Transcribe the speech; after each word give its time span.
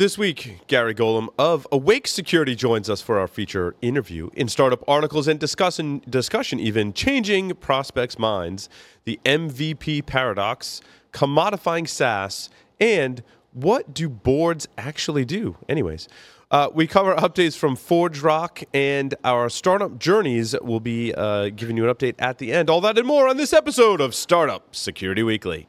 This 0.00 0.16
week, 0.16 0.60
Gary 0.66 0.94
Golomb 0.94 1.28
of 1.38 1.66
Awake 1.70 2.08
Security 2.08 2.54
joins 2.54 2.88
us 2.88 3.02
for 3.02 3.18
our 3.18 3.28
feature 3.28 3.74
interview 3.82 4.30
in 4.32 4.48
startup 4.48 4.82
articles 4.88 5.28
and 5.28 5.38
discussion, 5.38 6.00
discussion 6.08 6.58
even 6.58 6.94
changing 6.94 7.54
prospects' 7.56 8.18
minds, 8.18 8.70
the 9.04 9.20
MVP 9.26 10.06
paradox, 10.06 10.80
commodifying 11.12 11.86
SaaS, 11.86 12.48
and 12.80 13.22
what 13.52 13.92
do 13.92 14.08
boards 14.08 14.66
actually 14.78 15.26
do? 15.26 15.58
Anyways, 15.68 16.08
uh, 16.50 16.70
we 16.72 16.86
cover 16.86 17.14
updates 17.16 17.58
from 17.58 17.76
ForgeRock 17.76 18.64
and 18.72 19.14
our 19.22 19.50
startup 19.50 19.98
journeys. 19.98 20.56
We'll 20.62 20.80
be 20.80 21.12
uh, 21.14 21.50
giving 21.50 21.76
you 21.76 21.86
an 21.86 21.94
update 21.94 22.14
at 22.18 22.38
the 22.38 22.54
end. 22.54 22.70
All 22.70 22.80
that 22.80 22.96
and 22.96 23.06
more 23.06 23.28
on 23.28 23.36
this 23.36 23.52
episode 23.52 24.00
of 24.00 24.14
Startup 24.14 24.74
Security 24.74 25.22
Weekly. 25.22 25.68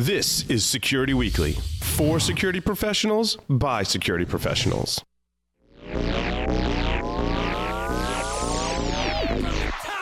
This 0.00 0.48
is 0.48 0.64
Security 0.64 1.12
Weekly 1.12 1.52
for 1.82 2.18
security 2.18 2.58
professionals 2.58 3.36
by 3.50 3.82
security 3.82 4.24
professionals. 4.24 5.04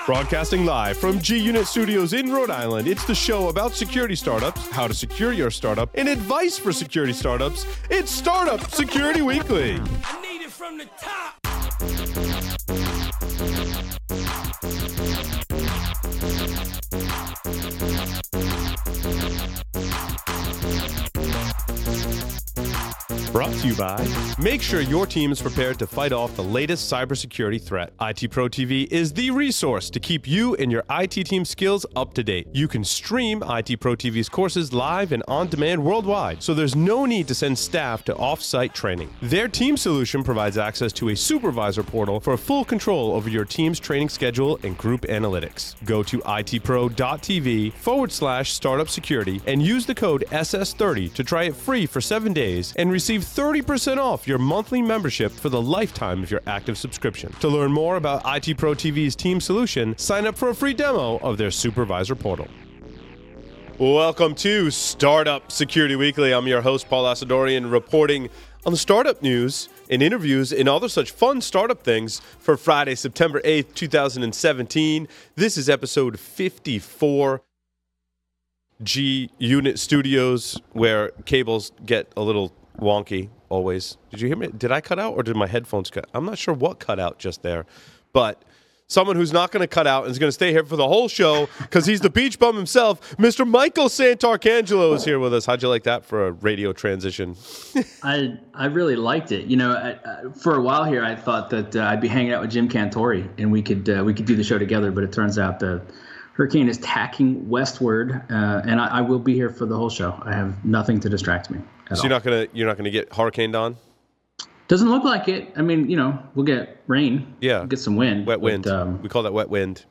Broadcasting 0.06 0.64
live 0.64 0.98
from 0.98 1.18
G 1.18 1.36
Unit 1.38 1.66
Studios 1.66 2.12
in 2.12 2.32
Rhode 2.32 2.50
Island, 2.50 2.86
it's 2.86 3.04
the 3.06 3.14
show 3.14 3.48
about 3.48 3.74
security 3.74 4.14
startups, 4.14 4.70
how 4.70 4.86
to 4.86 4.94
secure 4.94 5.32
your 5.32 5.50
startup, 5.50 5.90
and 5.96 6.08
advice 6.08 6.56
for 6.56 6.72
security 6.72 7.12
startups. 7.12 7.66
It's 7.90 8.12
Startup 8.12 8.60
Security 8.70 9.22
Weekly. 9.22 9.80
I 10.04 10.20
need 10.22 10.42
it 10.42 10.52
from 10.52 10.78
the 10.78 10.86
top. 10.96 11.38
Brought 23.38 23.54
to 23.54 23.68
you 23.68 23.76
by 23.76 24.04
Make 24.40 24.62
sure 24.62 24.80
your 24.80 25.06
team 25.06 25.30
is 25.30 25.40
prepared 25.40 25.78
to 25.78 25.86
fight 25.86 26.10
off 26.10 26.34
the 26.34 26.42
latest 26.42 26.92
cybersecurity 26.92 27.62
threat. 27.62 27.92
IT 28.00 28.32
Pro 28.32 28.48
TV 28.48 28.90
is 28.90 29.12
the 29.12 29.30
resource 29.30 29.90
to 29.90 30.00
keep 30.00 30.26
you 30.26 30.56
and 30.56 30.72
your 30.72 30.82
IT 30.90 31.12
team 31.12 31.44
skills 31.44 31.86
up 31.94 32.14
to 32.14 32.24
date. 32.24 32.48
You 32.52 32.66
can 32.66 32.82
stream 32.82 33.44
IT 33.46 33.78
Pro 33.78 33.94
TV's 33.94 34.28
courses 34.28 34.72
live 34.72 35.12
and 35.12 35.22
on 35.28 35.46
demand 35.46 35.84
worldwide, 35.84 36.42
so 36.42 36.52
there's 36.52 36.74
no 36.74 37.04
need 37.04 37.28
to 37.28 37.34
send 37.34 37.56
staff 37.56 38.04
to 38.06 38.16
off 38.16 38.42
site 38.42 38.74
training. 38.74 39.08
Their 39.22 39.46
team 39.46 39.76
solution 39.76 40.24
provides 40.24 40.58
access 40.58 40.92
to 40.94 41.10
a 41.10 41.16
supervisor 41.16 41.84
portal 41.84 42.18
for 42.18 42.36
full 42.36 42.64
control 42.64 43.12
over 43.12 43.28
your 43.28 43.44
team's 43.44 43.78
training 43.78 44.08
schedule 44.08 44.58
and 44.64 44.76
group 44.76 45.02
analytics. 45.02 45.76
Go 45.84 46.02
to 46.02 46.18
itpro.tv 46.18 47.72
forward 47.74 48.10
slash 48.10 48.52
startup 48.52 48.88
security 48.88 49.40
and 49.46 49.62
use 49.62 49.86
the 49.86 49.94
code 49.94 50.24
SS30 50.30 51.14
to 51.14 51.22
try 51.22 51.44
it 51.44 51.54
free 51.54 51.86
for 51.86 52.00
seven 52.00 52.32
days 52.32 52.74
and 52.76 52.90
receive 52.90 53.27
30% 53.36 53.98
off 53.98 54.26
your 54.26 54.38
monthly 54.38 54.82
membership 54.82 55.30
for 55.32 55.48
the 55.48 55.60
lifetime 55.60 56.22
of 56.22 56.30
your 56.30 56.40
active 56.46 56.78
subscription. 56.78 57.32
To 57.40 57.48
learn 57.48 57.72
more 57.72 57.96
about 57.96 58.22
IT 58.24 58.56
Pro 58.56 58.72
TV's 58.72 59.14
team 59.14 59.40
solution, 59.40 59.96
sign 59.98 60.26
up 60.26 60.36
for 60.36 60.48
a 60.48 60.54
free 60.54 60.74
demo 60.74 61.18
of 61.18 61.38
their 61.38 61.50
supervisor 61.50 62.14
portal. 62.14 62.48
Welcome 63.78 64.34
to 64.36 64.70
Startup 64.70 65.52
Security 65.52 65.94
Weekly. 65.94 66.32
I'm 66.32 66.46
your 66.48 66.62
host, 66.62 66.88
Paul 66.88 67.04
Asadoorian, 67.04 67.70
reporting 67.70 68.28
on 68.66 68.72
the 68.72 68.78
startup 68.78 69.22
news 69.22 69.68
and 69.88 70.02
interviews 70.02 70.52
and 70.52 70.68
other 70.68 70.88
such 70.88 71.12
fun 71.12 71.40
startup 71.40 71.84
things 71.84 72.20
for 72.38 72.56
Friday, 72.56 72.96
September 72.96 73.40
8th, 73.42 73.74
2017. 73.74 75.06
This 75.36 75.56
is 75.56 75.68
episode 75.68 76.18
54. 76.18 77.42
G 78.82 79.30
Unit 79.38 79.78
Studios, 79.78 80.60
where 80.72 81.10
cables 81.24 81.72
get 81.84 82.12
a 82.16 82.22
little 82.22 82.52
wonky 82.78 83.30
always. 83.48 83.96
Did 84.10 84.20
you 84.20 84.28
hear 84.28 84.36
me? 84.36 84.48
Did 84.48 84.72
I 84.72 84.80
cut 84.80 84.98
out 84.98 85.14
or 85.14 85.22
did 85.22 85.36
my 85.36 85.46
headphones 85.46 85.90
cut? 85.90 86.06
I'm 86.14 86.24
not 86.24 86.38
sure 86.38 86.54
what 86.54 86.78
cut 86.78 86.98
out 86.98 87.18
just 87.18 87.42
there, 87.42 87.66
but 88.12 88.42
someone 88.88 89.16
who's 89.16 89.32
not 89.32 89.50
going 89.52 89.60
to 89.60 89.66
cut 89.66 89.86
out 89.86 90.04
and 90.04 90.10
is 90.10 90.18
going 90.18 90.28
to 90.28 90.32
stay 90.32 90.50
here 90.50 90.64
for 90.64 90.76
the 90.76 90.86
whole 90.88 91.08
show 91.08 91.48
because 91.60 91.84
he's 91.86 92.00
the 92.00 92.10
beach 92.10 92.38
bum 92.38 92.56
himself. 92.56 93.16
Mr. 93.16 93.46
Michael 93.46 93.88
Santarcangelo 93.88 94.94
is 94.94 95.04
here 95.04 95.18
with 95.18 95.34
us. 95.34 95.44
How'd 95.46 95.62
you 95.62 95.68
like 95.68 95.84
that 95.84 96.04
for 96.04 96.28
a 96.28 96.32
radio 96.32 96.72
transition? 96.72 97.36
I 98.02 98.38
I 98.54 98.66
really 98.66 98.96
liked 98.96 99.30
it. 99.30 99.46
You 99.46 99.56
know, 99.56 99.72
I, 99.72 99.90
I, 99.90 100.32
for 100.32 100.56
a 100.56 100.62
while 100.62 100.84
here, 100.84 101.04
I 101.04 101.14
thought 101.14 101.50
that 101.50 101.76
uh, 101.76 101.84
I'd 101.84 102.00
be 102.00 102.08
hanging 102.08 102.32
out 102.32 102.40
with 102.40 102.50
Jim 102.50 102.68
Cantore 102.68 103.28
and 103.38 103.52
we 103.52 103.62
could 103.62 103.88
uh, 103.88 104.02
we 104.04 104.14
could 104.14 104.26
do 104.26 104.34
the 104.34 104.44
show 104.44 104.58
together. 104.58 104.90
But 104.90 105.04
it 105.04 105.12
turns 105.12 105.38
out 105.38 105.60
the 105.60 105.82
hurricane 106.32 106.68
is 106.68 106.78
tacking 106.78 107.48
westward, 107.48 108.22
uh, 108.30 108.62
and 108.64 108.80
I, 108.80 108.86
I 108.86 109.00
will 109.00 109.18
be 109.18 109.34
here 109.34 109.50
for 109.50 109.66
the 109.66 109.76
whole 109.76 109.90
show. 109.90 110.18
I 110.24 110.32
have 110.32 110.64
nothing 110.64 111.00
to 111.00 111.08
distract 111.08 111.50
me. 111.50 111.60
At 111.90 111.96
So 111.96 112.02
all. 112.02 112.04
you're 112.08 112.10
not 112.16 112.22
gonna 112.24 112.46
you're 112.52 112.66
not 112.66 112.76
gonna 112.76 112.90
get 112.90 113.12
hurricaned 113.14 113.54
on? 113.56 113.76
Doesn't 114.68 114.90
look 114.90 115.04
like 115.04 115.28
it. 115.28 115.50
I 115.56 115.62
mean, 115.62 115.88
you 115.88 115.96
know, 115.96 116.18
we'll 116.34 116.44
get 116.44 116.82
rain. 116.86 117.34
Yeah. 117.40 117.60
we'll 117.60 117.68
get 117.68 117.78
some 117.78 117.96
wind. 117.96 118.26
Wet 118.26 118.36
but, 118.36 118.40
wind. 118.42 118.66
um, 118.66 119.00
we 119.00 119.08
call 119.08 119.22
that 119.22 119.32
wet 119.32 119.48
wind. 119.48 119.84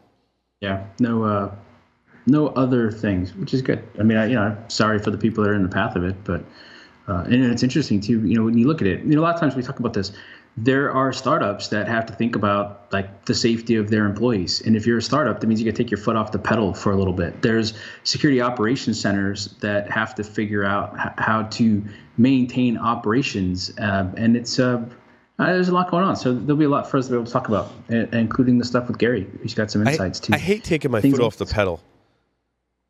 yeah, 0.62 0.86
no, 1.00 1.24
uh, 1.24 1.52
no 2.28 2.50
other 2.50 2.92
things, 2.92 3.34
which 3.36 3.54
is 3.56 3.62
good. 3.64 3.82
I 4.00 4.04
mean, 4.04 4.18
I, 4.18 4.28
you 4.28 4.36
know, 4.36 4.42
I'm 4.44 4.70
sorry 4.70 5.00
for 5.00 5.10
the 5.12 5.18
people 5.18 5.44
that 5.44 5.50
are 5.50 5.56
in 5.56 5.64
the 5.64 5.70
path 5.70 5.96
of 5.96 6.04
it, 6.04 6.16
but 6.24 6.44
uh, 7.08 7.24
and 7.26 7.44
it's 7.46 7.64
interesting 7.64 8.00
too. 8.02 8.26
You 8.28 8.36
know, 8.38 8.44
when 8.44 8.58
you 8.58 8.68
look 8.68 8.82
at 8.82 8.88
it, 8.88 9.00
you 9.04 9.16
know, 9.16 9.22
a 9.22 9.24
lot 9.24 9.34
of 9.34 9.40
times 9.40 9.56
we 9.56 9.64
talk 9.64 9.80
about 9.80 9.94
this. 9.94 10.12
There 10.60 10.92
are 10.92 11.14
startups 11.14 11.68
that 11.68 11.88
have 11.88 12.08
to 12.08 12.14
think 12.14 12.36
about 12.36 12.92
like 12.92 13.26
the 13.26 13.36
safety 13.36 13.76
of 13.76 13.92
their 13.92 14.06
employees, 14.06 14.62
and 14.62 14.76
if 14.76 14.88
you're 14.88 14.98
a 14.98 15.02
startup, 15.02 15.40
that 15.40 15.48
means 15.48 15.62
you 15.62 15.66
got 15.70 15.76
to 15.76 15.84
take 15.84 15.92
your 15.92 16.00
foot 16.00 16.16
off 16.16 16.32
the 16.32 16.40
pedal 16.40 16.74
for 16.74 16.92
a 16.92 16.96
little 16.96 17.14
bit. 17.14 17.44
There's 17.44 17.74
security 18.04 18.42
operations 18.42 19.00
centers 19.00 19.54
that 19.60 19.92
have 19.92 20.16
to 20.16 20.24
figure 20.24 20.64
out 20.66 20.96
h- 21.00 21.14
how 21.20 21.44
to 21.44 21.84
maintain 22.18 22.78
operations, 22.78 23.78
uh, 23.78 24.12
and 24.18 24.36
it's. 24.36 24.60
Uh, 24.60 24.84
uh, 25.40 25.46
there's 25.54 25.70
a 25.70 25.74
lot 25.74 25.92
going 25.92 26.04
on, 26.04 26.16
so 26.16 26.34
there'll 26.34 26.58
be 26.58 26.66
a 26.66 26.70
lot 26.70 26.90
for 26.90 26.98
us 26.98 27.06
to 27.06 27.12
be 27.12 27.16
able 27.16 27.26
to 27.28 27.32
talk 27.32 27.48
about, 27.48 27.72
including 27.90 28.58
the 28.58 28.66
stuff 28.66 28.88
with 28.88 28.98
Gary. 28.98 29.28
He's 29.44 29.54
got 29.54 29.70
some 29.70 29.88
I, 29.88 29.92
insights 29.92 30.20
too. 30.20 30.34
I 30.34 30.40
hate 30.40 30.64
taking 30.64 30.90
my 30.90 31.00
Things 31.00 31.16
foot 31.16 31.24
off 31.24 31.38
the 31.38 31.46
pedal. 31.46 31.80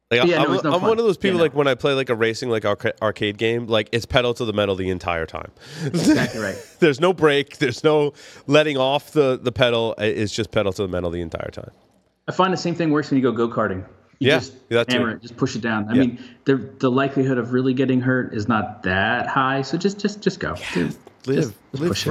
Like 0.09 0.23
Yeah, 0.25 0.41
I'm, 0.43 0.51
no, 0.53 0.61
no 0.61 0.73
I'm 0.73 0.81
one 0.81 0.91
of 0.99 1.05
those 1.05 1.17
people 1.17 1.35
Yeah, 1.35 1.37
no. 1.39 1.43
like 1.43 1.53
when 1.53 1.67
I 1.67 1.75
play 1.75 1.93
like 1.93 2.09
a 2.09 2.15
racing 2.15 2.49
like 2.49 2.63
arca- 2.63 2.93
arcade 3.01 3.37
game, 3.37 3.67
like 3.67 3.89
it's 3.91 4.05
pedal 4.05 4.33
to 4.35 4.45
the 4.45 4.53
metal 4.53 4.75
the 4.75 4.89
entire 4.89 5.25
time. 5.25 5.51
exactly 5.85 6.39
right. 6.39 6.55
there's 6.79 7.01
no 7.01 7.11
break, 7.13 7.57
there's 7.57 7.83
no 7.83 8.13
letting 8.47 8.77
off 8.77 9.11
the 9.11 9.37
the 9.41 9.51
pedal. 9.51 9.95
It's 9.97 10.31
just 10.31 10.51
pedal 10.51 10.71
to 10.73 10.81
the 10.83 10.87
metal 10.87 11.09
the 11.09 11.19
entire 11.21 11.49
time. 11.51 11.71
I 12.27 12.31
find 12.31 12.53
the 12.53 12.57
same 12.57 12.75
thing 12.75 12.91
works 12.91 13.09
when 13.11 13.17
you 13.21 13.23
go 13.23 13.31
go 13.47 13.53
karting. 13.53 13.85
You 14.19 14.29
Yeah, 14.31 14.39
just 14.39 14.53
hammer 14.91 15.11
it, 15.11 15.21
just 15.21 15.35
push 15.37 15.55
it 15.55 15.61
down. 15.61 15.89
I 15.89 15.93
Yeah. 15.93 15.99
mean, 16.01 16.19
the 16.45 16.55
the 16.55 16.89
likelihood 16.89 17.37
of 17.37 17.51
really 17.51 17.73
getting 17.73 17.99
hurt 17.99 18.33
is 18.33 18.47
not 18.47 18.83
that 18.83 19.27
high. 19.27 19.61
So 19.61 19.77
just 19.77 19.99
just 19.99 20.21
just 20.21 20.39
go. 20.39 20.55
Dude, 20.73 20.95
Live, 21.25 21.35
just- 21.35 21.51
just 21.51 21.81
live 21.81 21.89
push 21.89 22.07
it. 22.07 22.09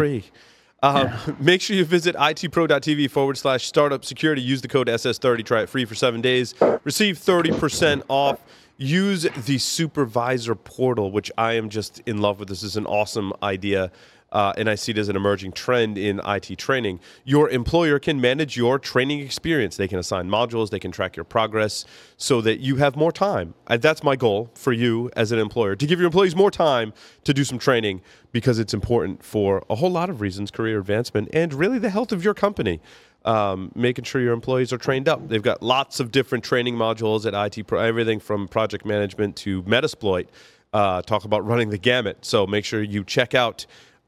Um, 0.87 1.37
Make 1.41 1.61
sure 1.61 1.77
you 1.77 1.85
visit 1.85 2.15
itpro.tv 2.17 3.11
forward 3.11 3.37
slash 3.39 3.67
startup 3.67 4.05
security. 4.05 4.43
Use 4.43 4.63
the 4.63 4.69
code 4.69 4.87
SS30. 4.87 5.45
Try 5.45 5.63
it 5.63 5.69
free 5.69 5.85
for 5.85 5.95
seven 5.95 6.21
days. 6.21 6.55
Receive 6.85 7.19
30% 7.19 8.03
off. 8.09 8.41
Use 8.79 9.27
the 9.47 9.59
supervisor 9.59 10.55
portal, 10.55 11.11
which 11.11 11.33
I 11.39 11.55
am 11.55 11.71
just 11.71 12.01
in 12.07 12.19
love 12.19 12.39
with. 12.39 12.49
This 12.49 12.63
is 12.63 12.77
an 12.77 12.87
awesome 12.87 13.33
idea. 13.43 13.91
Uh, 14.37 14.53
and 14.59 14.69
I 14.69 14.75
see 14.75 14.93
it 14.93 14.99
as 14.99 15.09
an 15.09 15.17
emerging 15.17 15.53
trend 15.53 15.97
in 15.97 16.21
IT 16.27 16.59
training. 16.59 17.01
Your 17.25 17.49
employer 17.49 17.99
can 17.99 18.21
manage 18.21 18.55
your 18.55 18.79
training 18.79 19.21
experience. 19.21 19.79
They 19.79 19.89
can 19.89 19.99
assign 19.99 20.29
modules, 20.29 20.69
they 20.69 20.79
can 20.79 20.93
track 20.93 21.17
your 21.17 21.25
progress 21.25 21.87
so 22.19 22.43
that 22.43 22.61
you 22.61 22.77
have 22.77 22.97
more 22.97 23.11
time. 23.11 23.55
And 23.67 23.81
that's 23.81 24.03
my 24.03 24.15
goal 24.15 24.51
for 24.55 24.75
you 24.75 25.11
as 25.17 25.33
an 25.33 25.39
employer 25.39 25.75
to 25.75 25.87
give 25.87 25.99
your 25.99 26.05
employees 26.09 26.37
more 26.37 26.51
time 26.51 26.93
to 27.25 27.33
do 27.33 27.45
some 27.45 27.59
training 27.59 28.03
because 28.31 28.59
it's 28.59 28.75
important 28.75 29.25
for 29.25 29.65
a 29.71 29.75
whole 29.75 29.91
lot 29.91 30.11
of 30.11 30.21
reasons 30.21 30.51
career 30.51 30.81
advancement 30.81 31.31
and 31.33 31.55
really 31.55 31.79
the 31.79 31.89
health 31.89 32.13
of 32.13 32.23
your 32.23 32.35
company. 32.35 32.83
Um, 33.25 33.73
making 33.75 34.05
sure 34.05 34.21
your 34.21 34.35
employees 34.35 34.71
are 34.71 34.77
trained 34.79 35.09
up. 35.09 35.29
They've 35.29 35.41
got 35.41 35.63
lots 35.63 35.99
of 35.99 36.13
different 36.13 36.45
training 36.45 36.77
modules 36.77 37.25
at 37.25 37.33
IT 37.33 37.67
Pro, 37.67 37.81
everything 37.81 38.21
from 38.21 38.49
project 38.49 38.85
management 38.85 39.35
to 39.37 39.63
Metasploit. 39.63 40.27
Uh, 40.75 41.01
talk 41.01 41.25
about 41.25 41.47
running 41.47 41.71
the 41.71 41.79
gamut. 41.79 42.19
So 42.21 42.47
make 42.47 42.67
sure 42.67 42.83
you 42.83 43.03
check 43.03 43.35
out 43.35 43.65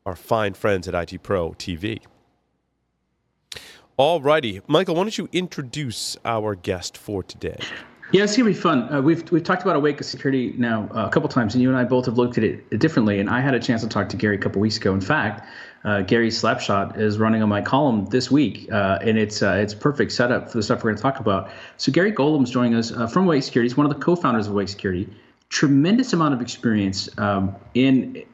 our 0.08 0.16
fine 0.16 0.54
friends 0.54 0.88
at 0.88 0.94
IT 0.94 1.22
Pro 1.22 1.50
TV. 1.50 2.00
Alrighty, 3.98 4.62
Michael, 4.66 4.94
why 4.94 5.02
don't 5.02 5.18
you 5.18 5.28
introduce 5.32 6.16
our 6.24 6.54
guest 6.54 6.96
for 6.96 7.22
today? 7.22 7.58
Yeah, 8.10 8.24
it's 8.24 8.34
gonna 8.34 8.48
be 8.48 8.54
fun. 8.54 8.90
Uh, 8.90 9.02
we've 9.02 9.30
we've 9.30 9.42
talked 9.42 9.60
about 9.60 9.76
Awake 9.76 10.02
Security 10.02 10.54
now 10.56 10.88
uh, 10.94 11.06
a 11.06 11.10
couple 11.10 11.28
times, 11.28 11.54
and 11.54 11.62
you 11.62 11.68
and 11.68 11.76
I 11.76 11.84
both 11.84 12.06
have 12.06 12.16
looked 12.16 12.38
at 12.38 12.44
it 12.44 12.78
differently. 12.78 13.20
And 13.20 13.28
I 13.28 13.42
had 13.42 13.52
a 13.52 13.60
chance 13.60 13.82
to 13.82 13.88
talk 13.88 14.08
to 14.08 14.16
Gary 14.16 14.36
a 14.36 14.38
couple 14.38 14.62
weeks 14.62 14.78
ago. 14.78 14.94
In 14.94 15.00
fact, 15.02 15.46
uh, 15.84 16.00
Gary 16.00 16.30
Slapshot 16.30 16.98
is 16.98 17.18
running 17.18 17.42
on 17.42 17.50
my 17.50 17.60
column 17.60 18.06
this 18.06 18.30
week, 18.30 18.66
uh, 18.72 18.98
and 19.02 19.18
it's 19.18 19.42
uh, 19.42 19.58
it's 19.60 19.74
perfect 19.74 20.12
setup 20.12 20.50
for 20.50 20.56
the 20.56 20.62
stuff 20.62 20.78
we're 20.78 20.90
going 20.90 20.96
to 20.96 21.02
talk 21.02 21.20
about. 21.20 21.50
So 21.76 21.92
Gary 21.92 22.12
Golomb's 22.12 22.50
joining 22.50 22.76
us 22.76 22.92
uh, 22.92 23.08
from 23.08 23.26
Awake 23.26 23.42
Security. 23.42 23.68
He's 23.68 23.76
one 23.76 23.84
of 23.84 23.92
the 23.92 24.02
co-founders 24.02 24.46
of 24.46 24.54
Awake 24.54 24.70
Security. 24.70 25.06
Tremendous 25.50 26.14
amount 26.14 26.32
of 26.32 26.40
experience 26.40 27.10
um, 27.18 27.54
in. 27.74 28.24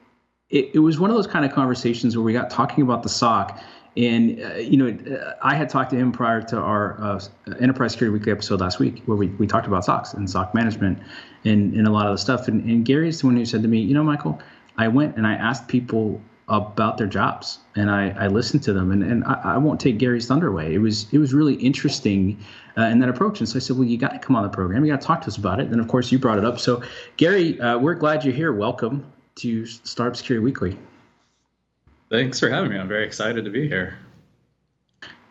It, 0.51 0.71
it 0.75 0.79
was 0.81 1.01
one 1.01 1.11
of 1.11 1.17
those 1.17 1.27
kind 1.27 1.45
of 1.45 1.53
conversations 1.53 2.17
where 2.17 2.25
we 2.25 2.33
got 2.33 2.51
talking 2.51 2.83
about 2.83 3.03
the 3.03 3.09
SOC 3.09 3.59
And 3.97 4.43
uh, 4.43 4.55
you 4.57 4.77
know, 4.77 5.35
I 5.43 5.55
had 5.55 5.69
talked 5.69 5.91
to 5.91 5.97
him 5.97 6.13
prior 6.13 6.43
to 6.43 6.59
our 6.59 7.01
uh, 7.01 7.21
Enterprise 7.61 7.93
Security 7.93 8.19
Weekly 8.19 8.33
episode 8.33 8.61
last 8.61 8.79
week, 8.79 9.03
where 9.07 9.17
we, 9.17 9.29
we 9.29 9.47
talked 9.47 9.67
about 9.67 9.85
SOCs 9.85 10.15
and 10.15 10.29
SOC 10.29 10.55
management 10.55 10.99
and, 11.45 11.75
and 11.75 11.87
a 11.87 11.91
lot 11.91 12.07
of 12.07 12.13
the 12.13 12.19
stuff. 12.19 12.49
And, 12.49 12.65
and 12.65 12.85
Gary 12.85 13.09
is 13.09 13.21
the 13.21 13.27
one 13.27 13.37
who 13.37 13.45
said 13.45 13.63
to 13.63 13.69
me, 13.69 13.81
you 13.81 13.95
know, 13.95 14.05
Michael, 14.05 14.41
I 14.77 14.89
went 14.89 15.17
and 15.17 15.27
I 15.27 15.35
asked 15.35 15.69
people 15.69 16.21
about 16.49 16.99
their 16.99 17.07
jobs 17.07 17.61
and 17.75 17.91
I, 17.91 18.11
I 18.19 18.27
listened 18.27 18.63
to 18.65 18.75
them 18.75 18.91
and, 18.91 19.03
and 19.03 19.25
I, 19.25 19.41
I, 19.45 19.57
won't 19.57 19.81
take 19.81 19.97
Gary's 19.97 20.27
thunder 20.27 20.49
away. 20.49 20.75
It 20.75 20.79
was 20.79 21.07
it 21.11 21.17
was 21.17 21.33
really 21.33 21.55
interesting 21.55 22.39
uh, 22.77 22.83
in 22.83 22.99
that 22.99 23.09
approach. 23.09 23.39
And 23.39 23.49
so 23.49 23.57
I 23.57 23.61
said, 23.61 23.79
well, 23.79 23.87
you 23.89 23.97
got 23.97 24.13
to 24.13 24.19
come 24.19 24.37
on 24.37 24.43
the 24.43 24.51
program. 24.51 24.85
You 24.85 24.93
got 24.93 25.01
to 25.01 25.07
talk 25.07 25.23
to 25.23 25.29
us 25.29 25.39
about 25.39 25.59
it. 25.59 25.69
And 25.69 25.81
of 25.81 25.89
course, 25.89 26.13
you 26.13 26.19
brought 26.19 26.37
it 26.37 26.45
up. 26.45 26.61
So 26.61 26.83
Gary, 27.17 27.59
uh, 27.61 27.79
we're 27.79 27.95
glad 27.95 28.25
you're 28.25 28.35
here. 28.35 28.53
Welcome 28.53 29.11
to 29.37 29.67
Startup 29.67 30.17
Security 30.17 30.45
Weekly. 30.45 30.79
Thanks 32.11 32.39
for 32.39 32.49
having 32.49 32.71
me. 32.71 32.79
I'm 32.79 32.89
very 32.89 33.05
excited 33.05 33.45
to 33.45 33.51
be 33.51 33.67
here. 33.69 33.99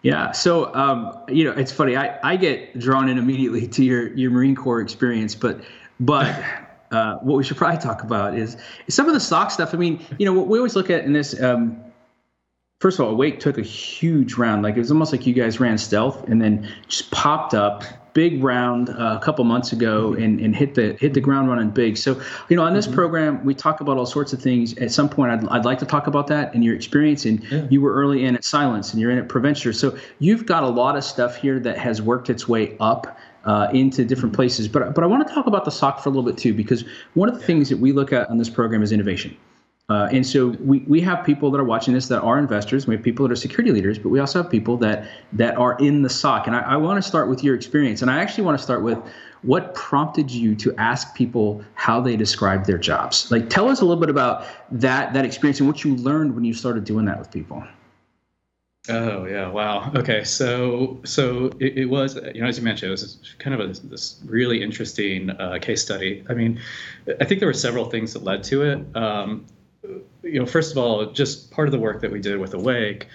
Yeah. 0.02 0.32
So, 0.32 0.74
um, 0.76 1.18
you 1.30 1.46
know, 1.46 1.52
it's 1.52 1.72
funny. 1.72 1.96
I, 1.96 2.20
I 2.24 2.36
get 2.36 2.78
drawn 2.78 3.08
in 3.08 3.18
immediately 3.18 3.68
to 3.76 3.84
your, 3.84 4.14
your 4.16 4.32
Marine 4.32 4.56
Corps 4.56 4.82
experience, 4.82 5.34
but, 5.34 5.62
but, 6.00 6.44
uh, 6.92 7.18
what 7.20 7.38
we 7.38 7.44
should 7.44 7.58
probably 7.58 7.82
talk 7.82 8.04
about 8.04 8.38
is, 8.38 8.58
some 8.88 9.08
of 9.08 9.14
the 9.14 9.20
SOC 9.20 9.50
stuff. 9.50 9.74
I 9.74 9.78
mean, 9.78 10.06
you 10.20 10.26
know, 10.26 10.34
what 10.34 10.48
we 10.48 10.60
always 10.60 10.76
look 10.76 10.90
at 10.90 11.06
in 11.06 11.14
this, 11.14 11.42
um, 11.42 11.82
first 12.80 13.00
of 13.00 13.06
all, 13.06 13.14
Awake 13.14 13.40
took 13.40 13.58
a 13.58 13.64
huge 13.64 14.36
round. 14.36 14.62
Like 14.62 14.76
it 14.76 14.80
was 14.80 14.92
almost 14.92 15.12
like 15.12 15.26
you 15.26 15.34
guys 15.34 15.60
ran 15.60 15.78
stealth 15.78 16.28
and 16.28 16.42
then 16.42 16.70
just 16.88 17.10
popped 17.10 17.54
up 17.54 17.84
big 18.14 18.44
round 18.44 18.90
uh, 18.90 19.18
a 19.20 19.24
couple 19.24 19.44
months 19.44 19.72
ago 19.72 20.12
mm-hmm. 20.12 20.24
and, 20.24 20.40
and 20.40 20.56
hit 20.56 20.76
the 20.76 20.94
hit 21.00 21.14
the 21.14 21.22
ground 21.22 21.50
running 21.50 21.70
big. 21.70 21.98
So 21.98 22.20
you 22.50 22.56
know 22.56 22.64
on 22.64 22.74
this 22.74 22.86
mm-hmm. 22.86 22.96
program 22.96 23.46
we 23.46 23.54
talk 23.54 23.82
about 23.82 23.98
all 23.98 24.06
sorts 24.06 24.34
of 24.34 24.42
things. 24.42 24.78
At 24.78 24.92
some 24.92 25.10
point 25.10 25.32
I'd, 25.32 25.48
I'd 25.50 25.66
like 25.66 25.80
to 25.80 25.86
talk 25.86 26.08
about 26.08 26.28
that 26.28 26.54
and 26.54 26.64
your 26.64 26.76
experience. 26.76 27.26
And 27.26 27.44
yeah. 27.46 27.68
you 27.70 27.82
were 27.82 27.94
early 27.94 28.26
in 28.26 28.36
at 28.36 28.44
Cylance 28.44 28.92
and 28.92 29.02
you're 29.02 29.12
in 29.12 29.18
at 29.18 29.28
Preventure. 29.28 29.74
So 29.74 29.98
you've 30.20 30.46
got 30.46 30.64
a 30.64 30.70
lot 30.70 30.96
of 30.96 31.04
stuff 31.04 31.36
here 31.36 31.60
that 31.60 31.78
has 31.78 32.02
worked 32.02 32.30
its 32.30 32.48
way 32.48 32.78
up. 32.80 33.18
Uh, 33.46 33.70
into 33.74 34.06
different 34.06 34.32
mm-hmm. 34.32 34.38
places, 34.38 34.70
but 34.70 34.96
but 34.96 35.04
I 35.04 35.08
want 35.08 35.28
to 35.28 35.34
talk 35.34 35.48
about 35.48 35.66
the 35.66 35.70
SOC 35.70 36.02
for 36.02 36.08
a 36.08 36.14
little 36.14 36.24
bit 36.24 36.38
too, 36.38 36.54
because 36.54 36.86
one 37.14 37.28
of 37.28 37.36
the 37.36 37.42
yeah. 37.42 37.48
things 37.48 37.68
that 37.68 37.78
we 37.78 37.92
look 37.92 38.14
at 38.14 38.30
on 38.30 38.38
this 38.38 38.50
program 38.50 38.82
is 38.82 38.94
innovation. 38.94 39.36
Uh, 39.90 40.08
and 40.12 40.26
so 40.26 40.50
we, 40.62 40.80
we 40.88 41.02
have 41.02 41.26
people 41.26 41.52
that 41.52 41.60
are 41.60 41.66
watching 41.66 41.94
this 41.94 42.08
that 42.08 42.22
are 42.22 42.40
investors. 42.40 42.88
We 42.88 42.96
have 42.96 43.04
people 43.04 43.28
that 43.28 43.34
are 43.34 43.38
security 43.38 43.72
leaders, 43.72 44.00
but 44.00 44.10
we 44.10 44.20
also 44.20 44.42
have 44.42 44.50
people 44.50 44.78
that 44.78 45.08
that 45.34 45.58
are 45.58 45.78
in 45.78 46.02
the 46.02 46.10
SOC. 46.10 46.48
And 46.48 46.56
I, 46.56 46.62
I 46.62 46.78
want 46.78 47.04
to 47.04 47.08
start 47.08 47.28
with 47.28 47.44
your 47.44 47.54
experience. 47.54 48.02
And 48.02 48.10
I 48.10 48.22
actually 48.22 48.46
want 48.46 48.58
to 48.58 48.64
start 48.64 48.82
with 48.82 48.98
what 49.42 49.76
prompted 49.76 50.32
you 50.32 50.56
to 50.56 50.74
ask 50.78 51.14
people 51.16 51.64
how 51.74 52.00
they 52.00 52.16
describe 52.16 52.66
their 52.66 52.78
jobs. 52.78 53.30
Like, 53.30 53.50
tell 53.50 53.68
us 53.68 53.82
a 53.82 53.86
little 53.86 54.00
bit 54.00 54.10
about 54.10 54.46
that 54.72 55.14
that 55.14 55.26
experience 55.26 55.60
and 55.60 55.68
what 55.68 55.84
you 55.84 55.96
learned 55.98 56.34
when 56.34 56.46
you 56.46 56.54
started 56.54 56.86
doing 56.86 57.06
that 57.06 57.20
with 57.20 57.30
people. 57.30 57.64
Oh 58.90 59.26
yeah! 59.26 59.50
Wow. 59.50 59.92
Okay. 59.96 60.24
So 60.24 61.02
so 61.04 61.48
it, 61.60 61.78
it, 61.78 61.86
was 61.86 62.16
you 62.34 62.42
know 62.42 62.48
as 62.48 62.58
you 62.58 62.64
mentioned 62.64 62.90
it 62.90 62.92
was 62.92 63.36
kind 63.38 63.54
of 63.54 63.70
a, 63.70 63.80
this 63.88 64.22
really 64.26 64.62
interesting 64.62 65.30
uh, 65.30 65.60
case 65.62 65.82
study. 65.82 66.24
I 66.30 66.34
mean, 66.34 66.60
I 67.20 67.26
think 67.26 67.40
there 67.40 67.48
were 67.48 67.54
several 67.54 67.90
things 67.90 68.14
that 68.14 68.24
led 68.24 68.44
to 68.46 68.64
it. 68.64 68.96
Um, 68.96 69.46
you 70.24 70.40
know, 70.40 70.46
first 70.46 70.72
of 70.72 70.78
all, 70.78 71.12
just 71.12 71.52
part 71.52 71.68
of 71.68 71.72
the 71.72 71.80
work 71.80 72.02
that 72.02 72.12
we 72.12 72.20
did 72.20 72.40
with 72.40 72.54
Awake. 72.54 73.08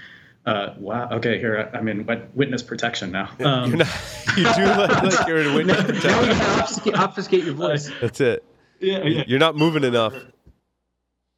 Uh, 0.47 0.75
wow. 0.79 1.09
Okay, 1.13 1.39
here 1.39 1.71
I'm 1.75 1.89
in 1.89 2.07
witness 2.35 2.63
protection 2.63 3.13
now. 3.13 3.31
Um, 3.41 3.73
not, 3.73 3.89
you 4.37 4.45
do 4.55 4.65
look 4.65 5.03
like 5.03 5.29
you're 5.29 5.41
in 5.41 5.55
witness 5.55 5.83
protection. 5.83 6.11
Now 6.11 6.21
you 6.23 6.35
can 6.35 6.61
obfuscate, 6.61 6.95
obfuscate 6.95 7.45
your 7.45 7.55
voice. 7.55 7.91
That's 8.01 8.21
it. 8.21 8.45
Yeah, 8.81 9.05
yeah. 9.05 9.25
You're 9.27 9.41
not 9.41 9.57
moving 9.57 9.85
enough. 9.85 10.15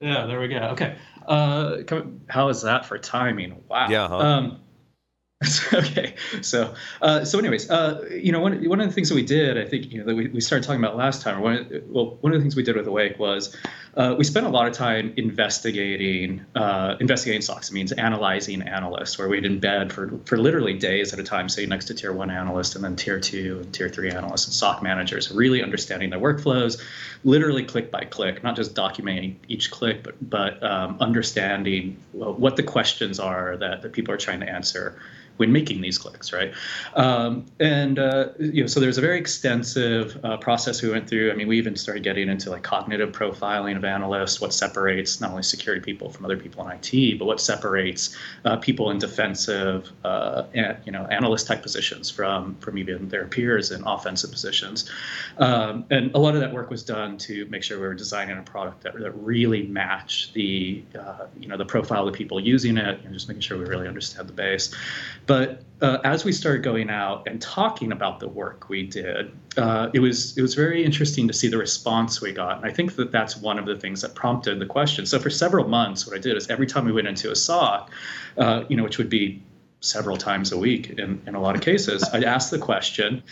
Yeah, 0.01 0.27
there 0.27 0.41
we 0.41 0.49
go. 0.49 0.59
Okay. 0.73 0.97
Uh, 1.27 1.79
how 2.29 2.49
is 2.49 2.63
that 2.63 2.87
for 2.87 2.99
timing? 2.99 3.63
Wow. 3.69 3.89
Yeah. 3.89 4.09
Huh? 4.09 4.19
Um, 4.19 4.61
okay, 5.73 6.17
so 6.43 6.75
uh, 7.01 7.25
so 7.25 7.39
anyways, 7.39 7.71
uh, 7.71 8.07
you 8.11 8.31
know, 8.31 8.41
one 8.41 8.63
one 8.69 8.79
of 8.79 8.87
the 8.87 8.93
things 8.93 9.09
that 9.09 9.15
we 9.15 9.25
did, 9.25 9.57
I 9.57 9.65
think, 9.65 9.91
you 9.91 9.99
know, 9.99 10.05
that 10.05 10.15
we, 10.15 10.29
we 10.29 10.41
started 10.43 10.67
talking 10.67 10.85
about 10.85 10.97
last 10.97 11.23
time, 11.23 11.39
or 11.39 11.41
one 11.41 11.83
well, 11.89 12.19
one 12.21 12.35
of 12.35 12.39
the 12.39 12.43
things 12.43 12.57
we 12.57 12.63
did 12.63 12.77
with 12.77 12.87
Awake 12.87 13.19
was 13.19 13.57
uh, 13.97 14.15
we 14.17 14.25
spent 14.25 14.47
a 14.47 14.49
lot 14.49 14.69
of 14.69 14.73
time 14.73 15.13
investigating 15.17 16.45
uh, 16.55 16.97
investigating. 17.01 17.41
Means 17.73 17.93
analyzing 17.93 18.63
analysts, 18.63 19.19
where 19.19 19.29
we'd 19.29 19.45
embed 19.45 19.93
for 19.93 20.11
for 20.25 20.37
literally 20.39 20.75
days 20.75 21.13
at 21.13 21.19
a 21.19 21.23
time, 21.23 21.49
say 21.49 21.67
next 21.67 21.87
to 21.87 21.95
tier 21.95 22.13
one 22.13 22.31
analyst 22.31 22.75
and 22.75 22.85
then 22.85 22.97
tier 22.97 23.19
two 23.19 23.61
and 23.63 23.75
tier 23.75 23.89
three 23.89 24.11
analysts 24.11 24.47
and 24.47 24.55
SOC 24.55 24.83
managers, 24.83 25.31
really 25.31 25.63
understanding 25.63 26.11
their 26.11 26.21
workflows, 26.21 26.83
literally 27.25 27.65
click 27.65 27.91
by 27.91 28.05
click, 28.05 28.43
not 28.43 28.57
just 28.57 28.75
documenting 28.75 29.37
each 29.49 29.71
click, 29.71 30.03
but 30.03 30.15
but 30.29 30.63
um, 30.63 30.97
understanding 31.01 31.97
what 32.13 32.57
the 32.57 32.63
questions 32.63 33.19
are 33.19 33.57
that, 33.57 33.83
that 33.83 33.93
people 33.93 34.15
are 34.15 34.19
trying 34.19 34.41
to 34.41 34.49
answer 34.49 35.01
when 35.41 35.51
making 35.51 35.81
these 35.81 35.97
clicks, 35.97 36.35
right? 36.35 36.53
Um, 36.97 37.47
and 37.61 37.99
uh, 37.99 38.29
you 38.39 38.61
know, 38.61 38.67
so 38.67 38.79
there's 38.79 38.99
a 38.99 39.01
very 39.01 39.19
extensive 39.19 40.23
uh, 40.23 40.37
process 40.37 40.83
we 40.83 40.91
went 40.91 41.09
through. 41.09 41.33
I 41.33 41.35
mean, 41.35 41.49
we 41.49 41.57
even 41.57 41.77
started 41.77 42.03
getting 42.03 42.29
into 42.29 42.51
like 42.51 42.63
cognitive 42.63 43.13
profiling 43.13 43.75
of 43.75 43.83
analysts, 43.87 44.39
what 44.39 44.53
separates 44.53 45.19
not 45.19 45.31
only 45.31 45.43
security 45.43 45.83
people 45.83 46.11
from 46.11 46.27
other 46.27 46.37
people 46.37 46.69
in 46.69 46.79
IT, 46.79 47.19
but 47.19 47.25
what 47.25 47.41
separates 47.41 48.15
uh, 48.45 48.59
people 48.59 48.91
in 48.91 48.99
defensive, 48.99 49.91
uh, 50.05 50.43
you 50.85 50.93
know, 50.93 51.07
analyst 51.07 51.47
type 51.47 51.63
positions 51.63 52.11
from 52.11 52.55
from 52.57 52.77
even 52.77 53.09
their 53.09 53.27
peers 53.27 53.71
in 53.71 53.83
offensive 53.87 54.31
positions. 54.31 54.91
Um, 55.39 55.87
and 55.91 56.15
a 56.15 56.19
lot 56.19 56.35
of 56.35 56.43
that 56.43 56.53
work 56.53 56.69
was 56.69 56.83
done 56.83 57.17
to 57.17 57.47
make 57.47 57.63
sure 57.63 57.81
we 57.81 57.87
were 57.87 57.95
designing 57.95 58.37
a 58.37 58.43
product 58.43 58.83
that, 58.83 58.93
that 59.01 59.13
really 59.13 59.63
matched 59.63 60.35
the 60.35 60.83
uh, 60.99 61.29
you 61.39 61.49
know 61.49 61.57
the 61.57 61.65
profile 61.65 62.07
of 62.07 62.13
the 62.13 62.19
people 62.19 62.39
using 62.39 62.77
it, 62.77 63.01
and 63.07 63.15
just 63.15 63.27
making 63.27 63.41
sure 63.41 63.57
we 63.57 63.65
really 63.65 63.89
understand 63.89 64.29
the 64.29 64.35
base. 64.35 64.75
But 65.31 65.63
uh, 65.81 65.99
as 66.03 66.25
we 66.25 66.33
started 66.33 66.65
going 66.65 66.91
out 66.91 67.29
and 67.29 67.41
talking 67.41 67.93
about 67.93 68.19
the 68.19 68.27
work 68.27 68.69
we 68.69 68.83
did, 68.85 69.31
uh, 69.57 69.89
it 69.95 70.01
was 70.01 70.37
it 70.37 70.43
was 70.43 70.57
very 70.57 70.85
interesting 70.85 71.29
to 71.29 71.33
see 71.33 71.47
the 71.47 71.57
response 71.57 72.21
we 72.21 72.33
got, 72.33 72.57
and 72.57 72.67
I 72.67 72.73
think 72.73 72.97
that 72.97 73.13
that's 73.13 73.37
one 73.37 73.57
of 73.57 73.65
the 73.65 73.77
things 73.77 74.03
that 74.03 74.17
prompted 74.17 74.59
the 74.59 74.67
question. 74.67 75.07
So 75.07 75.21
for 75.21 75.31
several 75.31 75.69
months, 75.69 76.05
what 76.05 76.17
I 76.17 76.19
did 76.19 76.37
is 76.37 76.51
every 76.51 76.67
time 76.67 76.85
we 76.85 76.91
went 76.91 77.07
into 77.07 77.31
a 77.31 77.37
SOC, 77.37 77.93
uh, 78.39 78.65
you 78.69 78.77
know, 78.77 78.83
which 78.83 78.99
would 78.99 79.09
be 79.09 79.41
several 79.79 80.17
times 80.17 80.51
a 80.51 80.59
week 80.59 80.91
in, 80.99 81.23
in 81.29 81.37
a 81.37 81.41
lot 81.41 81.55
of 81.55 81.61
cases, 81.61 82.03
I'd 82.13 82.25
ask 82.25 82.51
the 82.51 82.59
question, 82.59 83.23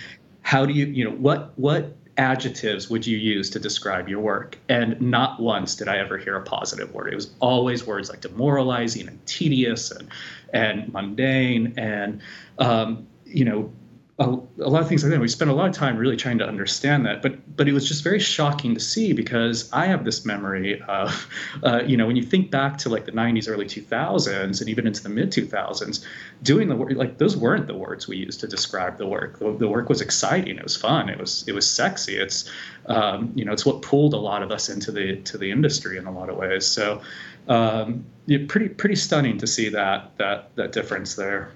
how 0.43 0.65
do 0.65 0.75
you 0.75 0.87
you 0.87 1.05
know 1.05 1.17
what 1.17 1.53
what 1.59 1.97
adjectives 2.19 2.91
would 2.91 3.07
you 3.07 3.17
use 3.17 3.49
to 3.51 3.59
describe 3.59 4.09
your 4.09 4.21
work? 4.21 4.59
And 4.69 5.01
not 5.01 5.41
once 5.41 5.77
did 5.77 5.89
I 5.89 5.99
ever 5.99 6.19
hear 6.19 6.37
a 6.37 6.43
positive 6.43 6.93
word. 6.93 7.13
It 7.13 7.17
was 7.17 7.31
always 7.41 7.87
words 7.87 8.11
like 8.11 8.21
demoralizing 8.21 9.09
and 9.09 9.25
tedious 9.27 9.91
and 9.91 10.09
and 10.53 10.93
mundane 10.93 11.75
and 11.77 12.21
um, 12.59 13.07
you 13.25 13.45
know 13.45 13.73
a, 14.21 14.27
lot 14.27 14.83
of 14.83 14.89
things 14.89 15.05
like 15.05 15.13
that. 15.13 15.21
We 15.21 15.29
spent 15.29 15.49
a 15.49 15.55
lot 15.55 15.69
of 15.69 15.75
time 15.75 15.97
really 15.97 16.17
trying 16.17 16.39
to 16.39 16.47
understand 16.47 17.07
that, 17.07 17.23
but 17.23 17.57
but 17.57 17.69
it 17.69 17.73
was 17.73 17.87
just 17.87 18.03
very 18.03 18.19
shocking 18.19 18.75
to 18.75 18.81
see 18.81 19.13
because 19.13 19.71
I 19.73 19.87
have 19.87 20.05
this 20.05 20.25
memory 20.25 20.83
of, 20.83 21.29
uh, 21.63 21.83
you 21.87 21.97
know, 21.97 22.07
when 22.07 22.17
you 22.17 22.25
think 22.25 22.51
back 22.51 22.79
to 22.79 22.89
like 22.89 23.05
the 23.05 23.13
'90s, 23.13 23.49
early 23.49 23.65
2000s, 23.65 24.61
and 24.61 24.69
even 24.69 24.89
into 24.89 25.05
the 25.05 25.09
mid 25.09 25.31
2000s, 25.31 26.05
doing 26.43 26.69
the 26.69 26.75
work 26.75 26.93
like 26.95 27.19
those 27.19 27.37
weren't 27.37 27.69
the 27.69 27.77
words 27.77 28.09
we 28.09 28.17
used 28.17 28.41
to 28.41 28.49
describe 28.49 28.99
the 28.99 29.07
work. 29.07 29.39
The, 29.39 29.53
the 29.57 29.69
work 29.69 29.89
was 29.89 30.01
exciting. 30.01 30.57
It 30.57 30.65
was 30.65 30.77
fun. 30.77 31.09
It 31.09 31.19
was 31.21 31.45
it 31.47 31.53
was 31.53 31.69
sexy. 31.71 32.17
It's 32.17 32.51
um, 32.87 33.31
you 33.37 33.45
know 33.45 33.53
it's 33.53 33.65
what 33.65 33.83
pulled 33.83 34.15
a 34.15 34.19
lot 34.19 34.43
of 34.43 34.51
us 34.51 34.69
into 34.69 34.91
the 34.91 35.17
to 35.23 35.39
the 35.39 35.53
industry 35.53 35.97
in 35.97 36.07
a 36.07 36.13
lot 36.13 36.29
of 36.29 36.37
ways. 36.37 36.67
So. 36.67 37.03
Um, 37.47 38.05
yeah, 38.27 38.41
pretty 38.47 38.69
pretty 38.69 38.97
stunning 38.97 39.39
to 39.39 39.47
see 39.47 39.71
that 39.71 40.11
that 40.19 40.55
that 40.57 40.73
difference 40.73 41.15
there 41.15 41.51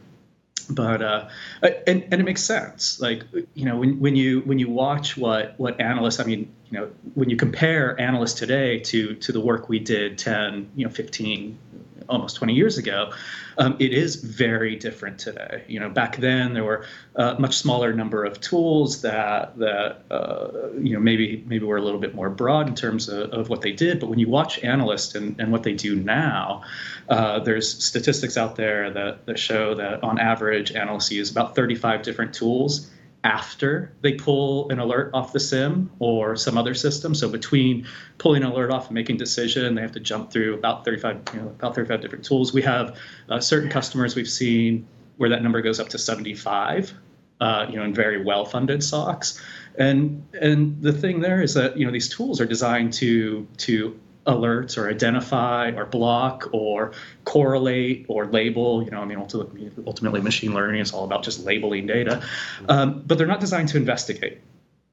but 0.70 1.02
uh, 1.02 1.28
and 1.62 2.04
and 2.10 2.14
it 2.14 2.24
makes 2.24 2.42
sense. 2.42 3.00
Like 3.00 3.24
you 3.54 3.64
know, 3.64 3.76
when 3.76 3.98
when 4.00 4.16
you 4.16 4.40
when 4.40 4.58
you 4.58 4.68
watch 4.68 5.16
what 5.16 5.54
what 5.58 5.80
analysts, 5.80 6.20
I 6.20 6.24
mean, 6.24 6.52
you 6.70 6.78
know, 6.78 6.90
when 7.14 7.30
you 7.30 7.36
compare 7.36 7.98
analysts 8.00 8.34
today 8.34 8.78
to 8.80 9.14
to 9.14 9.32
the 9.32 9.40
work 9.40 9.68
we 9.68 9.78
did 9.78 10.18
10, 10.18 10.70
you 10.76 10.84
know, 10.84 10.90
15, 10.90 11.58
almost 12.08 12.36
20 12.36 12.54
years 12.54 12.78
ago, 12.78 13.12
um, 13.58 13.76
it 13.78 13.92
is 13.92 14.16
very 14.16 14.76
different 14.76 15.18
today. 15.18 15.64
You 15.68 15.80
know, 15.80 15.90
back 15.90 16.16
then 16.16 16.54
there 16.54 16.64
were 16.64 16.84
a 17.14 17.38
much 17.38 17.56
smaller 17.56 17.92
number 17.92 18.24
of 18.24 18.40
tools 18.40 19.02
that 19.02 19.58
that 19.58 20.02
uh, 20.10 20.70
you 20.78 20.94
know 20.94 21.00
maybe 21.00 21.44
maybe 21.46 21.64
were 21.64 21.76
a 21.76 21.82
little 21.82 22.00
bit 22.00 22.14
more 22.14 22.30
broad 22.30 22.68
in 22.68 22.74
terms 22.74 23.08
of, 23.08 23.30
of 23.32 23.48
what 23.48 23.62
they 23.62 23.72
did. 23.72 24.00
But 24.00 24.08
when 24.08 24.18
you 24.18 24.28
watch 24.28 24.58
analysts 24.60 25.14
and, 25.14 25.38
and 25.40 25.52
what 25.52 25.62
they 25.62 25.74
do 25.74 25.96
now, 25.96 26.62
uh, 27.08 27.40
there's 27.40 27.84
statistics 27.84 28.36
out 28.36 28.56
there 28.56 28.90
that, 28.90 29.26
that 29.26 29.38
show 29.38 29.74
that 29.74 30.02
on 30.02 30.18
average 30.18 30.72
analysts 30.72 31.10
use 31.10 31.30
about 31.30 31.54
35 31.54 32.02
different 32.02 32.34
tools 32.34 32.90
after 33.24 33.92
they 34.00 34.14
pull 34.14 34.68
an 34.70 34.78
alert 34.78 35.10
off 35.14 35.32
the 35.32 35.38
SIEM 35.40 35.90
or 36.00 36.34
some 36.34 36.58
other 36.58 36.74
system. 36.74 37.14
So 37.14 37.28
between 37.28 37.86
pulling 38.18 38.42
an 38.42 38.50
alert 38.50 38.70
off 38.70 38.86
and 38.86 38.94
making 38.94 39.16
decision, 39.16 39.74
they 39.74 39.82
have 39.82 39.92
to 39.92 40.00
jump 40.00 40.32
through 40.32 40.54
about 40.54 40.84
35, 40.84 41.22
you 41.32 41.40
know, 41.40 41.48
about 41.48 41.74
35 41.74 42.00
different 42.00 42.24
tools. 42.24 42.52
We 42.52 42.62
have 42.62 42.98
uh, 43.28 43.38
certain 43.38 43.70
customers 43.70 44.16
we've 44.16 44.28
seen 44.28 44.86
where 45.18 45.30
that 45.30 45.42
number 45.42 45.62
goes 45.62 45.78
up 45.78 45.88
to 45.90 45.98
75, 45.98 46.92
uh, 47.40 47.66
you 47.68 47.76
know, 47.76 47.84
in 47.84 47.94
very 47.94 48.24
well-funded 48.24 48.80
SOCs. 48.80 49.40
And 49.78 50.26
and 50.40 50.82
the 50.82 50.92
thing 50.92 51.20
there 51.20 51.40
is 51.40 51.54
that 51.54 51.78
you 51.78 51.86
know 51.86 51.92
these 51.92 52.08
tools 52.08 52.40
are 52.40 52.46
designed 52.46 52.92
to 52.94 53.46
to 53.58 53.98
alerts 54.26 54.78
or 54.78 54.88
identify 54.88 55.70
or 55.70 55.84
block 55.84 56.48
or 56.52 56.92
correlate 57.24 58.06
or 58.08 58.26
label. 58.26 58.82
You 58.82 58.90
know, 58.90 59.00
I 59.00 59.04
mean, 59.04 59.18
ultimately, 59.18 59.70
ultimately 59.86 60.20
machine 60.20 60.54
learning 60.54 60.80
is 60.80 60.92
all 60.92 61.04
about 61.04 61.22
just 61.22 61.44
labeling 61.44 61.86
data, 61.86 62.22
um, 62.68 63.02
but 63.06 63.18
they're 63.18 63.26
not 63.26 63.40
designed 63.40 63.68
to 63.70 63.76
investigate. 63.76 64.40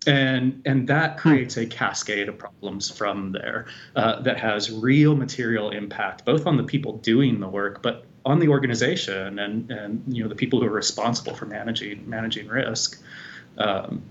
And, 0.07 0.61
and 0.65 0.87
that 0.87 1.17
creates 1.17 1.57
a 1.57 1.65
cascade 1.65 2.29
of 2.29 2.37
problems 2.37 2.89
from 2.89 3.33
there 3.33 3.65
uh, 3.95 4.21
that 4.21 4.39
has 4.39 4.71
real 4.71 5.13
material 5.13 5.71
impact, 5.71 6.23
both 6.23 6.47
on 6.47 6.55
the 6.55 6.63
people 6.63 6.97
doing 6.97 7.41
the 7.41 7.49
work, 7.49 7.81
but 7.81 8.05
on 8.25 8.39
the 8.39 8.47
organization 8.47 9.39
and, 9.39 9.71
and 9.71 10.03
you 10.07 10.23
know 10.23 10.29
the 10.29 10.35
people 10.35 10.59
who 10.59 10.67
are 10.67 10.71
responsible 10.71 11.33
for 11.33 11.45
managing 11.45 12.07
managing 12.09 12.47
risk. 12.47 13.01
Um, 13.57 14.03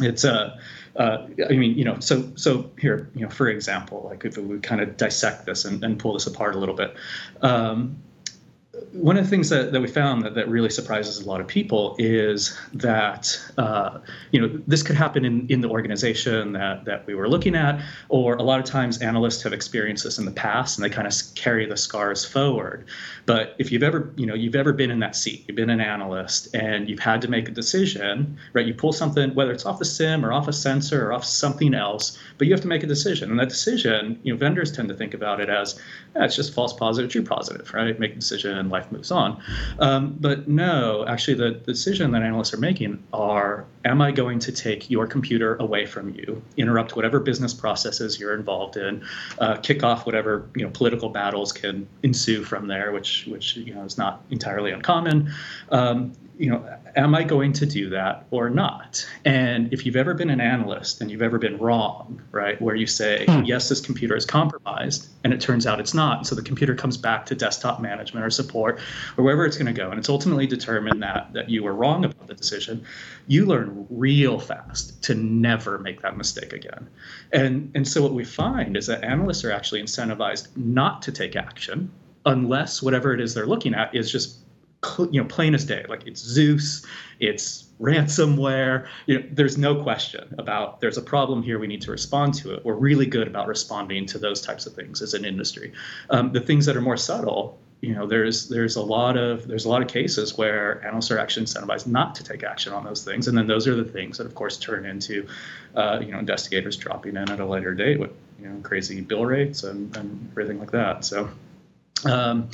it's 0.00 0.24
a 0.24 0.32
uh, 0.32 0.60
uh, 0.96 1.26
I 1.48 1.54
mean, 1.54 1.76
you 1.78 1.84
know, 1.84 1.98
so 2.00 2.30
so 2.34 2.70
here, 2.78 3.10
you 3.14 3.22
know, 3.22 3.30
for 3.30 3.48
example, 3.48 4.06
like 4.10 4.24
if 4.24 4.36
we 4.36 4.58
kind 4.60 4.80
of 4.80 4.96
dissect 4.96 5.46
this 5.46 5.64
and, 5.64 5.82
and 5.82 5.98
pull 5.98 6.12
this 6.12 6.26
apart 6.26 6.54
a 6.54 6.58
little 6.58 6.74
bit, 6.74 6.94
um, 7.40 7.96
one 8.92 9.18
of 9.18 9.24
the 9.24 9.28
things 9.28 9.50
that, 9.50 9.72
that 9.72 9.80
we 9.80 9.86
found 9.86 10.22
that, 10.22 10.34
that 10.34 10.48
really 10.48 10.70
surprises 10.70 11.20
a 11.20 11.28
lot 11.28 11.42
of 11.42 11.46
people 11.46 11.94
is 11.98 12.58
that 12.72 13.38
uh, 13.58 13.98
you 14.30 14.40
know 14.40 14.60
this 14.66 14.82
could 14.82 14.96
happen 14.96 15.26
in, 15.26 15.46
in 15.48 15.60
the 15.60 15.68
organization 15.68 16.52
that, 16.52 16.86
that 16.86 17.06
we 17.06 17.14
were 17.14 17.28
looking 17.28 17.54
at 17.54 17.82
or 18.08 18.34
a 18.36 18.42
lot 18.42 18.58
of 18.58 18.64
times 18.64 19.02
analysts 19.02 19.42
have 19.42 19.52
experienced 19.52 20.04
this 20.04 20.18
in 20.18 20.24
the 20.24 20.30
past 20.30 20.78
and 20.78 20.84
they 20.84 20.88
kind 20.88 21.06
of 21.06 21.12
carry 21.34 21.66
the 21.66 21.76
scars 21.76 22.24
forward. 22.24 22.86
But 23.26 23.56
if 23.58 23.72
you've 23.72 23.82
ever 23.82 24.10
you 24.16 24.24
know 24.24 24.34
you've 24.34 24.56
ever 24.56 24.72
been 24.72 24.90
in 24.90 25.00
that 25.00 25.16
seat 25.16 25.44
you've 25.46 25.56
been 25.56 25.70
an 25.70 25.80
analyst 25.80 26.54
and 26.54 26.88
you've 26.88 27.00
had 27.00 27.20
to 27.22 27.28
make 27.28 27.48
a 27.48 27.52
decision 27.52 28.38
right? 28.54 28.64
You 28.64 28.72
pull 28.72 28.92
something 28.94 29.34
whether 29.34 29.52
it's 29.52 29.66
off 29.66 29.80
the 29.80 29.84
SIEM 29.84 30.24
or 30.24 30.32
off 30.32 30.48
a 30.48 30.52
sensor 30.52 31.08
or 31.08 31.12
off 31.12 31.26
something 31.26 31.74
else 31.74 32.18
but 32.38 32.46
you 32.46 32.54
have 32.54 32.62
to 32.62 32.68
make 32.68 32.82
a 32.82 32.86
decision. 32.86 33.30
And 33.30 33.38
that 33.38 33.50
decision 33.50 34.18
you 34.22 34.32
know 34.32 34.38
vendors 34.38 34.72
tend 34.72 34.88
to 34.88 34.94
think 34.94 35.12
about 35.12 35.40
it 35.40 35.50
as 35.50 35.78
eh, 36.16 36.24
it's 36.24 36.36
just 36.36 36.54
false 36.54 36.72
positive 36.72 37.10
true 37.10 37.22
positive 37.22 37.70
right? 37.74 37.98
Make 37.98 38.12
a 38.12 38.16
decision 38.16 38.61
and 38.62 38.70
life 38.70 38.90
moves 38.90 39.10
on. 39.10 39.42
Um, 39.78 40.16
but 40.18 40.48
no, 40.48 41.04
actually, 41.06 41.34
the, 41.34 41.50
decision 41.52 42.12
that 42.12 42.22
analysts 42.22 42.54
are 42.54 42.58
making 42.58 43.02
are: 43.12 43.66
Am 43.84 44.00
I 44.00 44.10
going 44.12 44.38
to 44.40 44.52
take 44.52 44.88
your 44.88 45.06
computer 45.06 45.56
away 45.56 45.84
from 45.84 46.14
you, 46.14 46.42
interrupt 46.56 46.96
whatever 46.96 47.20
business 47.20 47.52
processes 47.52 48.18
you're 48.18 48.34
involved 48.34 48.76
in, 48.76 49.04
uh, 49.38 49.56
kick 49.56 49.82
off 49.82 50.06
whatever 50.06 50.48
you 50.56 50.64
know 50.64 50.70
political 50.70 51.08
battles 51.08 51.52
can 51.52 51.86
ensue 52.02 52.44
from 52.44 52.68
there, 52.68 52.92
which 52.92 53.26
which 53.26 53.56
you 53.56 53.74
know 53.74 53.84
is 53.84 53.98
not 53.98 54.22
entirely 54.30 54.70
uncommon. 54.70 55.32
Um, 55.70 56.12
you 56.38 56.50
know, 56.50 56.66
am 56.96 57.14
I 57.14 57.24
going 57.24 57.52
to 57.54 57.66
do 57.66 57.90
that 57.90 58.26
or 58.30 58.48
not? 58.48 59.06
And 59.24 59.72
if 59.72 59.84
you've 59.84 59.96
ever 59.96 60.14
been 60.14 60.30
an 60.30 60.40
analyst 60.40 61.00
and 61.00 61.10
you've 61.10 61.22
ever 61.22 61.38
been 61.38 61.58
wrong, 61.58 62.22
right, 62.30 62.60
where 62.60 62.74
you 62.74 62.86
say, 62.86 63.26
hmm. 63.26 63.42
yes, 63.44 63.68
this 63.68 63.80
computer 63.80 64.16
is 64.16 64.24
compromised, 64.24 65.08
and 65.24 65.32
it 65.32 65.40
turns 65.40 65.66
out 65.66 65.78
it's 65.78 65.94
not. 65.94 66.26
So 66.26 66.34
the 66.34 66.42
computer 66.42 66.74
comes 66.74 66.96
back 66.96 67.26
to 67.26 67.34
desktop 67.34 67.80
management 67.80 68.24
or 68.24 68.30
support 68.30 68.80
or 69.16 69.24
wherever 69.24 69.44
it's 69.44 69.56
going 69.56 69.72
to 69.72 69.78
go. 69.78 69.90
And 69.90 69.98
it's 69.98 70.08
ultimately 70.08 70.46
determined 70.46 71.02
that, 71.02 71.32
that 71.34 71.50
you 71.50 71.62
were 71.62 71.74
wrong 71.74 72.04
about 72.04 72.26
the 72.26 72.34
decision. 72.34 72.84
You 73.26 73.46
learn 73.46 73.86
real 73.90 74.38
fast 74.38 75.02
to 75.04 75.14
never 75.14 75.78
make 75.78 76.02
that 76.02 76.16
mistake 76.16 76.52
again. 76.52 76.88
And, 77.32 77.70
and 77.74 77.86
so 77.86 78.02
what 78.02 78.14
we 78.14 78.24
find 78.24 78.76
is 78.76 78.86
that 78.86 79.04
analysts 79.04 79.44
are 79.44 79.52
actually 79.52 79.82
incentivized 79.82 80.56
not 80.56 81.02
to 81.02 81.12
take 81.12 81.36
action 81.36 81.90
unless 82.24 82.82
whatever 82.82 83.12
it 83.12 83.20
is 83.20 83.34
they're 83.34 83.46
looking 83.46 83.74
at 83.74 83.94
is 83.94 84.10
just 84.10 84.38
you 84.98 85.20
know 85.20 85.24
plain 85.28 85.54
as 85.54 85.64
day. 85.64 85.84
Like 85.88 86.06
it's 86.06 86.20
zeus 86.20 86.84
it's 87.20 87.64
ransomware 87.80 88.86
you 89.06 89.18
know 89.18 89.26
there's 89.32 89.56
no 89.58 89.82
question 89.82 90.34
about 90.38 90.80
there's 90.80 90.98
a 90.98 91.02
problem 91.02 91.42
here 91.42 91.58
we 91.58 91.66
need 91.66 91.82
to 91.82 91.90
respond 91.90 92.34
to 92.34 92.54
it. 92.54 92.64
We're 92.64 92.74
really 92.74 93.06
good 93.06 93.26
about 93.26 93.48
responding 93.48 94.06
to 94.06 94.18
those 94.18 94.40
types 94.40 94.66
of 94.66 94.74
things 94.74 95.02
as 95.02 95.14
an 95.14 95.24
industry. 95.24 95.72
Um, 96.10 96.32
the 96.32 96.40
things 96.40 96.66
that 96.66 96.76
are 96.76 96.80
more 96.80 96.96
subtle 96.96 97.58
you 97.80 97.94
know 97.94 98.06
there's 98.06 98.48
there's 98.48 98.76
a 98.76 98.82
lot 98.82 99.16
of 99.16 99.48
there's 99.48 99.64
a 99.64 99.68
lot 99.68 99.82
of 99.82 99.88
cases 99.88 100.38
where 100.38 100.84
analysts 100.86 101.10
are 101.10 101.18
actually 101.18 101.44
incentivized 101.44 101.86
not 101.86 102.14
to 102.14 102.22
take 102.22 102.44
action 102.44 102.72
on 102.72 102.84
those 102.84 103.04
things 103.04 103.26
and 103.26 103.36
then 103.36 103.48
those 103.48 103.66
are 103.66 103.74
the 103.74 103.84
things 103.84 104.18
that 104.18 104.26
of 104.26 104.36
course 104.36 104.56
turn 104.56 104.86
into 104.86 105.26
uh, 105.74 105.98
you 106.00 106.12
know 106.12 106.18
investigators 106.20 106.76
dropping 106.76 107.16
in 107.16 107.28
at 107.28 107.40
a 107.40 107.44
later 107.44 107.74
date 107.74 107.98
with 107.98 108.12
you 108.40 108.48
know 108.48 108.60
crazy 108.62 109.00
bill 109.00 109.24
rates 109.24 109.62
and, 109.64 109.96
and 109.96 110.28
everything 110.32 110.58
like 110.58 110.70
that. 110.72 111.04
So 111.04 111.28
um, 112.04 112.48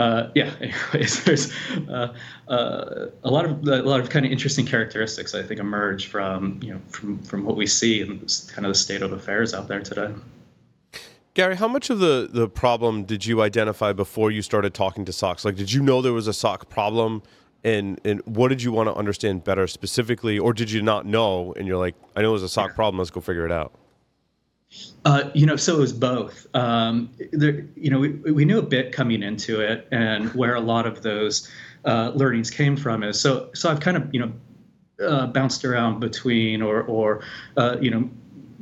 uh, 0.00 0.30
yeah, 0.34 0.50
anyways, 0.60 1.24
there's 1.24 1.52
uh, 1.88 2.14
uh, 2.48 3.06
a 3.22 3.30
lot 3.30 3.44
of 3.44 3.68
a 3.68 3.82
lot 3.82 4.00
of 4.00 4.08
kind 4.08 4.24
of 4.24 4.32
interesting 4.32 4.64
characteristics 4.64 5.34
I 5.34 5.42
think 5.42 5.60
emerge 5.60 6.06
from 6.06 6.58
you 6.62 6.72
know 6.72 6.80
from 6.88 7.18
from 7.18 7.44
what 7.44 7.54
we 7.54 7.66
see 7.66 8.00
and 8.00 8.18
kind 8.52 8.64
of 8.64 8.70
the 8.70 8.78
state 8.78 9.02
of 9.02 9.12
affairs 9.12 9.52
out 9.52 9.68
there 9.68 9.80
today. 9.80 10.12
Gary, 11.34 11.54
how 11.54 11.68
much 11.68 11.90
of 11.90 11.98
the 11.98 12.28
the 12.32 12.48
problem 12.48 13.04
did 13.04 13.26
you 13.26 13.42
identify 13.42 13.92
before 13.92 14.30
you 14.30 14.40
started 14.40 14.72
talking 14.72 15.04
to 15.04 15.12
SOCs? 15.12 15.44
Like, 15.44 15.56
did 15.56 15.70
you 15.70 15.82
know 15.82 16.00
there 16.00 16.14
was 16.14 16.26
a 16.26 16.32
SOC 16.32 16.70
problem, 16.70 17.22
and 17.62 18.00
and 18.02 18.22
what 18.24 18.48
did 18.48 18.62
you 18.62 18.72
want 18.72 18.88
to 18.88 18.94
understand 18.94 19.44
better 19.44 19.66
specifically, 19.66 20.38
or 20.38 20.54
did 20.54 20.70
you 20.70 20.80
not 20.80 21.04
know 21.04 21.52
and 21.58 21.68
you're 21.68 21.76
like, 21.76 21.94
I 22.16 22.22
know 22.22 22.30
there's 22.30 22.42
a 22.42 22.48
SOC 22.48 22.74
problem, 22.74 22.98
let's 22.98 23.10
go 23.10 23.20
figure 23.20 23.44
it 23.44 23.52
out? 23.52 23.74
Uh, 25.04 25.30
you 25.34 25.46
know, 25.46 25.56
so 25.56 25.76
it 25.76 25.80
was 25.80 25.92
both. 25.92 26.46
Um, 26.54 27.10
there, 27.32 27.66
you 27.74 27.90
know, 27.90 27.98
we, 27.98 28.10
we 28.10 28.44
knew 28.44 28.58
a 28.58 28.62
bit 28.62 28.92
coming 28.92 29.22
into 29.22 29.60
it, 29.60 29.88
and 29.90 30.32
where 30.34 30.54
a 30.54 30.60
lot 30.60 30.86
of 30.86 31.02
those 31.02 31.50
uh, 31.84 32.12
learnings 32.14 32.50
came 32.50 32.76
from 32.76 33.02
is 33.02 33.18
so. 33.18 33.50
So 33.54 33.70
I've 33.70 33.80
kind 33.80 33.96
of 33.96 34.14
you 34.14 34.20
know 34.20 34.32
uh, 35.06 35.26
bounced 35.28 35.64
around 35.64 36.00
between, 36.00 36.62
or 36.62 36.82
or 36.82 37.22
uh, 37.56 37.78
you 37.80 37.90
know, 37.90 38.10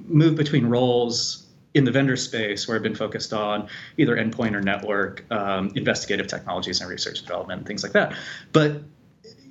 moved 0.07 0.37
between 0.37 0.67
roles 0.67 1.47
in 1.75 1.85
the 1.85 1.91
vendor 1.91 2.17
space 2.17 2.67
where 2.67 2.77
I've 2.77 2.83
been 2.83 2.95
focused 2.95 3.33
on 3.33 3.69
either 3.99 4.17
endpoint 4.17 4.55
or 4.55 4.61
network, 4.61 5.25
um, 5.31 5.71
investigative 5.75 6.27
technologies 6.27 6.81
and 6.81 6.89
research 6.89 7.21
development, 7.21 7.67
things 7.67 7.83
like 7.83 7.93
that. 7.93 8.15
But 8.53 8.83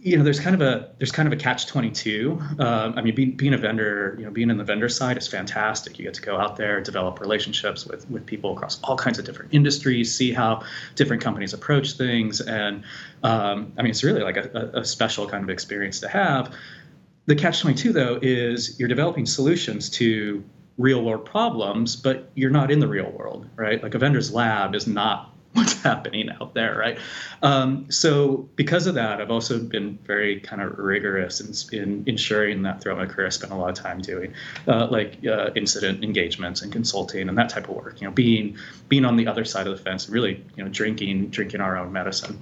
you 0.01 0.17
know, 0.17 0.23
there's 0.23 0.39
kind 0.39 0.53
of 0.53 0.61
a 0.61 0.91
there's 0.99 1.11
kind 1.11 1.27
of 1.27 1.33
a 1.33 1.41
catch 1.41 1.65
22. 1.67 2.39
Um, 2.59 2.93
I 2.95 3.01
mean, 3.01 3.15
being, 3.15 3.31
being 3.31 3.53
a 3.53 3.57
vendor, 3.57 4.15
you 4.17 4.25
know, 4.25 4.31
being 4.31 4.49
in 4.49 4.57
the 4.57 4.63
vendor 4.63 4.89
side 4.89 5.17
is 5.17 5.27
fantastic. 5.27 5.97
You 5.97 6.05
get 6.05 6.13
to 6.15 6.21
go 6.21 6.37
out 6.37 6.55
there, 6.55 6.81
develop 6.81 7.19
relationships 7.19 7.85
with 7.85 8.09
with 8.09 8.25
people 8.25 8.53
across 8.53 8.81
all 8.83 8.95
kinds 8.95 9.19
of 9.19 9.25
different 9.25 9.53
industries, 9.53 10.13
see 10.13 10.31
how 10.31 10.63
different 10.95 11.23
companies 11.23 11.53
approach 11.53 11.93
things, 11.93 12.41
and 12.41 12.83
um, 13.23 13.73
I 13.77 13.81
mean, 13.81 13.91
it's 13.91 14.03
really 14.03 14.21
like 14.21 14.37
a, 14.37 14.71
a 14.75 14.85
special 14.85 15.27
kind 15.27 15.43
of 15.43 15.49
experience 15.49 15.99
to 16.01 16.07
have. 16.07 16.53
The 17.25 17.35
catch 17.35 17.61
22 17.61 17.91
though 17.91 18.19
is 18.21 18.79
you're 18.79 18.87
developing 18.87 19.25
solutions 19.25 19.89
to 19.91 20.43
real 20.77 21.03
world 21.03 21.25
problems, 21.25 21.95
but 21.95 22.29
you're 22.35 22.51
not 22.51 22.71
in 22.71 22.79
the 22.79 22.87
real 22.87 23.11
world, 23.11 23.47
right? 23.55 23.81
Like 23.81 23.95
a 23.95 23.99
vendor's 23.99 24.31
lab 24.31 24.75
is 24.75 24.87
not 24.87 25.33
what's 25.57 25.81
happening 25.83 26.29
out 26.39 26.53
there, 26.53 26.77
right? 26.77 26.97
Um, 27.41 27.89
so 27.91 28.49
because 28.55 28.87
of 28.87 28.95
that, 28.95 29.19
I've 29.19 29.31
also 29.31 29.59
been 29.59 29.97
very 30.03 30.39
kind 30.39 30.61
of 30.61 30.77
rigorous 30.77 31.41
in, 31.41 31.79
in 31.79 32.03
ensuring 32.05 32.61
that 32.63 32.81
throughout 32.81 32.99
my 32.99 33.05
career, 33.05 33.27
I 33.27 33.29
spent 33.31 33.51
a 33.51 33.55
lot 33.55 33.69
of 33.69 33.75
time 33.75 33.99
doing 33.99 34.33
uh, 34.67 34.87
like 34.89 35.25
uh, 35.25 35.49
incident 35.55 36.03
engagements 36.03 36.61
and 36.61 36.71
consulting 36.71 37.27
and 37.27 37.37
that 37.37 37.49
type 37.49 37.67
of 37.67 37.75
work. 37.75 37.99
You 37.99 38.07
know, 38.07 38.13
being 38.13 38.57
being 38.87 39.03
on 39.03 39.17
the 39.17 39.27
other 39.27 39.43
side 39.43 39.67
of 39.67 39.75
the 39.75 39.83
fence, 39.83 40.07
really, 40.07 40.43
you 40.55 40.63
know, 40.63 40.69
drinking 40.69 41.29
drinking 41.29 41.61
our 41.61 41.77
own 41.77 41.91
medicine. 41.91 42.39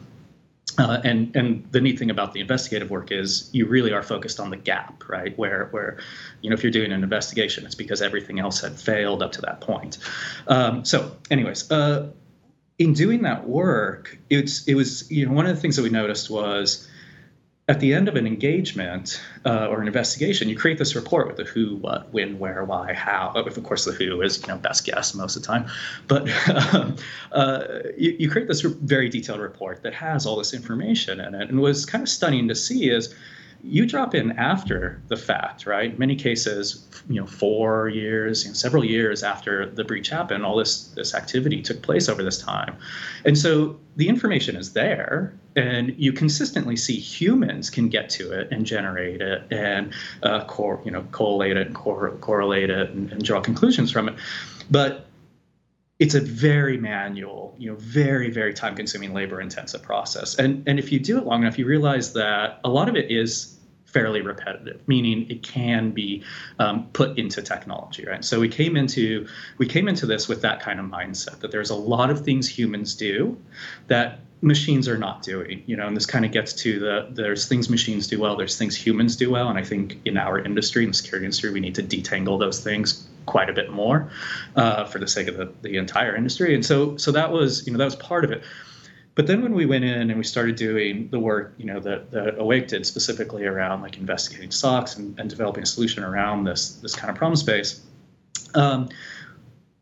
Uh, 0.77 0.99
and 1.05 1.33
and 1.37 1.65
the 1.71 1.79
neat 1.79 1.97
thing 1.97 2.09
about 2.09 2.33
the 2.33 2.41
investigative 2.41 2.89
work 2.89 3.09
is 3.09 3.49
you 3.53 3.65
really 3.65 3.93
are 3.93 4.03
focused 4.03 4.41
on 4.41 4.49
the 4.49 4.57
gap, 4.57 5.07
right? 5.07 5.37
Where 5.37 5.69
where 5.71 5.99
you 6.41 6.49
know 6.49 6.53
if 6.53 6.63
you're 6.63 6.71
doing 6.71 6.91
an 6.91 7.01
investigation, 7.01 7.65
it's 7.65 7.75
because 7.75 8.01
everything 8.01 8.39
else 8.39 8.59
had 8.59 8.77
failed 8.77 9.23
up 9.23 9.31
to 9.33 9.41
that 9.41 9.61
point. 9.61 9.99
Um, 10.47 10.83
so, 10.83 11.15
anyways, 11.31 11.71
uh, 11.71 12.09
in 12.77 12.93
doing 12.93 13.21
that 13.23 13.47
work, 13.47 14.17
it's 14.29 14.67
it 14.67 14.75
was 14.75 15.09
you 15.09 15.25
know 15.25 15.33
one 15.33 15.45
of 15.45 15.55
the 15.55 15.61
things 15.61 15.75
that 15.75 15.83
we 15.83 15.89
noticed 15.89 16.29
was 16.29 16.87
at 17.67 17.79
the 17.79 17.93
end 17.93 18.07
of 18.07 18.15
an 18.15 18.27
engagement 18.27 19.19
uh, 19.43 19.67
or 19.67 19.81
an 19.81 19.87
investigation, 19.87 20.47
you 20.47 20.55
create 20.55 20.77
this 20.77 20.95
report 20.95 21.25
with 21.25 21.37
the 21.37 21.43
who, 21.45 21.77
what, 21.77 22.13
when, 22.13 22.37
where, 22.37 22.63
why, 22.63 22.93
how. 22.93 23.31
Of 23.35 23.61
course, 23.63 23.85
the 23.85 23.91
who 23.91 24.21
is 24.21 24.39
you 24.41 24.47
know 24.47 24.57
best 24.57 24.85
guess 24.85 25.15
most 25.15 25.35
of 25.35 25.41
the 25.41 25.47
time, 25.47 25.67
but 26.07 26.29
um, 26.75 26.95
uh, 27.31 27.63
you, 27.97 28.15
you 28.19 28.29
create 28.29 28.47
this 28.47 28.61
very 28.61 29.09
detailed 29.09 29.39
report 29.39 29.81
that 29.81 29.93
has 29.95 30.25
all 30.25 30.35
this 30.35 30.53
information 30.53 31.19
in 31.19 31.33
it. 31.33 31.49
And 31.49 31.59
was 31.59 31.85
kind 31.85 32.03
of 32.03 32.09
stunning 32.09 32.47
to 32.49 32.55
see 32.55 32.89
is 32.91 33.15
you 33.63 33.85
drop 33.85 34.13
in 34.13 34.31
after 34.33 35.01
the 35.07 35.17
fact, 35.17 35.65
right? 35.65 35.97
Many 35.97 36.15
cases, 36.15 36.87
you 37.09 37.19
know, 37.19 37.27
four 37.27 37.89
years, 37.89 38.43
you 38.43 38.49
know, 38.49 38.53
several 38.53 38.85
years 38.85 39.23
after 39.23 39.69
the 39.69 39.83
breach 39.83 40.09
happened, 40.09 40.45
all 40.45 40.57
this 40.57 40.89
this 40.89 41.15
activity 41.15 41.61
took 41.61 41.81
place 41.81 42.07
over 42.07 42.23
this 42.23 42.37
time, 42.37 42.75
and 43.25 43.37
so 43.37 43.79
the 43.95 44.07
information 44.07 44.55
is 44.55 44.73
there, 44.73 45.33
and 45.55 45.93
you 45.97 46.11
consistently 46.13 46.75
see 46.75 46.97
humans 46.97 47.69
can 47.69 47.89
get 47.89 48.09
to 48.11 48.31
it 48.31 48.47
and 48.51 48.65
generate 48.65 49.21
it 49.21 49.43
and 49.51 49.93
uh, 50.23 50.43
cor- 50.45 50.81
you 50.85 50.91
know 50.91 51.05
collate 51.11 51.57
it 51.57 51.67
and 51.67 51.75
cor- 51.75 52.11
correlate 52.21 52.69
it 52.69 52.89
and, 52.91 53.11
and 53.11 53.23
draw 53.23 53.41
conclusions 53.41 53.91
from 53.91 54.09
it, 54.09 54.15
but 54.69 55.07
it's 55.97 56.15
a 56.15 56.21
very 56.21 56.77
manual, 56.77 57.55
you 57.57 57.71
know, 57.71 57.77
very, 57.77 58.29
very 58.29 58.53
time 58.53 58.75
consuming, 58.75 59.13
labor 59.13 59.39
intensive 59.39 59.81
process. 59.81 60.35
And, 60.35 60.67
and 60.67 60.77
if 60.77 60.91
you 60.91 60.99
do 60.99 61.17
it 61.17 61.25
long 61.25 61.43
enough, 61.43 61.57
you 61.57 61.65
realize 61.65 62.13
that 62.13 62.59
a 62.63 62.69
lot 62.69 62.89
of 62.89 62.95
it 62.95 63.09
is 63.11 63.57
fairly 63.85 64.19
repetitive, 64.19 64.85
meaning 64.87 65.25
it 65.29 65.41
can 65.41 65.91
be 65.91 66.21
um, 66.59 66.89
put 66.91 67.17
into 67.17 67.41
technology, 67.41 68.05
right? 68.05 68.25
So 68.25 68.41
we 68.41 68.49
came 68.49 68.75
into 68.75 69.25
we 69.57 69.67
came 69.67 69.87
into 69.87 70.05
this 70.05 70.27
with 70.27 70.41
that 70.41 70.59
kind 70.59 70.81
of 70.81 70.85
mindset 70.87 71.39
that 71.39 71.51
there's 71.51 71.69
a 71.69 71.75
lot 71.75 72.09
of 72.09 72.25
things 72.25 72.45
humans 72.45 72.93
do 72.93 73.37
that 73.87 74.19
machines 74.41 74.89
are 74.89 74.97
not 74.97 75.23
doing 75.23 75.63
you 75.65 75.77
know 75.77 75.87
and 75.87 75.95
this 75.95 76.05
kind 76.05 76.25
of 76.25 76.31
gets 76.31 76.51
to 76.53 76.77
the 76.77 77.07
there's 77.11 77.47
things 77.47 77.69
machines 77.69 78.05
do 78.05 78.19
well 78.19 78.35
there's 78.35 78.57
things 78.57 78.75
humans 78.75 79.15
do 79.15 79.31
well 79.31 79.47
and 79.47 79.57
i 79.57 79.63
think 79.63 79.97
in 80.05 80.17
our 80.17 80.37
industry 80.37 80.83
in 80.83 80.89
the 80.89 80.93
security 80.93 81.25
industry 81.25 81.49
we 81.51 81.61
need 81.61 81.73
to 81.73 81.81
detangle 81.81 82.37
those 82.37 82.59
things 82.59 83.07
quite 83.25 83.49
a 83.49 83.53
bit 83.53 83.71
more 83.71 84.09
uh, 84.55 84.85
for 84.85 84.99
the 84.99 85.07
sake 85.07 85.27
of 85.27 85.37
the, 85.37 85.51
the 85.61 85.77
entire 85.77 86.15
industry. 86.15 86.53
And 86.53 86.65
so 86.65 86.97
so 86.97 87.11
that 87.11 87.31
was 87.31 87.65
you 87.65 87.73
know 87.73 87.77
that 87.79 87.85
was 87.85 87.95
part 87.95 88.23
of 88.23 88.31
it. 88.31 88.43
But 89.15 89.27
then 89.27 89.41
when 89.41 89.53
we 89.53 89.65
went 89.65 89.85
in 89.85 90.09
and 90.09 90.17
we 90.17 90.25
started 90.25 90.57
doing 90.57 91.07
the 91.09 91.19
work 91.19 91.53
you 91.57 91.65
know 91.65 91.79
that, 91.79 92.11
that 92.11 92.39
awake 92.39 92.67
did 92.67 92.85
specifically 92.85 93.45
around 93.45 93.81
like 93.81 93.97
investigating 93.97 94.49
SOCs 94.49 94.97
and, 94.97 95.17
and 95.19 95.29
developing 95.29 95.63
a 95.63 95.65
solution 95.65 96.03
around 96.03 96.43
this 96.43 96.75
this 96.75 96.95
kind 96.95 97.09
of 97.09 97.15
problem 97.15 97.35
space 97.35 97.81
um, 98.55 98.89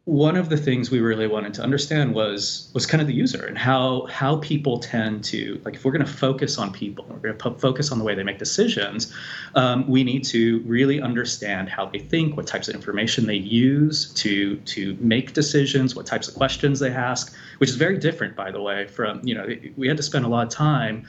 one 0.05 0.36
of 0.36 0.50
the 0.50 0.57
things 0.57 0.91
we 0.91 1.00
really 1.00 1.27
wanted 1.27 1.53
to 1.53 1.62
understand 1.62 2.13
was 2.13 2.69
was 2.74 2.86
kind 2.86 3.00
of 3.00 3.07
the 3.07 3.13
user 3.13 3.45
and 3.45 3.57
how 3.57 4.05
how 4.07 4.36
people 4.38 4.77
tend 4.77 5.24
to 5.24 5.62
like 5.63 5.75
if 5.75 5.86
we're 5.86 5.93
going 5.93 6.05
to 6.05 6.12
focus 6.12 6.57
on 6.57 6.74
people 6.74 7.05
we're 7.07 7.19
going 7.19 7.38
to 7.38 7.51
focus 7.51 7.89
on 7.89 8.00
the 8.00 8.03
way 8.03 8.13
they 8.13 8.24
make 8.24 8.38
decisions 8.38 9.13
um, 9.55 9.88
we 9.88 10.03
need 10.03 10.22
to 10.25 10.60
really 10.65 11.01
understand 11.01 11.69
how 11.69 11.86
they 11.86 12.00
think 12.00 12.36
what 12.36 12.45
types 12.45 12.67
of 12.67 12.75
information 12.75 13.25
they 13.27 13.36
use 13.36 14.12
to 14.13 14.57
to 14.57 14.98
make 15.00 15.31
decisions 15.31 15.95
what 15.95 16.05
types 16.05 16.27
of 16.27 16.36
questions 16.36 16.81
they 16.81 16.91
ask 16.91 17.33
which 17.60 17.69
is 17.69 17.77
very 17.77 17.98
different 17.98 18.36
by 18.36 18.51
the 18.51 18.62
way 18.62 18.86
from 18.86 19.22
you 19.24 19.33
know 19.33 19.48
we 19.77 19.88
had 19.88 19.95
to 19.95 20.03
spend 20.03 20.25
a 20.25 20.27
lot 20.27 20.45
of 20.45 20.51
time 20.51 21.07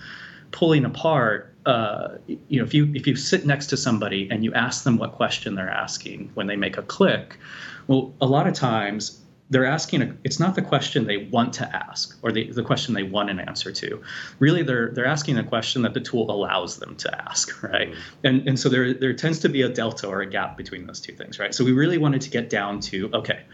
pulling 0.52 0.84
apart 0.84 1.52
uh, 1.66 2.10
you 2.28 2.60
know 2.60 2.64
if 2.64 2.72
you 2.72 2.92
if 2.94 3.08
you 3.08 3.16
sit 3.16 3.44
next 3.44 3.66
to 3.66 3.76
somebody 3.76 4.28
and 4.30 4.44
you 4.44 4.54
ask 4.54 4.84
them 4.84 4.98
what 4.98 5.10
question 5.10 5.56
they're 5.56 5.68
asking 5.68 6.30
when 6.34 6.46
they 6.46 6.54
make 6.54 6.76
a 6.76 6.82
click 6.82 7.40
well, 7.86 8.14
a 8.20 8.26
lot 8.26 8.46
of 8.46 8.54
times 8.54 9.20
they're 9.50 9.66
asking 9.66 10.02
a, 10.02 10.16
it's 10.24 10.40
not 10.40 10.54
the 10.54 10.62
question 10.62 11.06
they 11.06 11.28
want 11.30 11.52
to 11.52 11.76
ask 11.76 12.18
or 12.22 12.32
the, 12.32 12.50
the 12.50 12.62
question 12.62 12.94
they 12.94 13.02
want 13.02 13.28
an 13.30 13.38
answer 13.38 13.70
to. 13.70 14.02
Really 14.38 14.62
they're 14.62 14.90
they're 14.90 15.06
asking 15.06 15.38
a 15.38 15.44
question 15.44 15.82
that 15.82 15.94
the 15.94 16.00
tool 16.00 16.30
allows 16.30 16.78
them 16.78 16.96
to 16.96 17.22
ask 17.28 17.62
right? 17.62 17.90
Mm-hmm. 17.90 18.26
and 18.26 18.48
and 18.48 18.58
so 18.58 18.68
there 18.68 18.94
there 18.94 19.12
tends 19.12 19.38
to 19.40 19.48
be 19.48 19.62
a 19.62 19.68
delta 19.68 20.08
or 20.08 20.22
a 20.22 20.26
gap 20.26 20.56
between 20.56 20.86
those 20.86 21.00
two 21.00 21.14
things 21.14 21.38
right? 21.38 21.54
So 21.54 21.64
we 21.64 21.72
really 21.72 21.98
wanted 21.98 22.22
to 22.22 22.30
get 22.30 22.48
down 22.50 22.80
to 22.80 23.10
okay 23.12 23.44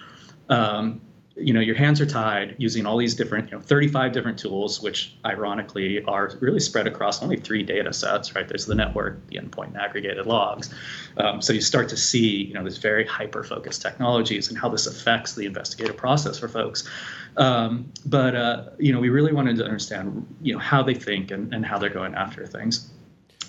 um, 0.48 1.00
you 1.40 1.52
know 1.52 1.60
your 1.60 1.74
hands 1.74 2.00
are 2.00 2.06
tied 2.06 2.54
using 2.58 2.86
all 2.86 2.96
these 2.96 3.14
different 3.14 3.50
you 3.50 3.56
know 3.56 3.62
35 3.62 4.12
different 4.12 4.38
tools 4.38 4.80
which 4.80 5.14
ironically 5.24 6.02
are 6.04 6.32
really 6.40 6.60
spread 6.60 6.86
across 6.86 7.22
only 7.22 7.36
three 7.36 7.62
data 7.62 7.92
sets 7.92 8.34
right? 8.34 8.46
There's 8.46 8.66
the 8.66 8.74
network 8.74 9.26
the 9.28 9.36
endpoint 9.36 9.68
and 9.68 9.76
aggregated 9.78 10.26
logs. 10.26 10.74
Um, 11.16 11.40
so 11.40 11.52
you 11.52 11.60
start 11.60 11.88
to 11.90 11.96
see 11.96 12.44
you 12.44 12.54
know 12.54 12.64
these 12.64 12.78
very 12.78 13.06
hyper 13.06 13.42
focused 13.42 13.82
technologies 13.82 14.48
and 14.48 14.58
how 14.58 14.68
this 14.68 14.86
affects 14.86 15.34
the 15.34 15.46
investigative 15.46 15.96
process 15.96 16.38
for 16.38 16.48
folks. 16.48 16.88
Um, 17.36 17.92
but 18.06 18.34
uh, 18.34 18.64
you 18.78 18.92
know 18.92 19.00
we 19.00 19.08
really 19.08 19.32
wanted 19.32 19.56
to 19.56 19.64
understand 19.64 20.26
you 20.42 20.52
know 20.52 20.58
how 20.58 20.82
they 20.82 20.94
think 20.94 21.30
and, 21.30 21.52
and 21.54 21.64
how 21.64 21.78
they're 21.78 21.90
going 21.90 22.14
after 22.14 22.46
things. 22.46 22.90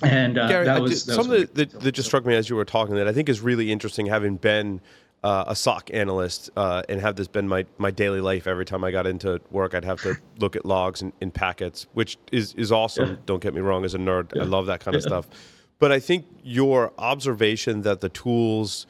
And 0.04 0.38
uh, 0.38 0.48
Gary, 0.48 0.66
that 0.66 0.82
was 0.82 1.06
that 1.06 1.14
something 1.14 1.42
was 1.42 1.50
that, 1.52 1.80
that, 1.80 1.92
just 1.92 2.08
struck 2.08 2.26
me 2.26 2.36
as 2.36 2.50
you 2.50 2.56
were 2.56 2.66
talking 2.66 2.96
that 2.96 3.08
I 3.08 3.14
think 3.14 3.30
is 3.30 3.42
really 3.42 3.72
interesting, 3.72 4.08
having 4.08 4.38
been 4.38 4.82
uh, 5.24 5.46
a 5.48 5.56
SOC 5.56 5.92
analyst 5.94 6.50
uh, 6.56 6.82
and 6.90 7.00
have 7.00 7.16
this 7.16 7.28
been 7.28 7.48
my, 7.48 7.66
my 7.78 7.92
daily 7.92 8.22
life 8.22 8.48
every 8.48 8.66
time 8.66 8.84
I 8.84 8.92
got 8.92 9.06
into 9.06 9.40
work, 9.52 9.76
I'd 9.76 9.86
have 9.86 10.02
to 10.02 10.18
look 10.40 10.56
at 10.56 10.66
logs 10.66 11.02
and, 11.02 11.14
and 11.22 11.34
packets, 11.34 11.86
which 11.94 12.18
is, 12.32 12.54
is 12.56 12.72
awesome. 12.72 13.10
Yeah. 13.10 13.16
Don't 13.26 13.42
get 13.42 13.54
me 13.54 13.62
wrong, 13.62 13.86
as 13.86 13.94
a 13.94 14.00
nerd, 14.00 14.36
yeah. 14.36 14.44
I 14.44 14.46
love 14.46 14.66
that 14.66 14.80
kind 14.80 14.96
of 14.96 15.04
yeah. 15.04 15.08
stuff. 15.08 15.28
But 15.80 15.92
I 15.92 16.00
think 16.00 16.26
your 16.44 16.94
observation 16.98 17.82
that 17.84 18.02
the 18.02 18.10
tools 18.10 18.88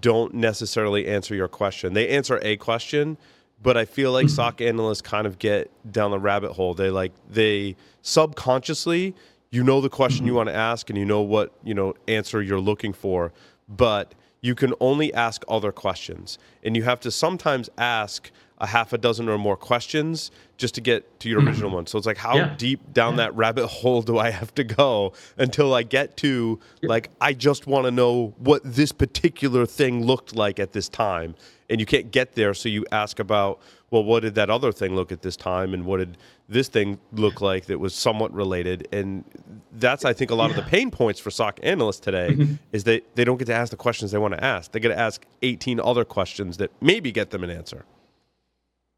don't 0.00 0.34
necessarily 0.34 1.06
answer 1.06 1.34
your 1.34 1.48
question, 1.48 1.94
they 1.94 2.08
answer 2.08 2.40
a 2.42 2.56
question, 2.56 3.16
but 3.62 3.76
I 3.76 3.84
feel 3.84 4.12
like 4.12 4.26
mm-hmm. 4.26 4.34
SOC 4.34 4.60
analysts 4.60 5.02
kind 5.02 5.26
of 5.26 5.38
get 5.38 5.70
down 5.90 6.10
the 6.10 6.18
rabbit 6.18 6.52
hole. 6.52 6.74
They 6.74 6.90
like, 6.90 7.12
they 7.28 7.76
subconsciously, 8.02 9.14
you 9.50 9.64
know 9.64 9.80
the 9.80 9.88
question 9.88 10.20
mm-hmm. 10.20 10.26
you 10.26 10.34
want 10.34 10.48
to 10.48 10.54
ask 10.54 10.90
and 10.90 10.98
you 10.98 11.04
know 11.04 11.22
what, 11.22 11.52
you 11.62 11.74
know, 11.74 11.94
answer 12.08 12.42
you're 12.42 12.60
looking 12.60 12.92
for, 12.92 13.32
but– 13.68 14.12
you 14.40 14.54
can 14.54 14.74
only 14.80 15.12
ask 15.14 15.44
other 15.48 15.72
questions. 15.72 16.38
And 16.62 16.76
you 16.76 16.84
have 16.84 17.00
to 17.00 17.10
sometimes 17.10 17.68
ask 17.76 18.30
a 18.60 18.66
half 18.66 18.92
a 18.92 18.98
dozen 18.98 19.28
or 19.28 19.38
more 19.38 19.56
questions 19.56 20.30
just 20.56 20.74
to 20.74 20.80
get 20.80 21.20
to 21.20 21.28
your 21.28 21.38
mm-hmm. 21.38 21.48
original 21.48 21.70
one. 21.70 21.86
So 21.86 21.96
it's 21.98 22.06
like, 22.06 22.16
how 22.16 22.36
yeah. 22.36 22.54
deep 22.56 22.92
down 22.92 23.12
yeah. 23.12 23.24
that 23.24 23.36
rabbit 23.36 23.68
hole 23.68 24.02
do 24.02 24.18
I 24.18 24.30
have 24.30 24.54
to 24.56 24.64
go 24.64 25.12
until 25.36 25.72
I 25.74 25.84
get 25.84 26.16
to, 26.18 26.58
yeah. 26.82 26.88
like, 26.88 27.10
I 27.20 27.32
just 27.32 27.66
want 27.66 27.84
to 27.86 27.90
know 27.90 28.34
what 28.38 28.62
this 28.64 28.92
particular 28.92 29.66
thing 29.66 30.04
looked 30.04 30.34
like 30.34 30.58
at 30.58 30.72
this 30.72 30.88
time. 30.88 31.34
And 31.70 31.80
you 31.80 31.86
can't 31.86 32.10
get 32.10 32.34
there. 32.34 32.54
So 32.54 32.68
you 32.68 32.86
ask 32.90 33.18
about, 33.18 33.60
well, 33.90 34.02
what 34.02 34.20
did 34.20 34.34
that 34.34 34.50
other 34.50 34.72
thing 34.72 34.94
look 34.96 35.12
at 35.12 35.22
this 35.22 35.36
time? 35.36 35.74
And 35.74 35.84
what 35.84 35.98
did 35.98 36.16
this 36.48 36.68
thing 36.68 36.98
look 37.12 37.40
like 37.40 37.66
that 37.66 37.78
was 37.78 37.94
somewhat 37.94 38.32
related? 38.32 38.88
And 38.90 39.24
that's, 39.72 40.04
I 40.04 40.14
think, 40.14 40.30
a 40.30 40.34
lot 40.34 40.50
of 40.50 40.56
the 40.56 40.62
pain 40.62 40.90
points 40.90 41.20
for 41.20 41.30
SOC 41.30 41.60
analysts 41.62 42.00
today 42.00 42.30
mm-hmm. 42.30 42.54
is 42.72 42.84
that 42.84 43.14
they 43.16 43.24
don't 43.24 43.36
get 43.36 43.46
to 43.46 43.54
ask 43.54 43.70
the 43.70 43.76
questions 43.76 44.10
they 44.10 44.18
want 44.18 44.34
to 44.34 44.42
ask. 44.42 44.72
They 44.72 44.80
get 44.80 44.88
to 44.88 44.98
ask 44.98 45.24
18 45.42 45.78
other 45.78 46.04
questions 46.04 46.56
that 46.56 46.70
maybe 46.80 47.12
get 47.12 47.30
them 47.30 47.44
an 47.44 47.50
answer. 47.50 47.84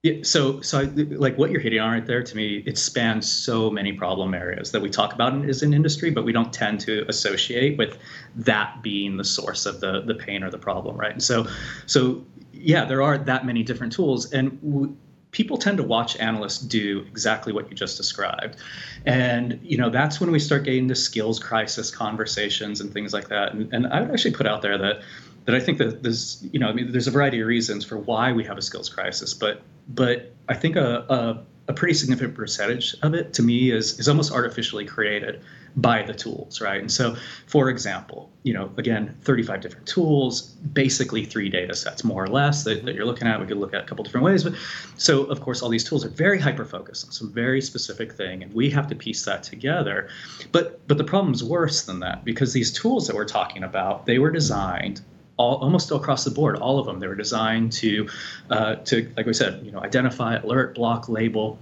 Yeah, 0.02 0.22
so 0.22 0.62
so 0.62 0.80
I, 0.80 0.84
like 0.84 1.36
what 1.36 1.50
you're 1.50 1.60
hitting 1.60 1.78
on 1.78 1.92
right 1.92 2.06
there 2.06 2.22
to 2.22 2.36
me, 2.36 2.62
it 2.64 2.78
spans 2.78 3.30
so 3.30 3.70
many 3.70 3.92
problem 3.92 4.32
areas 4.32 4.72
that 4.72 4.80
we 4.80 4.88
talk 4.88 5.12
about 5.12 5.34
in, 5.34 5.46
as 5.48 5.62
an 5.62 5.74
industry, 5.74 6.10
but 6.10 6.24
we 6.24 6.32
don't 6.32 6.54
tend 6.54 6.80
to 6.80 7.04
associate 7.06 7.76
with 7.76 7.98
that 8.34 8.82
being 8.82 9.18
the 9.18 9.24
source 9.24 9.66
of 9.66 9.80
the 9.80 10.00
the 10.00 10.14
pain 10.14 10.42
or 10.42 10.50
the 10.50 10.56
problem, 10.58 10.96
right? 10.96 11.12
And 11.12 11.22
so 11.22 11.46
so 11.84 12.24
yeah, 12.54 12.86
there 12.86 13.02
are 13.02 13.18
that 13.18 13.44
many 13.44 13.62
different 13.62 13.92
tools, 13.92 14.32
and 14.32 14.58
w- 14.62 14.96
people 15.32 15.58
tend 15.58 15.76
to 15.76 15.82
watch 15.84 16.16
analysts 16.16 16.60
do 16.60 17.00
exactly 17.06 17.52
what 17.52 17.68
you 17.68 17.76
just 17.76 17.98
described, 17.98 18.56
and 19.04 19.60
you 19.62 19.76
know 19.76 19.90
that's 19.90 20.18
when 20.18 20.30
we 20.30 20.38
start 20.38 20.64
getting 20.64 20.86
the 20.86 20.96
skills 20.96 21.38
crisis 21.38 21.90
conversations 21.90 22.80
and 22.80 22.90
things 22.90 23.12
like 23.12 23.28
that. 23.28 23.52
And, 23.52 23.70
and 23.74 23.86
I 23.88 24.00
would 24.00 24.10
actually 24.10 24.32
put 24.32 24.46
out 24.46 24.62
there 24.62 24.78
that 24.78 25.02
that 25.44 25.54
I 25.54 25.60
think 25.60 25.78
that 25.78 26.02
there's 26.02 26.46
you 26.52 26.58
know 26.58 26.68
I 26.68 26.72
mean 26.72 26.92
there's 26.92 27.06
a 27.06 27.10
variety 27.10 27.40
of 27.40 27.46
reasons 27.46 27.84
for 27.84 27.98
why 27.98 28.32
we 28.32 28.44
have 28.44 28.58
a 28.58 28.62
skills 28.62 28.88
crisis, 28.88 29.34
but 29.34 29.62
but 29.88 30.32
I 30.48 30.54
think 30.54 30.76
a, 30.76 31.04
a, 31.08 31.70
a 31.70 31.72
pretty 31.72 31.94
significant 31.94 32.34
percentage 32.34 32.94
of 33.02 33.14
it 33.14 33.32
to 33.34 33.42
me 33.42 33.70
is 33.70 33.98
is 33.98 34.08
almost 34.08 34.32
artificially 34.32 34.84
created 34.84 35.40
by 35.76 36.02
the 36.02 36.12
tools, 36.12 36.60
right? 36.60 36.80
And 36.80 36.90
so, 36.90 37.16
for 37.46 37.68
example, 37.70 38.30
you 38.42 38.52
know, 38.52 38.72
again, 38.76 39.16
35 39.22 39.60
different 39.60 39.86
tools, 39.86 40.42
basically 40.42 41.24
three 41.24 41.48
data 41.48 41.74
sets, 41.74 42.02
more 42.02 42.24
or 42.24 42.28
less, 42.28 42.64
that, 42.64 42.84
that, 42.84 42.94
you're 42.94 43.04
looking 43.04 43.28
at. 43.28 43.40
We 43.40 43.46
could 43.46 43.58
look 43.58 43.74
at 43.74 43.82
a 43.82 43.86
couple 43.86 44.02
different 44.04 44.24
ways. 44.24 44.44
But 44.44 44.54
so, 44.96 45.24
of 45.24 45.40
course, 45.40 45.62
all 45.62 45.68
these 45.68 45.84
tools 45.84 46.04
are 46.04 46.08
very 46.08 46.40
hyper 46.40 46.64
focused 46.64 47.06
on 47.06 47.12
some 47.12 47.32
very 47.32 47.60
specific 47.60 48.12
thing, 48.12 48.42
and 48.42 48.52
we 48.52 48.70
have 48.70 48.88
to 48.88 48.94
piece 48.94 49.24
that 49.24 49.42
together. 49.42 50.08
But 50.52 50.86
but 50.88 50.98
the 50.98 51.04
problem's 51.04 51.44
worse 51.44 51.82
than 51.82 52.00
that 52.00 52.24
because 52.24 52.52
these 52.52 52.72
tools 52.72 53.06
that 53.06 53.16
we're 53.16 53.24
talking 53.24 53.62
about, 53.62 54.06
they 54.06 54.18
were 54.18 54.30
designed 54.30 55.02
all, 55.40 55.56
almost 55.56 55.90
across 55.90 56.24
the 56.24 56.30
board, 56.30 56.56
all 56.56 56.78
of 56.78 56.86
them. 56.86 57.00
They 57.00 57.08
were 57.08 57.14
designed 57.14 57.72
to, 57.72 58.08
uh, 58.50 58.74
to 58.76 59.10
like 59.16 59.26
we 59.26 59.32
said, 59.32 59.64
you 59.64 59.72
know, 59.72 59.80
identify, 59.80 60.36
alert, 60.36 60.74
block, 60.74 61.08
label. 61.08 61.58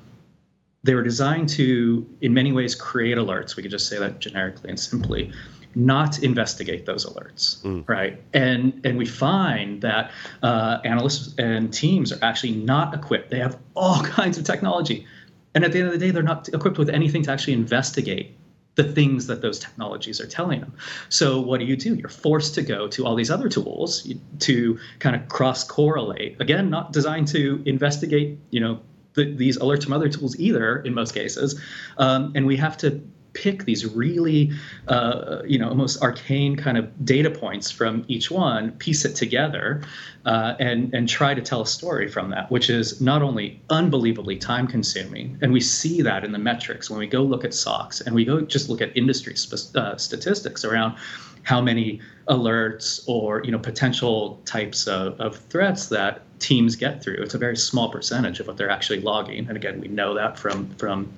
They 0.83 0.95
were 0.95 1.05
designed 1.05 1.49
to, 1.51 2.07
in 2.21 2.35
many 2.35 2.51
ways, 2.53 2.75
create 2.75 3.19
alerts. 3.19 3.57
We 3.57 3.62
could 3.62 3.71
just 3.71 3.88
say 3.88 3.99
that 3.99 4.19
generically 4.19 4.71
and 4.71 4.81
simply, 4.81 5.33
not 5.75 6.23
investigate 6.25 6.87
those 6.87 7.07
alerts, 7.07 7.62
mm. 7.62 7.88
right? 7.88 8.21
And 8.35 8.81
and 8.85 8.99
we 8.99 9.07
find 9.07 9.81
that 9.83 10.11
uh, 10.43 10.79
analysts 10.85 11.35
and 11.38 11.73
teams 11.73 12.12
are 12.12 12.19
actually 12.23 12.53
not 12.57 12.95
equipped. 12.95 13.31
They 13.31 13.38
have 13.38 13.59
all 13.77 14.03
kinds 14.19 14.38
of 14.38 14.45
technology, 14.45 15.07
and 15.55 15.64
at 15.64 15.73
the 15.73 15.79
end 15.79 15.87
of 15.87 15.93
the 15.93 16.05
day, 16.05 16.11
they're 16.11 16.23
not 16.23 16.49
equipped 16.49 16.79
with 16.79 16.88
anything 16.88 17.23
to 17.25 17.31
actually 17.31 17.53
investigate 17.53 18.35
the 18.79 18.85
things 18.85 19.27
that 19.27 19.43
those 19.43 19.59
technologies 19.59 20.21
are 20.21 20.27
telling 20.27 20.61
them. 20.61 20.73
So 21.09 21.41
what 21.41 21.59
do 21.59 21.67
you 21.67 21.77
do? 21.77 21.97
You're 21.97 22.09
forced 22.09 22.55
to 22.55 22.62
go 22.62 22.87
to 22.87 23.05
all 23.05 23.17
these 23.17 23.29
other 23.29 23.49
tools 23.49 24.09
to 24.38 24.79
kind 25.01 25.17
of 25.17 25.29
cross 25.29 25.64
correlate. 25.64 26.41
Again, 26.41 26.71
not 26.71 26.93
designed 26.93 27.27
to 27.29 27.61
investigate, 27.67 28.38
you 28.51 28.61
know, 28.61 28.81
the, 29.14 29.35
these 29.35 29.59
alerts 29.59 29.83
from 29.83 29.95
other 29.95 30.09
tools 30.09 30.38
either 30.38 30.79
in 30.83 30.95
most 30.95 31.12
cases. 31.12 31.61
Um, 31.97 32.31
and 32.37 32.47
we 32.47 32.57
have 32.57 32.77
to 32.77 33.03
pick 33.33 33.64
these 33.64 33.87
really, 33.87 34.51
uh, 34.88 35.43
you 35.47 35.59
know, 35.59 35.69
almost 35.69 36.03
arcane 36.03 36.57
kind 36.57 36.77
of 36.77 37.05
data 37.05 37.31
points 37.31 37.71
from 37.71 38.05
each 38.09 38.31
one, 38.31 38.73
piece 38.73 39.05
it 39.05 39.14
together, 39.14 39.83
uh, 40.25 40.55
and 40.59 40.93
and 40.95 41.09
try 41.09 41.35
to 41.35 41.41
tell 41.41 41.62
a 41.62 41.67
story 41.67 42.09
from 42.09 42.31
that, 42.31 42.51
which 42.51 42.71
is 42.71 43.01
not 43.01 43.23
only 43.23 43.61
unbelievably 43.71 44.37
time 44.37 44.67
consuming, 44.67 45.38
and 45.43 45.53
we 45.53 45.61
see 45.61 46.03
that 46.03 46.25
in 46.25 46.33
the 46.33 46.38
metrics 46.38 46.91
when 46.91 46.99
we 46.99 47.07
go 47.07 47.23
look 47.23 47.45
at 47.45 47.51
SOCs 47.51 48.05
and 48.05 48.14
we 48.14 48.25
go 48.25 48.41
just 48.41 48.69
look 48.69 48.81
at 48.81 48.97
industry 48.97 49.37
sp- 49.37 49.75
uh, 49.77 49.97
statistics 49.97 50.64
around 50.64 50.97
how 51.45 51.62
many 51.62 52.01
alerts 52.29 53.03
or 53.09 53.43
you 53.45 53.51
know 53.51 53.59
potential 53.59 54.41
types 54.45 54.87
of, 54.87 55.19
of 55.21 55.37
threats 55.37 55.87
that 55.87 56.23
teams 56.41 56.77
get 56.77 57.03
through. 57.03 57.23
It's 57.23 57.35
a 57.35 57.38
very 57.38 57.57
small 57.57 57.91
percentage 57.91 58.38
of 58.41 58.47
what 58.47 58.57
they're 58.57 58.71
actually 58.71 59.01
logging, 59.01 59.49
and 59.49 59.57
again, 59.57 59.81
we 59.81 59.88
know 59.88 60.14
that 60.14 60.38
from 60.38 60.69
from 60.77 61.09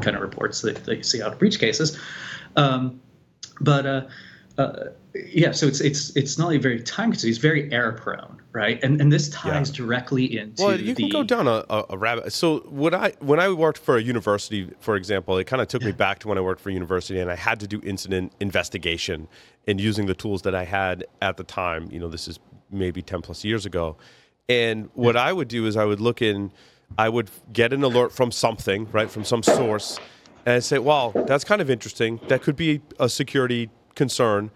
kind 0.00 0.16
of 0.16 0.22
reports 0.22 0.62
that, 0.62 0.84
that 0.84 0.96
you 0.96 1.02
see 1.02 1.22
out 1.22 1.32
of 1.32 1.38
breach 1.38 1.58
cases. 1.58 1.98
Um, 2.56 3.00
but 3.60 3.86
uh, 3.86 4.06
uh, 4.58 4.84
yeah, 5.14 5.52
so 5.52 5.66
it's 5.66 5.80
it's 5.80 6.14
it's 6.16 6.38
not 6.38 6.46
only 6.46 6.58
very 6.58 6.80
time 6.80 7.10
consuming, 7.10 7.32
it's 7.32 7.38
very 7.38 7.70
error 7.72 7.92
prone, 7.92 8.40
right? 8.52 8.82
And 8.82 9.00
and 9.00 9.12
this 9.12 9.28
ties 9.28 9.70
yeah. 9.70 9.76
directly 9.76 10.38
into. 10.38 10.62
Well, 10.62 10.80
you 10.80 10.94
the, 10.94 11.02
can 11.02 11.10
go 11.10 11.22
down 11.22 11.46
a, 11.46 11.64
a, 11.90 11.96
rabbit. 11.96 12.32
So 12.32 12.60
when 12.60 12.94
I 12.94 13.12
when 13.20 13.38
I 13.38 13.50
worked 13.50 13.78
for 13.78 13.96
a 13.96 14.02
university, 14.02 14.70
for 14.80 14.96
example, 14.96 15.36
it 15.38 15.46
kind 15.46 15.60
of 15.60 15.68
took 15.68 15.82
yeah. 15.82 15.88
me 15.88 15.92
back 15.92 16.18
to 16.20 16.28
when 16.28 16.38
I 16.38 16.40
worked 16.40 16.60
for 16.60 16.70
a 16.70 16.72
university, 16.72 17.20
and 17.20 17.30
I 17.30 17.36
had 17.36 17.60
to 17.60 17.66
do 17.66 17.80
incident 17.84 18.32
investigation 18.40 19.28
and 19.66 19.80
using 19.80 20.06
the 20.06 20.14
tools 20.14 20.42
that 20.42 20.54
I 20.54 20.64
had 20.64 21.04
at 21.20 21.36
the 21.36 21.44
time. 21.44 21.90
You 21.90 22.00
know, 22.00 22.08
this 22.08 22.26
is 22.26 22.38
maybe 22.70 23.02
ten 23.02 23.20
plus 23.20 23.44
years 23.44 23.66
ago, 23.66 23.96
and 24.48 24.90
what 24.94 25.14
yeah. 25.14 25.24
I 25.24 25.32
would 25.32 25.48
do 25.48 25.66
is 25.66 25.76
I 25.76 25.84
would 25.84 26.00
look 26.00 26.22
in, 26.22 26.52
I 26.98 27.08
would 27.08 27.30
get 27.52 27.72
an 27.72 27.82
alert 27.82 28.12
from 28.12 28.30
something, 28.30 28.90
right, 28.92 29.10
from 29.10 29.24
some 29.24 29.42
source, 29.42 29.98
and 30.46 30.56
I'd 30.56 30.64
say, 30.64 30.78
"Wow, 30.78 31.12
that's 31.26 31.44
kind 31.44 31.60
of 31.60 31.70
interesting. 31.70 32.20
That 32.28 32.42
could 32.42 32.56
be 32.56 32.80
a 32.98 33.08
security 33.08 33.70
concern." 33.94 34.50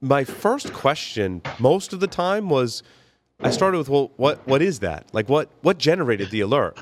my 0.00 0.24
first 0.24 0.72
question 0.72 1.42
most 1.58 1.92
of 1.92 2.00
the 2.00 2.06
time 2.06 2.48
was 2.48 2.82
I 3.42 3.50
started 3.50 3.78
with, 3.78 3.88
well, 3.88 4.12
what 4.16 4.46
what 4.46 4.62
is 4.62 4.80
that? 4.80 5.06
Like 5.12 5.28
what 5.28 5.50
what 5.62 5.78
generated 5.78 6.30
the 6.30 6.40
alert? 6.40 6.78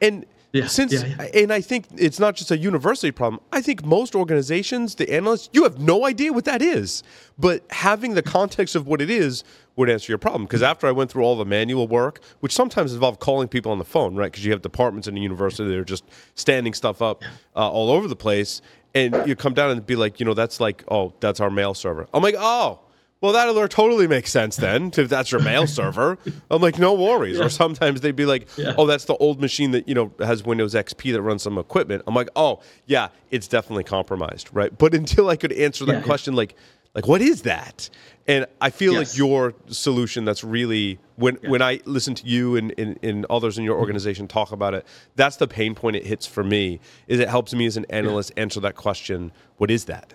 And 0.00 0.26
yeah, 0.56 0.66
since 0.66 0.92
yeah, 0.92 1.06
yeah. 1.06 1.42
and 1.42 1.52
I 1.52 1.60
think 1.60 1.86
it's 1.96 2.18
not 2.18 2.36
just 2.36 2.50
a 2.50 2.58
university 2.58 3.10
problem. 3.10 3.40
I 3.52 3.60
think 3.60 3.84
most 3.84 4.14
organizations, 4.14 4.94
the 4.94 5.12
analysts, 5.12 5.48
you 5.52 5.62
have 5.64 5.78
no 5.78 6.06
idea 6.06 6.32
what 6.32 6.44
that 6.44 6.62
is. 6.62 7.02
But 7.38 7.64
having 7.70 8.14
the 8.14 8.22
context 8.22 8.74
of 8.74 8.86
what 8.86 9.00
it 9.00 9.10
is 9.10 9.44
would 9.76 9.90
answer 9.90 10.10
your 10.10 10.18
problem. 10.18 10.44
Because 10.44 10.62
after 10.62 10.86
I 10.86 10.92
went 10.92 11.10
through 11.10 11.22
all 11.22 11.36
the 11.36 11.44
manual 11.44 11.86
work, 11.86 12.20
which 12.40 12.52
sometimes 12.52 12.94
involved 12.94 13.20
calling 13.20 13.48
people 13.48 13.70
on 13.72 13.78
the 13.78 13.84
phone, 13.84 14.16
right? 14.16 14.32
Because 14.32 14.44
you 14.44 14.52
have 14.52 14.62
departments 14.62 15.06
in 15.06 15.16
a 15.16 15.20
university 15.20 15.68
that 15.68 15.78
are 15.78 15.84
just 15.84 16.04
standing 16.34 16.72
stuff 16.72 17.02
up 17.02 17.22
uh, 17.54 17.70
all 17.70 17.90
over 17.90 18.08
the 18.08 18.16
place, 18.16 18.62
and 18.94 19.14
you 19.26 19.36
come 19.36 19.52
down 19.52 19.70
and 19.70 19.84
be 19.84 19.94
like, 19.94 20.18
you 20.18 20.26
know, 20.26 20.34
that's 20.34 20.60
like, 20.60 20.82
oh, 20.88 21.12
that's 21.20 21.40
our 21.40 21.50
mail 21.50 21.74
server. 21.74 22.08
I'm 22.14 22.22
like, 22.22 22.36
oh, 22.38 22.80
well, 23.20 23.32
that 23.32 23.48
alert 23.48 23.70
totally 23.70 24.06
makes 24.06 24.30
sense 24.30 24.56
then, 24.56 24.92
if 24.96 25.08
that's 25.08 25.32
your 25.32 25.40
mail 25.40 25.66
server. 25.66 26.18
I'm 26.50 26.60
like, 26.60 26.78
no 26.78 26.92
worries. 26.92 27.38
Yeah. 27.38 27.46
Or 27.46 27.48
sometimes 27.48 28.02
they'd 28.02 28.14
be 28.14 28.26
like, 28.26 28.46
yeah. 28.58 28.74
oh, 28.76 28.86
that's 28.86 29.06
the 29.06 29.16
old 29.16 29.40
machine 29.40 29.70
that, 29.70 29.88
you 29.88 29.94
know, 29.94 30.12
has 30.18 30.44
Windows 30.44 30.74
XP 30.74 31.12
that 31.12 31.22
runs 31.22 31.42
some 31.42 31.56
equipment. 31.56 32.02
I'm 32.06 32.14
like, 32.14 32.28
oh, 32.36 32.60
yeah, 32.84 33.08
it's 33.30 33.48
definitely 33.48 33.84
compromised, 33.84 34.50
right? 34.52 34.76
But 34.76 34.94
until 34.94 35.30
I 35.30 35.36
could 35.36 35.52
answer 35.52 35.86
that 35.86 35.92
yeah, 35.92 36.02
question, 36.02 36.34
like, 36.34 36.56
like 36.94 37.06
what 37.06 37.22
is 37.22 37.42
that? 37.42 37.88
And 38.26 38.46
I 38.60 38.70
feel 38.70 38.94
yes. 38.94 39.12
like 39.12 39.18
your 39.18 39.54
solution 39.68 40.24
that's 40.24 40.42
really 40.42 40.98
when 41.16 41.36
when 41.46 41.62
I 41.62 41.80
listen 41.84 42.14
to 42.16 42.26
you 42.26 42.56
and, 42.56 42.74
and, 42.76 42.98
and, 43.02 43.24
others 43.30 43.56
in 43.56 43.64
your 43.64 43.74
mm-hmm. 43.74 43.82
organization 43.82 44.26
talk 44.26 44.50
about 44.50 44.74
it, 44.74 44.84
that's 45.14 45.36
the 45.36 45.46
pain 45.46 45.74
point 45.74 45.96
it 45.96 46.06
hits 46.06 46.26
for 46.26 46.42
me. 46.42 46.80
Is 47.06 47.20
it 47.20 47.28
helps 47.28 47.54
me 47.54 47.66
as 47.66 47.76
an 47.76 47.86
analyst 47.90 48.32
answer 48.36 48.60
that 48.60 48.74
question, 48.74 49.30
what 49.58 49.70
is 49.70 49.84
that? 49.84 50.14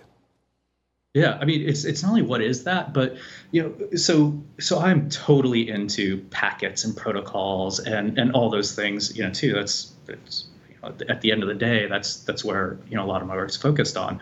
Yeah, 1.14 1.36
I 1.40 1.44
mean 1.44 1.68
it's 1.68 1.84
it's 1.84 2.02
not 2.02 2.10
only 2.10 2.22
what 2.22 2.40
is 2.40 2.64
that, 2.64 2.94
but 2.94 3.16
you 3.50 3.62
know, 3.62 3.96
so 3.96 4.42
so 4.58 4.78
I'm 4.78 5.10
totally 5.10 5.68
into 5.68 6.18
packets 6.30 6.84
and 6.84 6.96
protocols 6.96 7.80
and 7.80 8.18
and 8.18 8.32
all 8.32 8.48
those 8.48 8.74
things, 8.74 9.14
you 9.14 9.22
know, 9.22 9.30
too. 9.30 9.52
That's, 9.52 9.92
that's 10.06 10.46
you 10.70 10.76
know, 10.82 10.94
at 11.10 11.20
the 11.20 11.30
end 11.30 11.42
of 11.42 11.48
the 11.48 11.54
day, 11.54 11.86
that's 11.86 12.16
that's 12.24 12.42
where 12.42 12.78
you 12.88 12.96
know 12.96 13.04
a 13.04 13.08
lot 13.08 13.20
of 13.20 13.28
my 13.28 13.36
work's 13.36 13.56
focused 13.56 13.98
on. 13.98 14.20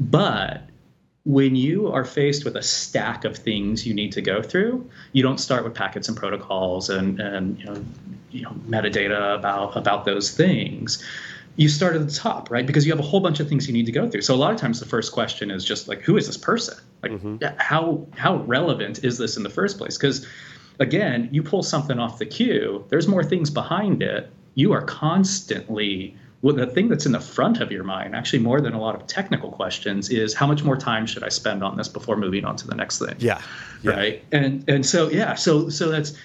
But 0.00 0.62
when 1.24 1.54
you 1.54 1.92
are 1.92 2.04
faced 2.04 2.44
with 2.44 2.56
a 2.56 2.62
stack 2.62 3.24
of 3.24 3.36
things 3.36 3.86
you 3.86 3.94
need 3.94 4.10
to 4.12 4.22
go 4.22 4.42
through, 4.42 4.88
you 5.12 5.22
don't 5.22 5.38
start 5.38 5.62
with 5.62 5.74
packets 5.74 6.08
and 6.08 6.16
protocols 6.16 6.90
and, 6.90 7.20
and 7.20 7.58
you 7.60 7.66
know, 7.66 7.84
you 8.30 8.42
know 8.42 8.50
metadata 8.68 9.36
about 9.36 9.76
about 9.76 10.04
those 10.04 10.32
things. 10.32 11.04
You 11.58 11.68
start 11.68 11.96
at 11.96 12.06
the 12.06 12.14
top, 12.14 12.50
right? 12.50 12.66
Because 12.66 12.86
you 12.86 12.92
have 12.92 13.00
a 13.00 13.06
whole 13.06 13.20
bunch 13.20 13.40
of 13.40 13.48
things 13.48 13.66
you 13.66 13.72
need 13.72 13.86
to 13.86 13.92
go 13.92 14.08
through. 14.08 14.22
So 14.22 14.34
a 14.34 14.36
lot 14.36 14.52
of 14.52 14.58
times 14.58 14.80
the 14.80 14.86
first 14.86 15.12
question 15.12 15.50
is 15.50 15.64
just 15.64 15.88
like, 15.88 16.00
who 16.00 16.16
is 16.16 16.26
this 16.26 16.36
person? 16.36 16.78
Like, 17.02 17.12
mm-hmm. 17.12 17.44
how 17.58 18.06
how 18.16 18.36
relevant 18.44 19.04
is 19.04 19.18
this 19.18 19.36
in 19.36 19.42
the 19.42 19.50
first 19.50 19.76
place? 19.76 19.98
Because 19.98 20.26
again, 20.78 21.28
you 21.32 21.42
pull 21.42 21.62
something 21.62 21.98
off 21.98 22.18
the 22.18 22.26
queue, 22.26 22.84
there's 22.88 23.08
more 23.08 23.24
things 23.24 23.50
behind 23.50 24.02
it. 24.02 24.30
You 24.54 24.72
are 24.72 24.82
constantly 24.82 26.16
well, 26.40 26.54
the 26.54 26.66
thing 26.66 26.88
that's 26.88 27.04
in 27.04 27.12
the 27.12 27.20
front 27.20 27.60
of 27.60 27.72
your 27.72 27.82
mind, 27.82 28.14
actually 28.14 28.38
more 28.38 28.60
than 28.60 28.72
a 28.72 28.80
lot 28.80 28.94
of 28.94 29.06
technical 29.08 29.50
questions, 29.50 30.08
is 30.08 30.34
how 30.34 30.46
much 30.46 30.62
more 30.62 30.76
time 30.76 31.04
should 31.04 31.24
I 31.24 31.30
spend 31.30 31.64
on 31.64 31.76
this 31.76 31.88
before 31.88 32.16
moving 32.16 32.44
on 32.44 32.54
to 32.56 32.66
the 32.66 32.76
next 32.76 33.00
thing? 33.00 33.16
Yeah. 33.18 33.42
yeah. 33.82 33.90
Right. 33.90 34.24
And 34.30 34.64
and 34.68 34.86
so 34.86 35.08
yeah, 35.10 35.34
so 35.34 35.68
so 35.68 35.90
that's 35.90 36.16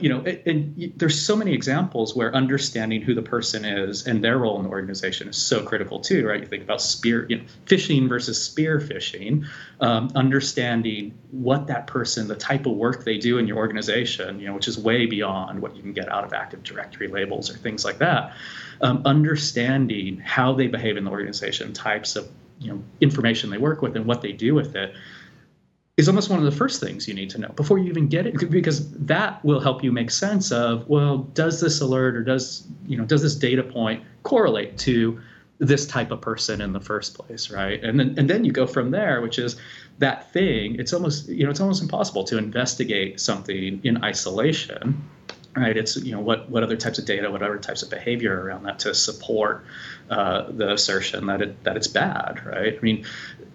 you 0.00 0.08
know, 0.08 0.20
and, 0.46 0.92
there's 0.96 1.20
so 1.20 1.36
many 1.36 1.54
examples 1.54 2.14
where 2.14 2.34
understanding 2.34 3.00
who 3.00 3.14
the 3.14 3.22
person 3.22 3.64
is 3.64 4.06
and 4.06 4.22
their 4.22 4.38
role 4.38 4.56
in 4.58 4.64
the 4.64 4.68
organization 4.70 5.28
is 5.28 5.36
so 5.36 5.62
critical 5.62 6.00
too, 6.00 6.26
right? 6.26 6.40
You 6.40 6.46
think 6.46 6.62
about 6.62 6.82
spear, 6.82 7.26
you 7.28 7.38
know, 7.38 7.44
phishing 7.66 8.08
versus 8.08 8.42
spear 8.42 8.80
phishing, 8.80 9.46
um, 9.80 10.10
understanding 10.14 11.16
what 11.30 11.68
that 11.68 11.86
person, 11.86 12.28
the 12.28 12.36
type 12.36 12.66
of 12.66 12.72
work 12.72 13.04
they 13.04 13.18
do 13.18 13.38
in 13.38 13.46
your 13.46 13.56
organization, 13.56 14.40
you 14.40 14.46
know, 14.46 14.54
which 14.54 14.68
is 14.68 14.78
way 14.78 15.06
beyond 15.06 15.60
what 15.60 15.76
you 15.76 15.82
can 15.82 15.92
get 15.92 16.10
out 16.10 16.24
of 16.24 16.32
Active 16.32 16.62
Directory 16.62 17.08
labels 17.08 17.50
or 17.50 17.54
things 17.54 17.84
like 17.84 17.98
that 17.98 18.34
um, 18.80 19.02
understanding 19.04 20.18
how 20.18 20.52
they 20.54 20.66
behave 20.66 20.96
in 20.96 21.04
the 21.04 21.10
organization, 21.10 21.72
types 21.72 22.16
of 22.16 22.28
you 22.60 22.72
know 22.72 22.82
information 23.00 23.50
they 23.50 23.58
work 23.58 23.82
with, 23.82 23.96
and 23.96 24.06
what 24.06 24.22
they 24.22 24.32
do 24.32 24.54
with 24.54 24.76
it 24.76 24.94
is 25.98 26.08
almost 26.08 26.30
one 26.30 26.38
of 26.38 26.44
the 26.44 26.52
first 26.52 26.80
things 26.80 27.08
you 27.08 27.12
need 27.12 27.28
to 27.28 27.38
know 27.38 27.48
before 27.48 27.76
you 27.76 27.90
even 27.90 28.08
get 28.08 28.24
it 28.24 28.50
because 28.50 28.90
that 28.92 29.44
will 29.44 29.60
help 29.60 29.82
you 29.84 29.92
make 29.92 30.10
sense 30.10 30.50
of 30.52 30.88
well 30.88 31.18
does 31.34 31.60
this 31.60 31.80
alert 31.80 32.16
or 32.16 32.22
does 32.22 32.66
you 32.86 32.96
know 32.96 33.04
does 33.04 33.20
this 33.20 33.34
data 33.34 33.62
point 33.62 34.02
correlate 34.22 34.78
to 34.78 35.20
this 35.58 35.86
type 35.86 36.12
of 36.12 36.20
person 36.20 36.60
in 36.60 36.72
the 36.72 36.80
first 36.80 37.18
place 37.18 37.50
right 37.50 37.82
and 37.82 37.98
then 37.98 38.14
and 38.16 38.30
then 38.30 38.44
you 38.44 38.52
go 38.52 38.66
from 38.66 38.92
there 38.92 39.20
which 39.20 39.38
is 39.38 39.56
that 39.98 40.32
thing 40.32 40.78
it's 40.78 40.92
almost 40.92 41.28
you 41.28 41.44
know 41.44 41.50
it's 41.50 41.60
almost 41.60 41.82
impossible 41.82 42.22
to 42.22 42.38
investigate 42.38 43.20
something 43.20 43.80
in 43.82 44.02
isolation 44.04 45.04
right? 45.56 45.76
It's 45.76 45.96
you 45.96 46.12
know 46.12 46.20
what 46.20 46.48
what 46.48 46.62
other 46.62 46.76
types 46.76 47.00
of 47.00 47.04
data, 47.04 47.28
what 47.30 47.42
other 47.42 47.58
types 47.58 47.82
of 47.82 47.90
behavior 47.90 48.40
around 48.40 48.62
that 48.64 48.78
to 48.80 48.94
support 48.94 49.64
uh, 50.08 50.44
the 50.52 50.74
assertion 50.74 51.26
that 51.26 51.42
it 51.42 51.64
that 51.64 51.76
it's 51.76 51.88
bad, 51.88 52.46
right? 52.46 52.78
I 52.78 52.80
mean, 52.80 53.04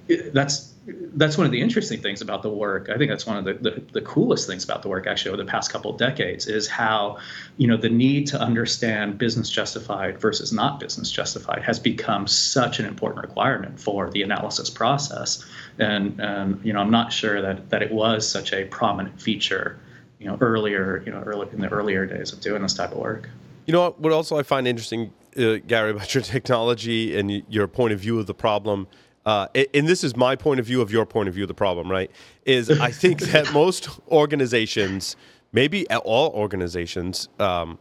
it, 0.10 0.34
that's 0.34 0.73
that's 0.86 1.38
one 1.38 1.46
of 1.46 1.52
the 1.52 1.62
interesting 1.62 2.02
things 2.02 2.22
about 2.22 2.41
the 2.41 2.50
work. 2.50 2.89
I 2.89 2.98
think 2.98 3.10
that's 3.10 3.26
one 3.26 3.38
of 3.38 3.46
the, 3.46 3.54
the, 3.54 3.84
the, 3.93 4.02
coolest 4.02 4.48
things 4.48 4.65
about 4.65 4.82
the 4.82 4.89
work 4.89 5.08
actually 5.08 5.30
over 5.30 5.38
the 5.38 5.50
past 5.50 5.72
couple 5.72 5.89
of 5.89 5.98
decades 5.98 6.46
is 6.46 6.67
how, 6.67 7.19
you 7.58 7.67
know, 7.67 7.78
the 7.78 7.89
need 7.89 8.28
to 8.28 8.39
understand 8.39 9.17
business 9.17 9.50
justified 9.50 10.19
versus 10.19 10.52
not 10.52 10.82
business 10.82 11.10
justified 11.10 11.63
has 11.63 11.80
become 11.80 12.28
such 12.28 12.80
an 12.80 12.86
important 12.86 13.26
requirement 13.26 13.80
for 13.80 14.10
the 14.10 14.24
analysis 14.24 14.69
process. 14.69 15.46
And, 15.80 16.19
and 16.19 16.60
you 16.65 16.74
know, 16.74 16.82
I'm 16.82 16.91
not 16.91 17.13
sure 17.13 17.41
that, 17.41 17.69
that 17.69 17.82
it 17.82 17.91
was 17.91 18.30
such 18.30 18.52
a 18.52 18.65
prominent 18.65 19.22
feature 19.22 19.80
you 20.19 20.30
know 20.30 20.38
earlier 20.39 21.04
you 21.06 21.12
know 21.12 21.19
early 21.19 21.48
in 21.52 21.60
the 21.60 21.67
earlier 21.67 22.06
days 22.06 22.32
of 22.32 22.39
doing 22.39 22.62
this 22.62 22.74
type 22.74 22.91
of 22.93 22.98
work 22.98 23.30
you 23.65 23.74
know 23.74 23.93
what 23.98 24.13
also 24.13 24.38
i 24.38 24.43
find 24.43 24.67
interesting 24.67 25.12
uh, 25.38 25.58
gary 25.67 25.91
about 25.91 26.13
your 26.15 26.24
technology 26.24 27.17
and 27.17 27.43
your 27.50 27.67
point 27.67 27.91
of 27.91 28.00
view 28.00 28.17
of 28.17 28.26
the 28.26 28.34
problem 28.34 28.88
uh, 29.26 29.48
and 29.74 29.88
this 29.88 30.04
is 30.04 30.16
my 30.16 30.36
point 30.36 30.60
of 30.60 30.66
view 30.66 30.82
of 30.82 30.92
your 30.92 31.06
point 31.06 31.30
of 31.30 31.36
view 31.36 31.44
of 31.44 31.48
the 31.48 31.54
problem 31.54 31.90
right 31.90 32.12
is 32.46 32.70
i 32.70 32.92
think 32.92 33.20
that 33.32 33.52
most 33.54 33.90
organizations 34.10 35.16
maybe 35.52 35.90
all 35.90 36.32
organizations 36.32 37.30
um, 37.40 37.78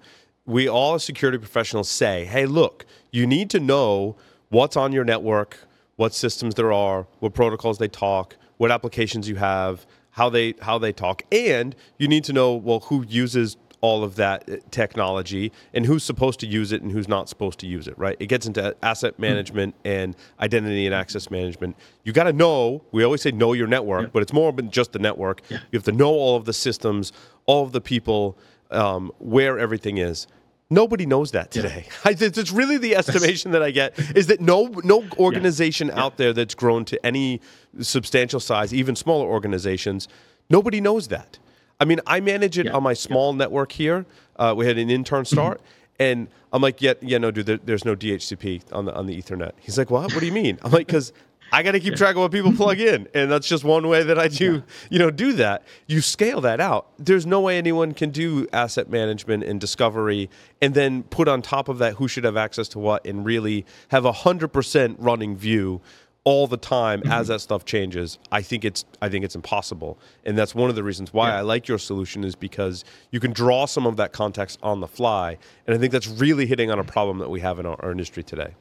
we 0.46 0.68
all 0.68 0.94
as 0.94 1.04
security 1.04 1.38
professionals 1.38 1.88
say 1.88 2.24
hey 2.24 2.46
look 2.46 2.86
you 3.10 3.26
need 3.26 3.50
to 3.50 3.60
know 3.60 4.16
what's 4.50 4.76
on 4.76 4.92
your 4.92 5.04
network 5.04 5.58
what 5.96 6.14
systems 6.14 6.54
there 6.54 6.72
are 6.72 7.06
what 7.20 7.34
protocols 7.34 7.78
they 7.78 7.88
talk 7.88 8.36
what 8.56 8.70
applications 8.70 9.28
you 9.28 9.36
have 9.36 9.86
how 10.12 10.28
they 10.28 10.54
how 10.60 10.78
they 10.78 10.92
talk, 10.92 11.22
and 11.32 11.74
you 11.98 12.06
need 12.06 12.24
to 12.24 12.32
know 12.32 12.54
well 12.54 12.80
who 12.80 13.04
uses 13.08 13.56
all 13.82 14.04
of 14.04 14.14
that 14.16 14.48
uh, 14.48 14.56
technology 14.70 15.52
and 15.74 15.84
who's 15.84 16.02
supposed 16.02 16.40
to 16.40 16.46
use 16.46 16.72
it 16.72 16.80
and 16.80 16.90
who's 16.90 17.08
not 17.08 17.28
supposed 17.28 17.58
to 17.58 17.66
use 17.66 17.86
it, 17.86 17.98
right? 17.98 18.16
It 18.18 18.28
gets 18.28 18.46
into 18.46 18.74
asset 18.82 19.14
hmm. 19.16 19.22
management 19.22 19.74
and 19.84 20.16
identity 20.40 20.86
and 20.86 20.94
access 20.94 21.30
management. 21.30 21.76
You 22.04 22.12
got 22.12 22.24
to 22.24 22.32
know, 22.32 22.82
we 22.92 23.04
always 23.04 23.20
say 23.20 23.32
know 23.32 23.52
your 23.52 23.66
network, 23.66 24.04
yeah. 24.04 24.10
but 24.12 24.22
it's 24.22 24.32
more 24.32 24.52
than 24.52 24.70
just 24.70 24.92
the 24.92 24.98
network. 24.98 25.42
Yeah. 25.50 25.58
You 25.70 25.76
have 25.76 25.84
to 25.84 25.92
know 25.92 26.10
all 26.10 26.36
of 26.36 26.46
the 26.46 26.52
systems, 26.52 27.12
all 27.44 27.64
of 27.64 27.72
the 27.72 27.80
people, 27.80 28.38
um, 28.70 29.12
where 29.18 29.58
everything 29.58 29.98
is. 29.98 30.26
Nobody 30.70 31.04
knows 31.04 31.32
that 31.32 31.50
today. 31.50 31.86
Yeah. 32.06 32.12
it's 32.18 32.50
really 32.50 32.78
the 32.78 32.96
estimation 32.96 33.50
that 33.50 33.62
I 33.62 33.72
get 33.72 33.98
is 34.16 34.28
that 34.28 34.40
no 34.40 34.68
no 34.84 35.04
organization 35.18 35.88
yeah. 35.88 36.02
out 36.02 36.16
there 36.16 36.32
that's 36.32 36.54
grown 36.54 36.86
to 36.86 37.04
any 37.04 37.40
substantial 37.80 38.40
size, 38.40 38.72
even 38.72 38.96
smaller 38.96 39.26
organizations, 39.26 40.08
nobody 40.48 40.80
knows 40.80 41.08
that. 41.08 41.38
I 41.82 41.84
mean, 41.84 41.98
I 42.06 42.20
manage 42.20 42.58
it 42.58 42.66
yeah. 42.66 42.74
on 42.74 42.84
my 42.84 42.94
small 42.94 43.32
network 43.32 43.72
here. 43.72 44.06
Uh, 44.36 44.54
we 44.56 44.66
had 44.66 44.78
an 44.78 44.88
intern 44.88 45.24
start, 45.24 45.60
and 45.98 46.28
I'm 46.52 46.62
like, 46.62 46.80
yeah, 46.80 46.94
yeah, 47.00 47.18
no, 47.18 47.32
dude, 47.32 47.46
there, 47.46 47.56
there's 47.56 47.84
no 47.84 47.96
DHCP 47.96 48.72
on 48.72 48.84
the 48.84 48.94
on 48.94 49.08
the 49.08 49.20
Ethernet. 49.20 49.50
He's 49.58 49.78
like, 49.78 49.90
what? 49.90 50.12
What 50.12 50.20
do 50.20 50.26
you 50.26 50.30
mean? 50.30 50.60
I'm 50.62 50.70
like, 50.70 50.86
because 50.86 51.12
I 51.50 51.64
got 51.64 51.72
to 51.72 51.80
keep 51.80 51.96
track 51.96 52.14
of 52.14 52.20
what 52.20 52.30
people 52.30 52.52
plug 52.52 52.78
in, 52.78 53.08
and 53.14 53.28
that's 53.32 53.48
just 53.48 53.64
one 53.64 53.88
way 53.88 54.04
that 54.04 54.16
I 54.16 54.28
do, 54.28 54.54
yeah. 54.54 54.60
you 54.90 54.98
know, 55.00 55.10
do 55.10 55.32
that. 55.32 55.64
You 55.88 56.00
scale 56.00 56.40
that 56.42 56.60
out. 56.60 56.86
There's 57.00 57.26
no 57.26 57.40
way 57.40 57.58
anyone 57.58 57.94
can 57.94 58.10
do 58.10 58.46
asset 58.52 58.88
management 58.88 59.42
and 59.42 59.60
discovery, 59.60 60.30
and 60.60 60.74
then 60.74 61.02
put 61.02 61.26
on 61.26 61.42
top 61.42 61.68
of 61.68 61.78
that 61.78 61.94
who 61.94 62.06
should 62.06 62.22
have 62.22 62.36
access 62.36 62.68
to 62.68 62.78
what, 62.78 63.04
and 63.04 63.24
really 63.24 63.66
have 63.88 64.04
a 64.04 64.12
hundred 64.12 64.52
percent 64.52 64.98
running 65.00 65.34
view 65.34 65.80
all 66.24 66.46
the 66.46 66.56
time 66.56 67.00
mm-hmm. 67.00 67.12
as 67.12 67.28
that 67.28 67.40
stuff 67.40 67.64
changes 67.64 68.18
i 68.30 68.40
think 68.40 68.64
it's 68.64 68.84
i 69.00 69.08
think 69.08 69.24
it's 69.24 69.34
impossible 69.34 69.98
and 70.24 70.38
that's 70.38 70.54
one 70.54 70.70
of 70.70 70.76
the 70.76 70.82
reasons 70.82 71.12
why 71.12 71.28
yeah. 71.28 71.38
i 71.38 71.40
like 71.40 71.66
your 71.66 71.78
solution 71.78 72.24
is 72.24 72.34
because 72.34 72.84
you 73.10 73.20
can 73.20 73.32
draw 73.32 73.66
some 73.66 73.86
of 73.86 73.96
that 73.96 74.12
context 74.12 74.58
on 74.62 74.80
the 74.80 74.88
fly 74.88 75.36
and 75.66 75.74
i 75.74 75.78
think 75.78 75.92
that's 75.92 76.08
really 76.08 76.46
hitting 76.46 76.70
on 76.70 76.78
a 76.78 76.84
problem 76.84 77.18
that 77.18 77.30
we 77.30 77.40
have 77.40 77.58
in 77.58 77.66
our, 77.66 77.76
our 77.84 77.90
industry 77.90 78.22
today 78.22 78.54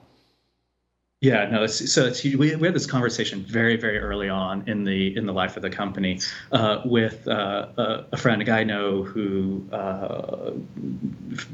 yeah, 1.21 1.47
no. 1.51 1.63
It's, 1.63 1.93
so 1.93 2.07
it's, 2.07 2.23
we, 2.23 2.55
we 2.55 2.65
had 2.65 2.73
this 2.73 2.87
conversation 2.87 3.43
very, 3.43 3.77
very 3.77 3.99
early 3.99 4.27
on 4.27 4.67
in 4.67 4.83
the 4.83 5.15
in 5.15 5.27
the 5.27 5.31
life 5.31 5.55
of 5.55 5.61
the 5.61 5.69
company 5.69 6.19
uh, 6.51 6.81
with 6.83 7.27
uh, 7.27 7.67
a, 7.77 8.05
a, 8.13 8.17
friend, 8.17 8.41
a 8.41 8.45
guy 8.45 8.61
I 8.61 8.63
know 8.63 9.03
who 9.03 9.63
uh, 9.71 10.51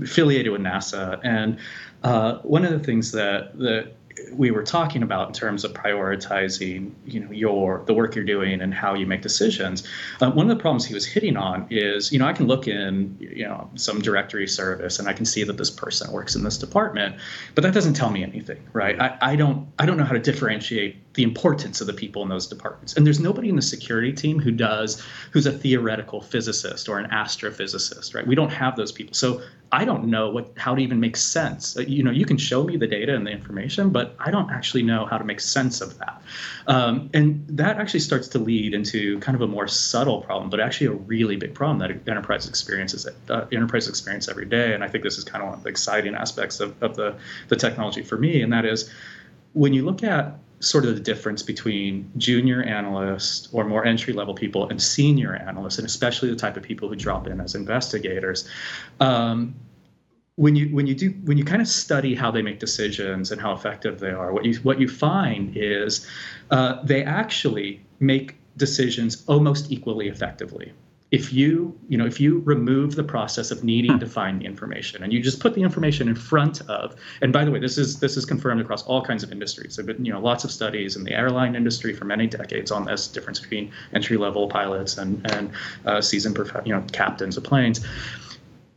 affiliated 0.02 0.54
with 0.54 0.62
NASA, 0.62 1.20
and 1.22 1.60
uh, 2.04 2.38
one 2.43 2.63
of 2.63 2.72
the 2.72 2.80
things 2.80 3.12
that 3.12 3.60
that 3.60 3.97
we 4.32 4.51
were 4.51 4.63
talking 4.63 5.03
about 5.03 5.27
in 5.27 5.34
terms 5.34 5.63
of 5.63 5.73
prioritizing, 5.73 6.93
you 7.06 7.19
know, 7.19 7.32
your 7.32 7.84
the 7.86 7.93
work 7.93 8.15
you're 8.15 8.25
doing 8.25 8.62
and 8.62 8.73
how 8.73 8.93
you 8.93 9.06
make 9.06 9.21
decisions. 9.21 9.84
Uh, 10.21 10.32
one 10.32 10.49
of 10.49 10.58
the 10.58 10.62
problems 10.62 10.86
he 10.86 10.93
was 10.93 11.06
hitting 11.06 11.38
on 11.38 11.67
is, 11.69 12.12
you 12.12 12.19
know, 12.19 12.25
I 12.25 12.34
can 12.34 12.47
look 12.47 12.67
in, 12.67 13.17
you 13.19 13.45
know, 13.45 13.69
some 13.75 14.01
directory 14.01 14.47
service 14.47 14.99
and 14.99 15.08
I 15.08 15.13
can 15.13 15.25
see 15.25 15.43
that 15.43 15.58
this 15.58 15.69
person 15.69 16.12
works 16.12 16.36
in 16.36 16.43
this 16.43 16.58
department, 16.58 17.15
but 17.56 17.63
that 17.63 17.73
doesn't 17.73 17.93
tell 17.93 18.10
me 18.10 18.23
anything, 18.23 18.63
right? 18.73 18.99
I, 18.99 19.17
I 19.21 19.36
don't 19.36 19.67
I 19.80 19.86
don't 19.86 19.97
know 19.97 20.06
how 20.06 20.13
to 20.13 20.19
differentiate 20.19 21.07
the 21.17 21.23
importance 21.23 21.82
of 21.82 21.88
the 21.88 21.93
people 21.93 22.21
in 22.21 22.30
those 22.30 22.45
departments. 22.45 22.95
And 22.95 23.03
there's 23.03 23.19
nobody 23.19 23.49
in 23.49 23.56
the 23.56 23.62
security 23.63 24.13
team 24.13 24.38
who 24.39 24.51
does 24.51 25.01
who's 25.32 25.47
a 25.47 25.51
theoretical 25.51 26.21
physicist 26.21 26.88
or 26.88 26.99
an 26.99 27.10
astrophysicist, 27.10 28.13
right? 28.13 28.25
We 28.25 28.36
don't 28.36 28.51
have 28.51 28.75
those 28.75 28.91
people. 28.91 29.15
So 29.15 29.41
I 29.71 29.84
don't 29.84 30.06
know 30.06 30.30
what 30.30 30.53
how 30.58 30.75
to 30.75 30.82
even 30.82 30.99
make 30.99 31.17
sense. 31.17 31.75
Uh, 31.75 31.82
you 31.82 32.03
know, 32.03 32.12
you 32.12 32.23
can 32.23 32.38
show 32.38 32.63
me 32.63 32.77
the 32.77 32.86
data 32.86 33.15
and 33.15 33.25
the 33.25 33.32
information, 33.32 33.89
but 33.89 34.15
I 34.19 34.30
don't 34.30 34.51
actually 34.51 34.84
know 34.84 35.08
how 35.08 35.17
to 35.17 35.23
make 35.23 35.39
sense 35.39 35.82
of 35.82 35.97
that. 35.97 36.21
Um, 36.67 37.10
and 37.15 37.43
that 37.49 37.77
actually 37.77 38.01
starts 38.01 38.27
to 38.30 38.39
lead 38.39 38.75
into 38.75 39.19
kind 39.19 39.36
of 39.36 39.41
a 39.41 39.47
more 39.47 39.67
subtle 39.67 40.21
problem, 40.21 40.51
but 40.51 40.60
actually 40.60 40.88
a 40.88 40.91
really 40.91 41.36
big 41.36 41.56
problem 41.56 41.80
that 41.80 42.08
enterprise 42.08 42.47
experiences 42.47 43.08
uh, 43.08 43.47
enterprise 43.51 43.88
experience 43.88 44.30
every 44.30 44.45
day. 44.45 44.75
And 44.75 44.84
I 44.84 44.88
think 44.88 45.03
this 45.03 45.17
is 45.17 45.23
kind 45.23 45.41
of 45.41 45.49
one 45.49 45.58
of 45.58 45.63
the 45.63 45.69
exciting 45.69 46.13
aspects 46.13 46.60
of, 46.60 46.82
of 46.84 46.95
the 46.95 47.15
the 47.47 47.56
technology 47.56 48.03
for 48.03 48.19
me, 48.19 48.43
and 48.43 48.53
that 48.53 48.65
is 48.65 48.88
when 49.53 49.73
you 49.73 49.84
look 49.84 50.03
at 50.03 50.38
sort 50.60 50.86
of 50.86 50.96
the 50.96 51.02
difference 51.02 51.43
between 51.43 52.12
junior 52.17 52.63
analysts 52.63 53.48
or 53.52 53.63
more 53.63 53.86
entry 53.86 54.13
level 54.13 54.34
people 54.34 54.67
and 54.70 54.82
senior 54.82 55.36
analysts, 55.36 55.78
and 55.78 55.86
especially 55.86 56.30
the 56.30 56.36
type 56.36 56.58
of 56.58 56.63
people 56.63 56.89
who 56.89 56.96
drop 56.96 57.28
in 57.28 57.39
as 57.39 57.56
investigators. 57.56 58.50
Um, 59.00 59.56
when 60.36 60.56
you 60.56 60.67
when 60.70 60.86
you 60.86 60.93
do 60.93 61.10
when 61.26 61.38
you 61.38 61.43
kind 61.43 61.62
of 61.62 61.67
study 61.67 62.13
how 62.13 62.30
they 62.30 62.43
make 62.43 62.60
decisions 62.60 63.32
and 63.32 63.41
how 63.41 63.54
effective 63.54 64.00
they 64.00 64.12
are, 64.12 64.32
what 64.32 64.46
you 64.46 64.56
what 64.58 64.80
you 64.80 64.88
find 64.88 65.56
is 65.58 66.08
uh, 66.52 66.84
they 66.84 67.04
actually 67.04 67.82
make 68.00 68.36
decisions 68.56 69.24
almost 69.28 69.72
equally 69.72 70.08
effectively 70.08 70.72
if 71.10 71.32
you 71.32 71.78
you 71.88 71.98
know 71.98 72.06
if 72.06 72.20
you 72.20 72.39
remove 72.39 72.96
the 72.96 73.04
process 73.04 73.50
of 73.50 73.63
needing 73.63 73.98
to 73.98 74.06
find 74.06 74.41
the 74.41 74.46
information 74.46 75.04
and 75.04 75.13
you 75.13 75.22
just 75.22 75.39
put 75.39 75.54
the 75.54 75.62
information 75.62 76.10
in 76.10 76.15
front 76.15 76.62
of 76.70 76.96
and 77.22 77.32
by 77.32 77.46
the 77.46 77.52
way 77.52 77.60
this 77.60 77.78
is 77.78 78.00
this 78.00 78.17
is 78.17 78.26
confirmed 78.26 78.60
across 78.60 78.84
all 78.84 79.02
kinds 79.02 79.24
of 79.24 79.32
industries. 79.32 79.78
There 79.78 79.86
have 79.86 79.96
been 79.96 80.06
you 80.06 80.12
know 80.12 80.20
lots 80.20 80.43
of 80.43 80.52
studies 80.52 80.98
in 80.98 81.06
the 81.06 81.13
airline 81.13 81.56
industry 81.56 81.93
for 81.93 82.04
many 82.04 82.28
decades 82.28 82.72
on 82.72 82.84
this 82.84 83.08
difference 83.08 83.39
between 83.39 83.72
entry 83.93 84.17
level 84.17 84.50
pilots 84.50 84.98
and 84.98 85.26
and 85.32 85.52
uh, 85.86 86.02
seasoned 86.02 86.38
you 86.65 86.74
know 86.74 86.84
captains 86.91 87.38
of 87.38 87.43
planes 87.43 87.86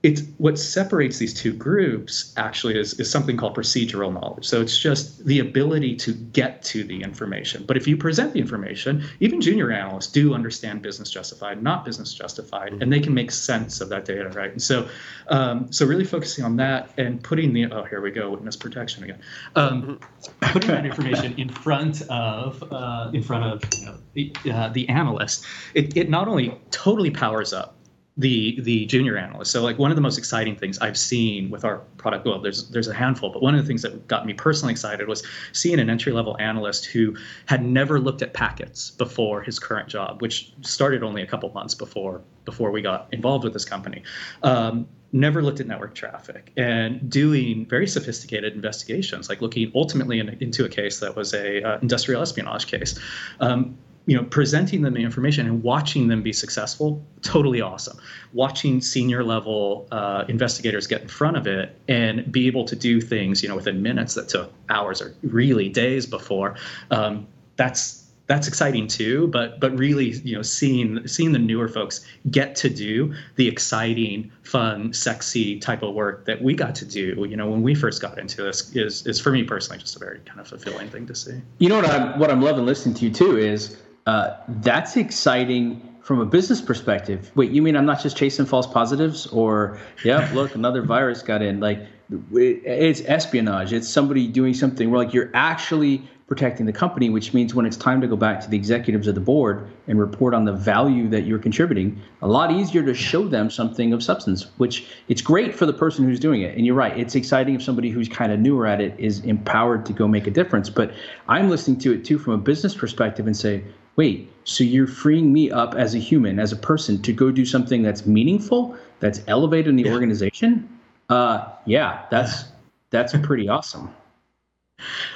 it's 0.02 0.22
what 0.38 0.58
separates 0.58 1.18
these 1.18 1.34
two 1.34 1.52
groups 1.52 2.32
actually 2.38 2.78
is, 2.78 2.98
is 2.98 3.10
something 3.10 3.36
called 3.36 3.54
procedural 3.54 4.10
knowledge. 4.12 4.46
So 4.46 4.62
it's 4.62 4.78
just 4.78 5.26
the 5.26 5.40
ability 5.40 5.94
to 5.96 6.14
get 6.14 6.62
to 6.64 6.84
the 6.84 7.02
information. 7.02 7.64
But 7.66 7.76
if 7.76 7.86
you 7.86 7.98
present 7.98 8.32
the 8.32 8.40
information, 8.40 9.04
even 9.20 9.42
junior 9.42 9.70
analysts 9.70 10.06
do 10.06 10.32
understand 10.32 10.80
business 10.80 11.10
justified, 11.10 11.62
not 11.62 11.84
business 11.84 12.14
justified, 12.14 12.82
and 12.82 12.90
they 12.90 13.00
can 13.00 13.12
make 13.12 13.30
sense 13.30 13.82
of 13.82 13.90
that 13.90 14.06
data, 14.06 14.30
right? 14.30 14.50
And 14.50 14.62
so, 14.62 14.88
um, 15.28 15.70
so 15.70 15.84
really 15.84 16.06
focusing 16.06 16.46
on 16.46 16.56
that 16.56 16.90
and 16.96 17.22
putting 17.22 17.52
the 17.52 17.66
oh 17.66 17.84
here 17.84 18.00
we 18.00 18.10
go 18.10 18.30
witness 18.30 18.56
protection 18.56 19.04
again, 19.04 19.20
um, 19.54 20.00
putting 20.40 20.70
that 20.70 20.86
information 20.86 21.34
in 21.38 21.50
front 21.50 22.00
of 22.08 22.62
uh, 22.72 23.10
in 23.12 23.22
front 23.22 23.44
of 23.44 23.78
you 23.78 23.86
know, 23.86 23.98
the, 24.14 24.32
uh, 24.50 24.68
the 24.70 24.88
analyst, 24.88 25.44
it, 25.74 25.94
it 25.94 26.08
not 26.08 26.26
only 26.26 26.58
totally 26.70 27.10
powers 27.10 27.52
up 27.52 27.76
the 28.20 28.60
the 28.60 28.84
junior 28.86 29.16
analyst. 29.16 29.50
So 29.50 29.62
like 29.62 29.78
one 29.78 29.90
of 29.90 29.96
the 29.96 30.02
most 30.02 30.18
exciting 30.18 30.54
things 30.54 30.78
I've 30.78 30.98
seen 30.98 31.50
with 31.50 31.64
our 31.64 31.78
product, 31.96 32.26
well, 32.26 32.38
there's 32.38 32.68
there's 32.68 32.88
a 32.88 32.94
handful, 32.94 33.30
but 33.30 33.42
one 33.42 33.54
of 33.54 33.62
the 33.62 33.66
things 33.66 33.82
that 33.82 34.06
got 34.08 34.26
me 34.26 34.34
personally 34.34 34.72
excited 34.72 35.08
was 35.08 35.22
seeing 35.52 35.80
an 35.80 35.88
entry 35.88 36.12
level 36.12 36.36
analyst 36.38 36.84
who 36.86 37.16
had 37.46 37.64
never 37.64 37.98
looked 37.98 38.20
at 38.20 38.34
packets 38.34 38.90
before 38.90 39.42
his 39.42 39.58
current 39.58 39.88
job, 39.88 40.20
which 40.20 40.52
started 40.60 41.02
only 41.02 41.22
a 41.22 41.26
couple 41.26 41.50
months 41.50 41.74
before 41.74 42.20
before 42.44 42.70
we 42.70 42.82
got 42.82 43.08
involved 43.12 43.44
with 43.44 43.54
this 43.54 43.64
company. 43.64 44.02
Um, 44.42 44.86
never 45.12 45.42
looked 45.42 45.58
at 45.58 45.66
network 45.66 45.94
traffic 45.94 46.52
and 46.56 47.10
doing 47.10 47.66
very 47.66 47.86
sophisticated 47.86 48.54
investigations 48.54 49.28
like 49.28 49.40
looking 49.40 49.72
ultimately 49.74 50.20
in, 50.20 50.28
into 50.40 50.64
a 50.64 50.68
case 50.68 51.00
that 51.00 51.16
was 51.16 51.34
a 51.34 51.60
uh, 51.64 51.78
industrial 51.82 52.22
espionage 52.22 52.68
case 52.68 52.96
um, 53.40 53.76
you 54.10 54.16
know 54.16 54.24
presenting 54.24 54.82
them 54.82 54.94
the 54.94 55.04
information 55.04 55.46
and 55.46 55.62
watching 55.62 56.08
them 56.08 56.20
be 56.20 56.32
successful 56.32 57.00
totally 57.22 57.60
awesome. 57.60 57.96
Watching 58.32 58.80
senior 58.80 59.22
level 59.22 59.86
uh, 59.92 60.24
investigators 60.26 60.88
get 60.88 61.02
in 61.02 61.08
front 61.08 61.36
of 61.36 61.46
it 61.46 61.76
and 61.86 62.30
be 62.32 62.48
able 62.48 62.64
to 62.64 62.74
do 62.74 63.00
things 63.00 63.40
you 63.40 63.48
know 63.48 63.54
within 63.54 63.82
minutes 63.82 64.14
that 64.14 64.28
took 64.28 64.52
hours 64.68 65.00
or 65.00 65.14
really 65.22 65.68
days 65.68 66.06
before 66.06 66.56
um, 66.90 67.28
that's 67.54 67.98
that's 68.26 68.48
exciting 68.48 68.88
too 68.88 69.28
but 69.28 69.60
but 69.60 69.76
really 69.78 70.10
you 70.24 70.34
know 70.34 70.42
seeing 70.42 71.06
seeing 71.06 71.30
the 71.30 71.38
newer 71.38 71.68
folks 71.68 72.04
get 72.30 72.56
to 72.56 72.68
do 72.68 73.12
the 73.36 73.46
exciting 73.46 74.30
fun 74.42 74.92
sexy 74.92 75.58
type 75.58 75.82
of 75.82 75.94
work 75.94 76.24
that 76.24 76.40
we 76.42 76.54
got 76.54 76.74
to 76.74 76.84
do 76.84 77.26
you 77.28 77.36
know 77.36 77.48
when 77.48 77.62
we 77.62 77.74
first 77.74 78.00
got 78.00 78.18
into 78.18 78.42
this 78.42 78.74
is 78.74 79.06
is 79.06 79.20
for 79.20 79.30
me 79.30 79.44
personally 79.44 79.78
just 79.78 79.94
a 79.94 79.98
very 80.00 80.20
kind 80.20 80.40
of 80.40 80.48
fulfilling 80.48 80.88
thing 80.88 81.06
to 81.06 81.14
see. 81.14 81.40
You 81.58 81.68
know 81.68 81.76
what 81.76 81.90
i'm 81.90 82.18
what 82.18 82.30
i'm 82.30 82.42
loving 82.42 82.66
listening 82.66 82.94
to 82.96 83.04
you 83.04 83.12
too 83.12 83.36
is 83.36 83.76
uh, 84.06 84.36
that's 84.48 84.96
exciting 84.96 85.86
from 86.02 86.20
a 86.20 86.26
business 86.26 86.60
perspective. 86.60 87.30
Wait, 87.34 87.50
you 87.50 87.62
mean 87.62 87.76
I'm 87.76 87.86
not 87.86 88.00
just 88.00 88.16
chasing 88.16 88.46
false 88.46 88.66
positives? 88.66 89.26
Or, 89.28 89.78
yeah, 90.04 90.30
look, 90.34 90.54
another 90.54 90.82
virus 90.82 91.22
got 91.22 91.42
in. 91.42 91.60
Like, 91.60 91.86
it's 92.32 93.02
espionage. 93.02 93.72
It's 93.72 93.88
somebody 93.88 94.26
doing 94.26 94.54
something 94.54 94.90
where, 94.90 95.04
like, 95.04 95.14
you're 95.14 95.30
actually 95.34 96.08
protecting 96.30 96.64
the 96.64 96.72
company, 96.72 97.10
which 97.10 97.34
means 97.34 97.56
when 97.56 97.66
it's 97.66 97.76
time 97.76 98.00
to 98.00 98.06
go 98.06 98.14
back 98.14 98.38
to 98.40 98.48
the 98.48 98.56
executives 98.56 99.08
of 99.08 99.16
the 99.16 99.20
board 99.20 99.68
and 99.88 99.98
report 99.98 100.32
on 100.32 100.44
the 100.44 100.52
value 100.52 101.08
that 101.08 101.22
you're 101.22 101.40
contributing, 101.40 102.00
a 102.22 102.28
lot 102.28 102.52
easier 102.52 102.84
to 102.84 102.94
show 102.94 103.26
them 103.26 103.50
something 103.50 103.92
of 103.92 104.00
substance, 104.00 104.46
which 104.56 104.86
it's 105.08 105.20
great 105.20 105.56
for 105.56 105.66
the 105.66 105.72
person 105.72 106.04
who's 106.04 106.20
doing 106.20 106.42
it. 106.42 106.56
And 106.56 106.64
you're 106.64 106.76
right, 106.76 106.96
it's 106.96 107.16
exciting 107.16 107.56
if 107.56 107.62
somebody 107.64 107.90
who's 107.90 108.08
kind 108.08 108.30
of 108.30 108.38
newer 108.38 108.68
at 108.68 108.80
it 108.80 108.94
is 108.96 109.18
empowered 109.24 109.84
to 109.86 109.92
go 109.92 110.06
make 110.06 110.28
a 110.28 110.30
difference. 110.30 110.70
But 110.70 110.92
I'm 111.28 111.50
listening 111.50 111.80
to 111.80 111.92
it 111.92 112.04
too 112.04 112.16
from 112.16 112.34
a 112.34 112.38
business 112.38 112.76
perspective 112.76 113.26
and 113.26 113.36
say, 113.36 113.64
wait, 113.96 114.30
so 114.44 114.62
you're 114.62 114.86
freeing 114.86 115.32
me 115.32 115.50
up 115.50 115.74
as 115.74 115.96
a 115.96 115.98
human, 115.98 116.38
as 116.38 116.52
a 116.52 116.56
person, 116.56 117.02
to 117.02 117.12
go 117.12 117.32
do 117.32 117.44
something 117.44 117.82
that's 117.82 118.06
meaningful, 118.06 118.76
that's 119.00 119.20
elevated 119.26 119.66
in 119.66 119.74
the 119.74 119.82
yeah. 119.82 119.92
organization? 119.92 120.68
Uh, 121.08 121.48
yeah, 121.66 122.06
that's 122.08 122.44
that's 122.90 123.16
pretty 123.18 123.48
awesome. 123.48 123.92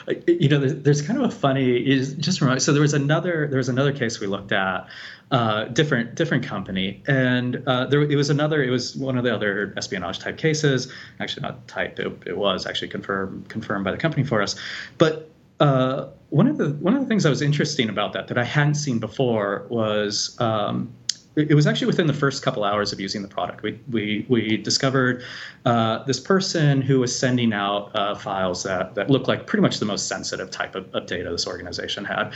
You 0.26 0.48
know, 0.48 0.58
there's, 0.58 0.74
there's, 0.82 1.02
kind 1.02 1.18
of 1.18 1.24
a 1.24 1.30
funny 1.30 1.76
is 1.76 2.14
just 2.14 2.40
remember. 2.40 2.60
So 2.60 2.72
there 2.72 2.82
was 2.82 2.94
another 2.94 3.46
there 3.48 3.58
was 3.58 3.68
another 3.68 3.92
case 3.92 4.20
we 4.20 4.26
looked 4.26 4.52
at, 4.52 4.86
uh, 5.30 5.64
different 5.64 6.14
different 6.14 6.44
company, 6.44 7.02
and 7.06 7.62
uh, 7.66 7.86
there 7.86 8.02
it 8.02 8.16
was 8.16 8.30
another 8.30 8.62
it 8.62 8.70
was 8.70 8.96
one 8.96 9.16
of 9.16 9.24
the 9.24 9.34
other 9.34 9.72
espionage 9.76 10.18
type 10.18 10.36
cases. 10.36 10.92
Actually, 11.20 11.42
not 11.42 11.66
type. 11.68 11.98
It, 11.98 12.12
it 12.26 12.36
was 12.36 12.66
actually 12.66 12.88
confirmed 12.88 13.48
confirmed 13.48 13.84
by 13.84 13.90
the 13.90 13.98
company 13.98 14.24
for 14.24 14.42
us, 14.42 14.56
but 14.98 15.30
uh, 15.60 16.08
one 16.30 16.48
of 16.48 16.58
the 16.58 16.70
one 16.70 16.94
of 16.94 17.00
the 17.00 17.06
things 17.06 17.22
that 17.22 17.30
was 17.30 17.42
interesting 17.42 17.88
about 17.88 18.12
that 18.12 18.28
that 18.28 18.38
I 18.38 18.44
hadn't 18.44 18.74
seen 18.74 18.98
before 18.98 19.66
was 19.68 20.36
um, 20.40 20.92
it, 21.36 21.54
was 21.54 21.66
actually 21.66 21.86
within 21.86 22.06
the 22.06 22.14
first 22.14 22.42
couple 22.42 22.64
hours 22.64 22.92
of 22.92 23.00
using 23.00 23.22
the 23.22 23.28
product. 23.28 23.62
We 23.62 23.80
we 23.90 24.26
we 24.28 24.56
discovered 24.56 25.22
uh, 25.64 26.02
this 26.04 26.20
person 26.20 26.80
who 26.80 27.00
was 27.00 27.16
sending 27.16 27.52
out 27.52 27.94
uh, 27.94 28.14
files 28.14 28.62
that 28.62 28.94
that 28.94 29.10
looked 29.10 29.28
like 29.28 29.46
pretty 29.46 29.62
much 29.62 29.78
the 29.78 29.86
most 29.86 30.08
sensitive 30.08 30.50
type 30.50 30.74
of, 30.74 30.92
of 30.94 31.06
data 31.06 31.30
this 31.30 31.46
organization 31.46 32.04
had, 32.04 32.32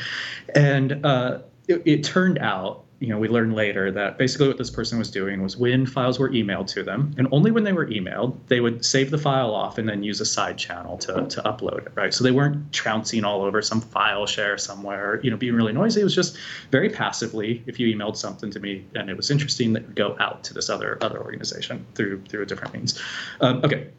and 0.54 1.04
uh, 1.04 1.38
it, 1.68 1.82
it 1.84 2.04
turned 2.04 2.38
out 2.38 2.84
you 3.00 3.08
know, 3.08 3.18
we 3.18 3.28
learned 3.28 3.54
later 3.54 3.92
that 3.92 4.18
basically 4.18 4.48
what 4.48 4.58
this 4.58 4.70
person 4.70 4.98
was 4.98 5.10
doing 5.10 5.40
was 5.40 5.56
when 5.56 5.86
files 5.86 6.18
were 6.18 6.30
emailed 6.30 6.66
to 6.68 6.82
them, 6.82 7.14
and 7.16 7.28
only 7.30 7.52
when 7.52 7.62
they 7.62 7.72
were 7.72 7.86
emailed, 7.86 8.36
they 8.48 8.60
would 8.60 8.84
save 8.84 9.10
the 9.10 9.18
file 9.18 9.54
off 9.54 9.78
and 9.78 9.88
then 9.88 10.02
use 10.02 10.20
a 10.20 10.26
side 10.26 10.58
channel 10.58 10.98
to, 10.98 11.26
to 11.28 11.40
upload 11.42 11.86
it, 11.86 11.92
right? 11.94 12.12
So 12.12 12.24
they 12.24 12.32
weren't 12.32 12.72
trouncing 12.72 13.24
all 13.24 13.42
over 13.42 13.62
some 13.62 13.80
file 13.80 14.26
share 14.26 14.58
somewhere, 14.58 15.20
you 15.22 15.30
know, 15.30 15.36
being 15.36 15.54
really 15.54 15.72
noisy. 15.72 16.00
It 16.00 16.04
was 16.04 16.14
just 16.14 16.36
very 16.72 16.90
passively, 16.90 17.62
if 17.66 17.78
you 17.78 17.94
emailed 17.94 18.16
something 18.16 18.50
to 18.50 18.58
me 18.58 18.84
and 18.96 19.08
it 19.08 19.16
was 19.16 19.30
interesting, 19.30 19.74
that 19.74 19.86
would 19.86 19.96
go 19.96 20.16
out 20.18 20.42
to 20.44 20.54
this 20.54 20.68
other 20.68 20.98
other 21.00 21.20
organization 21.20 21.86
through 21.94 22.22
through 22.22 22.42
a 22.42 22.46
different 22.46 22.74
means. 22.74 23.00
Um, 23.40 23.60
okay, 23.64 23.90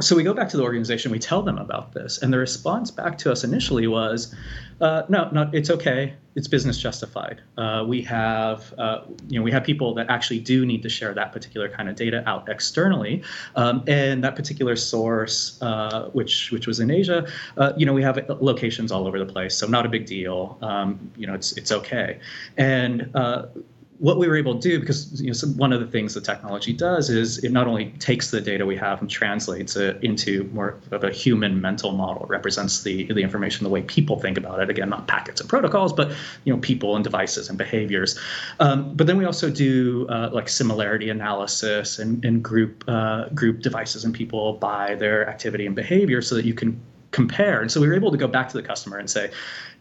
so 0.00 0.16
we 0.16 0.22
go 0.22 0.32
back 0.32 0.48
to 0.48 0.56
the 0.56 0.62
organization, 0.62 1.12
we 1.12 1.18
tell 1.18 1.42
them 1.42 1.58
about 1.58 1.92
this, 1.92 2.22
and 2.22 2.32
the 2.32 2.38
response 2.38 2.90
back 2.90 3.18
to 3.18 3.30
us 3.30 3.44
initially 3.44 3.86
was, 3.86 4.34
uh, 4.80 5.02
"No, 5.08 5.28
no, 5.32 5.50
it's 5.52 5.68
okay. 5.70 6.14
It's 6.34 6.48
business 6.48 6.78
justified. 6.78 7.42
Uh, 7.58 7.84
we 7.86 8.00
have, 8.02 8.72
uh, 8.78 9.02
you 9.28 9.38
know, 9.38 9.44
we 9.44 9.52
have 9.52 9.64
people 9.64 9.92
that 9.94 10.08
actually 10.08 10.40
do 10.40 10.64
need 10.64 10.82
to 10.82 10.88
share 10.88 11.12
that 11.12 11.30
particular 11.30 11.68
kind 11.68 11.90
of 11.90 11.96
data 11.96 12.26
out 12.26 12.48
externally, 12.48 13.22
um, 13.54 13.84
and 13.86 14.24
that 14.24 14.34
particular 14.34 14.76
source, 14.76 15.60
uh, 15.60 16.08
which 16.14 16.50
which 16.52 16.66
was 16.66 16.80
in 16.80 16.90
Asia, 16.90 17.26
uh, 17.58 17.74
you 17.76 17.84
know, 17.84 17.92
we 17.92 18.02
have 18.02 18.18
locations 18.40 18.90
all 18.90 19.06
over 19.06 19.18
the 19.18 19.30
place, 19.30 19.54
so 19.54 19.66
not 19.66 19.84
a 19.84 19.90
big 19.90 20.06
deal. 20.06 20.56
Um, 20.62 21.10
you 21.18 21.26
know, 21.26 21.34
it's 21.34 21.52
it's 21.58 21.70
okay, 21.70 22.18
and 22.56 23.10
uh, 23.14 23.44
what 24.02 24.18
we 24.18 24.26
were 24.26 24.36
able 24.36 24.58
to 24.58 24.68
do, 24.68 24.80
because 24.80 25.22
you 25.22 25.30
know, 25.30 25.54
one 25.56 25.72
of 25.72 25.78
the 25.78 25.86
things 25.86 26.14
the 26.14 26.20
technology 26.20 26.72
does 26.72 27.08
is 27.08 27.38
it 27.44 27.52
not 27.52 27.68
only 27.68 27.84
takes 28.00 28.32
the 28.32 28.40
data 28.40 28.66
we 28.66 28.76
have 28.76 29.00
and 29.00 29.08
translates 29.08 29.76
it 29.76 30.02
into 30.02 30.42
more 30.52 30.76
of 30.90 31.04
a 31.04 31.12
human 31.12 31.60
mental 31.60 31.92
model, 31.92 32.26
represents 32.26 32.82
the 32.82 33.04
the 33.12 33.22
information 33.22 33.62
the 33.62 33.70
way 33.70 33.82
people 33.82 34.18
think 34.18 34.36
about 34.36 34.58
it. 34.60 34.68
Again, 34.68 34.88
not 34.88 35.06
packets 35.06 35.40
and 35.40 35.48
protocols, 35.48 35.92
but 35.92 36.10
you 36.42 36.52
know, 36.52 36.58
people 36.58 36.96
and 36.96 37.04
devices 37.04 37.48
and 37.48 37.56
behaviors. 37.56 38.18
Um, 38.58 38.92
but 38.96 39.06
then 39.06 39.18
we 39.18 39.24
also 39.24 39.48
do 39.48 40.08
uh, 40.08 40.30
like 40.32 40.48
similarity 40.48 41.08
analysis 41.08 42.00
and, 42.00 42.24
and 42.24 42.42
group 42.42 42.82
uh, 42.88 43.28
group 43.28 43.60
devices 43.60 44.04
and 44.04 44.12
people 44.12 44.54
by 44.54 44.96
their 44.96 45.28
activity 45.28 45.64
and 45.64 45.76
behavior, 45.76 46.20
so 46.22 46.34
that 46.34 46.44
you 46.44 46.54
can 46.54 46.80
compare. 47.12 47.60
And 47.60 47.70
so 47.70 47.80
we 47.80 47.86
were 47.86 47.94
able 47.94 48.10
to 48.10 48.18
go 48.18 48.26
back 48.26 48.48
to 48.48 48.56
the 48.60 48.66
customer 48.66 48.98
and 48.98 49.08
say, 49.08 49.30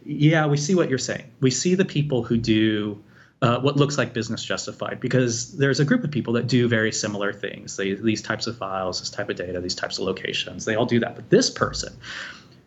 yeah, 0.06 0.46
we 0.46 0.58
see 0.58 0.76
what 0.76 0.90
you're 0.90 1.00
saying. 1.00 1.26
We 1.40 1.50
see 1.50 1.74
the 1.74 1.86
people 1.86 2.22
who 2.22 2.38
do 2.38 3.02
uh, 3.42 3.60
what 3.60 3.76
looks 3.76 3.98
like 3.98 4.14
business 4.14 4.44
justified 4.44 5.00
because 5.00 5.58
there's 5.58 5.80
a 5.80 5.86
group 5.86 6.04
of 6.04 6.12
people 6.12 6.34
that 6.34 6.48
do 6.48 6.68
very 6.68 6.92
similar 6.92 7.34
things. 7.34 7.76
They, 7.76 7.94
these 7.94 8.22
types 8.22 8.46
of 8.46 8.56
files, 8.58 9.00
this 9.00 9.10
type 9.10 9.30
of 9.30 9.36
data, 9.36 9.60
these 9.60 9.76
types 9.76 9.98
of 9.98 10.06
locations, 10.06 10.66
they 10.66 10.76
all 10.76 10.86
do 10.86 11.00
that. 11.00 11.16
But 11.16 11.30
this 11.30 11.50
person, 11.50 11.94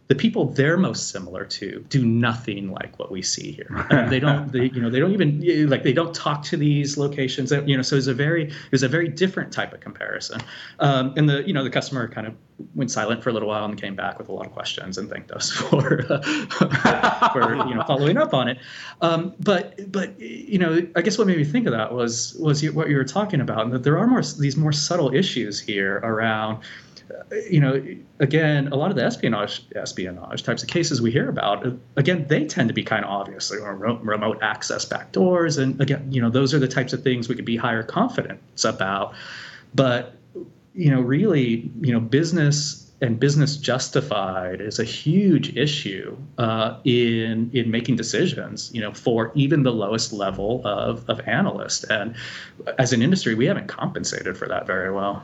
the 0.06 0.14
people 0.14 0.46
they're 0.46 0.76
most 0.76 1.08
similar 1.08 1.46
to 1.46 1.84
do 1.88 2.04
nothing 2.04 2.70
like 2.70 2.98
what 2.98 3.10
we 3.10 3.22
see 3.22 3.52
here. 3.52 3.86
I 3.90 4.02
mean, 4.02 4.10
they 4.10 4.20
don't, 4.20 4.52
they, 4.52 4.66
you 4.66 4.80
know, 4.80 4.90
they 4.90 5.00
don't 5.00 5.12
even 5.12 5.68
like 5.70 5.82
they 5.82 5.94
don't 5.94 6.14
talk 6.14 6.42
to 6.44 6.56
these 6.58 6.98
locations. 6.98 7.50
You 7.50 7.76
know, 7.76 7.82
so 7.82 7.96
it's 7.96 8.06
a 8.06 8.14
very 8.14 8.52
it's 8.70 8.82
a 8.82 8.88
very 8.88 9.08
different 9.08 9.52
type 9.52 9.72
of 9.72 9.80
comparison. 9.80 10.42
Um, 10.78 11.14
and 11.16 11.28
the 11.28 11.46
you 11.46 11.54
know 11.54 11.64
the 11.64 11.70
customer 11.70 12.06
kind 12.08 12.26
of 12.26 12.34
went 12.74 12.90
silent 12.90 13.22
for 13.22 13.30
a 13.30 13.32
little 13.32 13.48
while 13.48 13.64
and 13.64 13.80
came 13.80 13.96
back 13.96 14.18
with 14.18 14.28
a 14.28 14.32
lot 14.32 14.46
of 14.46 14.52
questions 14.52 14.98
and 14.98 15.08
thanked 15.08 15.32
us 15.32 15.50
for 15.70 16.04
uh, 16.12 17.28
for 17.30 17.56
you 17.66 17.74
know 17.74 17.82
following 17.86 18.18
up 18.18 18.34
on 18.34 18.48
it. 18.48 18.58
Um, 19.00 19.34
but 19.40 19.90
but 19.90 20.20
you 20.20 20.58
know, 20.58 20.86
I 20.96 21.00
guess 21.00 21.16
what 21.16 21.26
made 21.26 21.38
me 21.38 21.44
think 21.44 21.66
of 21.66 21.72
that 21.72 21.94
was 21.94 22.36
was 22.38 22.62
what 22.72 22.90
you 22.90 22.96
were 22.96 23.04
talking 23.04 23.40
about, 23.40 23.64
and 23.64 23.72
that 23.72 23.84
there 23.84 23.98
are 23.98 24.06
more 24.06 24.22
these 24.22 24.56
more 24.58 24.72
subtle 24.72 25.14
issues 25.14 25.58
here 25.58 25.96
around 25.98 26.62
you 27.50 27.60
know, 27.60 27.82
again, 28.18 28.68
a 28.68 28.76
lot 28.76 28.90
of 28.90 28.96
the 28.96 29.04
espionage 29.04 29.64
espionage 29.74 30.42
types 30.42 30.62
of 30.62 30.68
cases 30.68 31.00
we 31.02 31.10
hear 31.10 31.28
about, 31.28 31.66
again, 31.96 32.26
they 32.28 32.44
tend 32.44 32.68
to 32.68 32.74
be 32.74 32.82
kind 32.82 33.04
of 33.04 33.10
obvious, 33.10 33.50
like 33.50 33.60
remote 33.62 34.38
access 34.42 34.84
backdoors, 34.84 35.58
and 35.60 35.80
again, 35.80 36.10
you 36.10 36.20
know, 36.20 36.30
those 36.30 36.54
are 36.54 36.58
the 36.58 36.68
types 36.68 36.92
of 36.92 37.02
things 37.02 37.28
we 37.28 37.34
could 37.34 37.44
be 37.44 37.56
higher 37.56 37.82
confidence 37.82 38.64
about. 38.64 39.14
But 39.74 40.16
you 40.74 40.90
know, 40.90 41.00
really, 41.00 41.70
you 41.80 41.92
know, 41.92 42.00
business 42.00 42.92
and 43.00 43.20
business 43.20 43.56
justified 43.56 44.60
is 44.60 44.78
a 44.78 44.84
huge 44.84 45.56
issue 45.56 46.16
uh, 46.38 46.78
in 46.84 47.50
in 47.52 47.70
making 47.70 47.96
decisions. 47.96 48.70
You 48.72 48.80
know, 48.80 48.92
for 48.92 49.30
even 49.34 49.62
the 49.62 49.72
lowest 49.72 50.12
level 50.12 50.62
of 50.64 51.08
of 51.08 51.20
analyst, 51.26 51.84
and 51.90 52.14
as 52.78 52.92
an 52.92 53.02
industry, 53.02 53.34
we 53.34 53.46
haven't 53.46 53.68
compensated 53.68 54.36
for 54.36 54.48
that 54.48 54.66
very 54.66 54.92
well. 54.92 55.22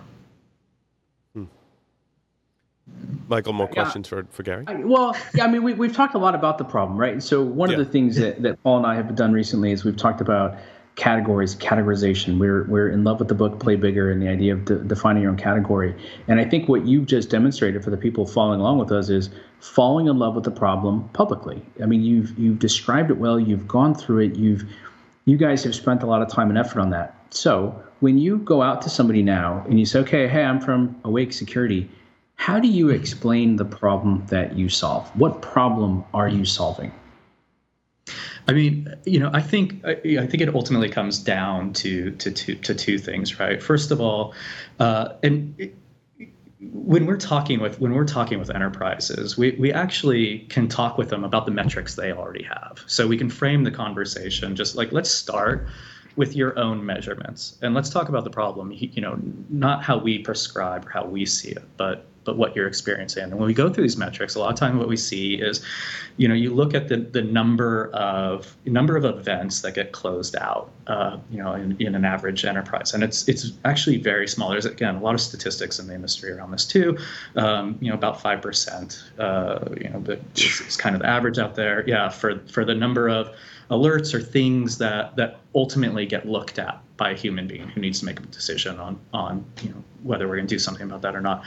Michael, 3.31 3.53
more 3.53 3.69
questions 3.69 4.09
for, 4.09 4.27
for 4.31 4.43
Gary? 4.43 4.65
well, 4.85 5.17
yeah, 5.35 5.45
I 5.45 5.47
mean, 5.47 5.63
we, 5.63 5.73
we've 5.73 5.95
talked 5.95 6.15
a 6.15 6.19
lot 6.19 6.35
about 6.35 6.59
the 6.59 6.65
problem, 6.65 6.99
right? 6.99 7.23
So, 7.23 7.43
one 7.43 7.71
yeah. 7.71 7.79
of 7.79 7.87
the 7.87 7.91
things 7.91 8.17
that, 8.17 8.43
that 8.43 8.61
Paul 8.65 8.79
and 8.79 8.87
I 8.87 8.97
have 8.97 9.15
done 9.15 9.33
recently 9.33 9.71
is 9.71 9.85
we've 9.85 9.97
talked 9.97 10.21
about 10.21 10.59
categories, 10.97 11.55
categorization. 11.55 12.41
We're, 12.41 12.65
we're 12.65 12.89
in 12.89 13.05
love 13.05 13.21
with 13.21 13.29
the 13.29 13.35
book 13.37 13.61
Play 13.61 13.77
Bigger 13.77 14.11
and 14.11 14.21
the 14.21 14.29
idea 14.29 14.55
of 14.55 14.65
de- 14.65 14.81
defining 14.81 15.23
your 15.23 15.31
own 15.31 15.39
category. 15.39 15.95
And 16.27 16.41
I 16.41 16.45
think 16.45 16.69
what 16.69 16.87
you've 16.87 17.07
just 17.07 17.31
demonstrated 17.31 17.85
for 17.85 17.91
the 17.91 17.97
people 17.97 18.27
following 18.27 18.61
along 18.61 18.79
with 18.79 18.91
us 18.91 19.09
is 19.09 19.31
falling 19.61 20.09
in 20.09 20.19
love 20.19 20.35
with 20.35 20.45
the 20.45 20.51
problem 20.51 21.09
publicly. 21.13 21.63
I 21.81 21.87
mean, 21.87 22.03
you've, 22.03 22.37
you've 22.37 22.59
described 22.59 23.13
it 23.13 23.19
well, 23.19 23.39
you've 23.39 23.69
gone 23.69 23.95
through 23.95 24.25
it, 24.25 24.35
you've, 24.35 24.65
you 25.25 25.37
guys 25.37 25.63
have 25.63 25.77
spent 25.77 26.03
a 26.03 26.07
lot 26.07 26.21
of 26.21 26.29
time 26.29 26.49
and 26.49 26.59
effort 26.59 26.81
on 26.81 26.91
that. 26.91 27.15
So, 27.31 27.81
when 28.01 28.19
you 28.19 28.39
go 28.39 28.63
out 28.63 28.83
to 28.83 28.91
somebody 28.91 29.23
now 29.23 29.65
and 29.69 29.79
you 29.79 29.85
say, 29.85 30.01
okay, 30.01 30.27
hey, 30.27 30.43
I'm 30.43 30.59
from 30.59 30.99
Awake 31.05 31.33
Security 31.35 31.89
how 32.41 32.59
do 32.59 32.69
you 32.69 32.89
explain 32.89 33.57
the 33.57 33.67
problem 33.67 34.25
that 34.29 34.57
you 34.57 34.71
solve? 34.71 35.07
What 35.15 35.43
problem 35.43 36.03
are 36.15 36.27
you 36.27 36.47
solving? 36.47 36.91
I 38.49 38.55
mean, 38.55 38.89
you 39.05 39.21
know, 39.21 39.29
I 39.35 39.43
think 39.43 39.85
I, 39.85 39.95
think 40.27 40.41
it 40.41 40.55
ultimately 40.55 40.89
comes 40.89 41.19
down 41.19 41.75
to 41.75 42.13
to 42.13 42.31
to, 42.31 42.55
to 42.55 42.75
two 42.75 42.97
things, 42.97 43.39
right? 43.39 43.63
First 43.63 43.91
of 43.91 44.01
all, 44.01 44.33
uh, 44.79 45.17
and 45.23 45.55
it, 45.59 45.75
when 46.61 47.05
we're 47.05 47.19
talking 47.19 47.61
with 47.61 47.79
when 47.79 47.93
we're 47.93 48.07
talking 48.07 48.39
with 48.39 48.49
enterprises, 48.49 49.37
we, 49.37 49.51
we 49.59 49.71
actually 49.71 50.39
can 50.49 50.67
talk 50.67 50.97
with 50.97 51.11
them 51.11 51.25
about 51.25 51.45
the 51.45 51.53
metrics 51.53 51.95
they 51.95 52.11
already 52.11 52.45
have. 52.45 52.83
So 52.87 53.07
we 53.07 53.19
can 53.19 53.29
frame 53.29 53.65
the 53.65 53.71
conversation 53.71 54.57
just 54.57 54.77
like 54.77 54.93
let's 54.93 55.11
start 55.11 55.69
with 56.17 56.35
your 56.35 56.59
own 56.59 56.85
measurements 56.85 57.59
and 57.61 57.75
let's 57.75 57.91
talk 57.91 58.09
about 58.09 58.25
the 58.25 58.31
problem. 58.31 58.73
You 58.73 59.03
know, 59.03 59.19
not 59.51 59.85
how 59.85 59.99
we 59.99 60.21
prescribe 60.21 60.87
or 60.87 60.91
how 60.91 61.05
we 61.05 61.27
see 61.27 61.51
it, 61.51 61.65
but 61.77 62.07
but 62.31 62.37
what 62.37 62.55
you're 62.55 62.69
experiencing. 62.69 63.25
And 63.25 63.35
when 63.35 63.47
we 63.49 63.55
go 63.55 63.69
through 63.69 63.83
these 63.83 63.97
metrics, 63.97 64.37
a 64.37 64.39
lot 64.39 64.53
of 64.53 64.57
time 64.57 64.79
what 64.79 64.87
we 64.87 64.97
see 64.97 65.35
is, 65.35 65.65
you 66.17 66.29
know, 66.29 66.35
you 66.35 66.55
look 66.55 66.75
at 66.75 66.87
the, 66.87 66.99
the 66.99 67.23
number 67.23 67.91
of 67.91 68.57
number 68.65 68.97
of 68.97 69.05
events 69.05 69.63
that 69.63 69.75
get 69.75 69.91
closed 69.91 70.37
out, 70.37 70.71
uh, 70.87 71.19
you 71.29 71.43
know, 71.43 71.55
in, 71.55 71.77
in 71.81 71.97
an 71.97 72.05
average 72.05 72.45
enterprise, 72.45 72.95
and 72.95 73.03
it's 73.03 73.29
it's 73.29 73.53
actually 73.65 73.97
very 73.97 74.29
small. 74.29 74.51
There's 74.51 74.65
again 74.65 74.95
a 74.95 75.01
lot 75.01 75.15
of 75.15 75.21
statistics 75.21 75.81
in 75.81 75.89
the 75.89 75.95
industry 75.95 76.31
around 76.31 76.53
this 76.53 76.65
too. 76.65 76.97
Um, 77.35 77.77
you 77.81 77.89
know, 77.89 77.97
about 77.97 78.21
five 78.21 78.41
percent. 78.41 79.03
Uh, 79.19 79.65
you 79.81 79.89
know, 79.89 79.99
but 79.99 80.21
it's, 80.37 80.61
it's 80.61 80.77
kind 80.77 80.95
of 80.95 81.03
the 81.03 81.09
average 81.09 81.39
out 81.39 81.57
there. 81.57 81.83
Yeah, 81.89 82.11
for 82.11 82.39
for 82.47 82.65
the 82.65 82.77
number 82.77 83.09
of 83.09 83.35
alerts 83.71 84.13
are 84.15 84.21
things 84.21 84.79
that 84.79 85.17
that 85.17 85.41
ultimately 85.55 86.07
get 86.07 86.29
looked 86.29 86.59
at 86.59 86.81
by 86.97 87.11
a 87.11 87.15
human 87.15 87.47
being 87.47 87.69
who 87.69 87.81
needs 87.81 88.01
to 88.01 88.05
make 88.05 88.19
a 88.21 88.23
decision 88.25 88.79
on 88.79 88.99
on 89.13 89.45
you 89.63 89.71
know 89.71 89.83
whether 90.03 90.27
we're 90.27 90.37
going 90.37 90.47
to 90.47 90.55
do 90.55 90.59
something 90.59 90.87
about 90.87 91.03
that 91.03 91.15
or 91.15 91.21
not. 91.21 91.45